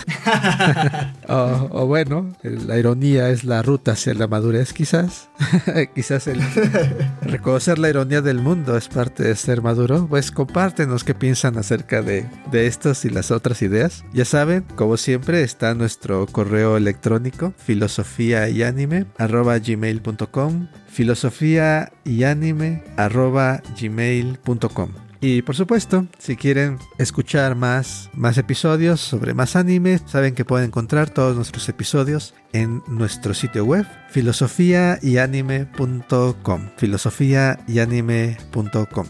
o, 1.28 1.86
bueno, 1.86 2.34
la 2.42 2.78
ironía 2.78 3.30
es 3.30 3.44
la 3.44 3.62
ruta 3.62 3.92
hacia 3.92 4.14
la 4.14 4.26
madurez, 4.26 4.72
quizás. 4.72 5.30
quizás 5.94 6.26
el 6.26 6.40
reconocer 7.22 7.78
la 7.78 7.88
ironía 7.90 8.22
del 8.22 8.38
mundo 8.38 8.76
es 8.76 8.88
parte 8.88 9.24
de 9.24 9.36
ser 9.36 9.62
maduro. 9.62 10.06
Pues 10.08 10.30
compártenos 10.30 11.04
qué 11.04 11.14
piensan 11.14 11.58
acerca 11.58 12.02
de, 12.02 12.28
de 12.50 12.66
estos 12.66 13.04
y 13.04 13.10
las 13.10 13.30
otras 13.30 13.62
ideas. 13.62 14.04
Ya 14.12 14.24
saben, 14.24 14.64
como 14.76 14.96
siempre, 14.96 15.42
está 15.42 15.74
nuestro 15.74 16.26
correo 16.26 16.76
electrónico 16.76 17.52
filosofía 17.56 18.48
y 18.48 18.62
anime 18.62 19.06
arroba 19.18 19.58
gmail.com 19.58 20.68
filosofía 20.88 21.92
y 22.04 22.24
anime 22.24 22.82
arroba 22.96 23.62
gmail.com 23.80 25.09
y 25.20 25.42
por 25.42 25.54
supuesto, 25.54 26.06
si 26.18 26.34
quieren 26.36 26.78
escuchar 26.98 27.54
más, 27.54 28.08
más 28.14 28.38
episodios 28.38 29.00
sobre 29.00 29.34
más 29.34 29.54
anime, 29.54 30.00
saben 30.06 30.34
que 30.34 30.46
pueden 30.46 30.68
encontrar 30.68 31.10
todos 31.10 31.36
nuestros 31.36 31.68
episodios 31.68 32.32
en 32.52 32.82
nuestro 32.88 33.34
sitio 33.34 33.66
web 33.66 33.86
filosofiayanime.com. 34.10 36.70
filosofiayanime.com. 36.76 39.06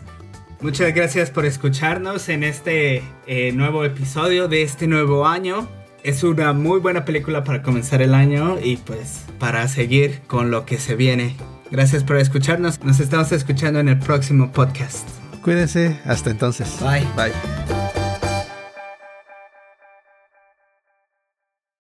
Muchas 0.61 0.95
gracias 0.95 1.31
por 1.31 1.47
escucharnos 1.47 2.29
en 2.29 2.45
este 2.45 3.03
eh, 3.27 3.51
nuevo 3.53 3.85
episodio 3.85 4.47
de 4.49 4.63
este 4.63 4.89
nuevo 4.89 5.27
año. 5.27 5.67
Es 6.03 6.25
una 6.25 6.53
muy 6.53 6.81
buena 6.81 7.05
película 7.05 7.45
para 7.45 7.63
comenzar 7.63 8.03
el 8.03 8.15
año 8.15 8.59
y 8.63 8.77
pues 8.79 9.27
para 9.39 9.69
seguir 9.69 10.23
con 10.27 10.51
lo 10.51 10.67
que 10.67 10.79
se 10.79 10.97
viene. 10.97 11.37
Gracias 11.71 12.03
por 12.03 12.17
escucharnos. 12.17 12.83
Nos 12.83 12.99
estamos 13.01 13.31
escuchando 13.33 13.81
en 13.81 13.89
el 13.89 13.99
próximo 13.99 14.51
podcast. 14.51 15.20
Cuídense, 15.43 15.99
hasta 16.05 16.31
entonces. 16.31 16.79
Bye. 16.81 17.07
Bye. 17.17 18.00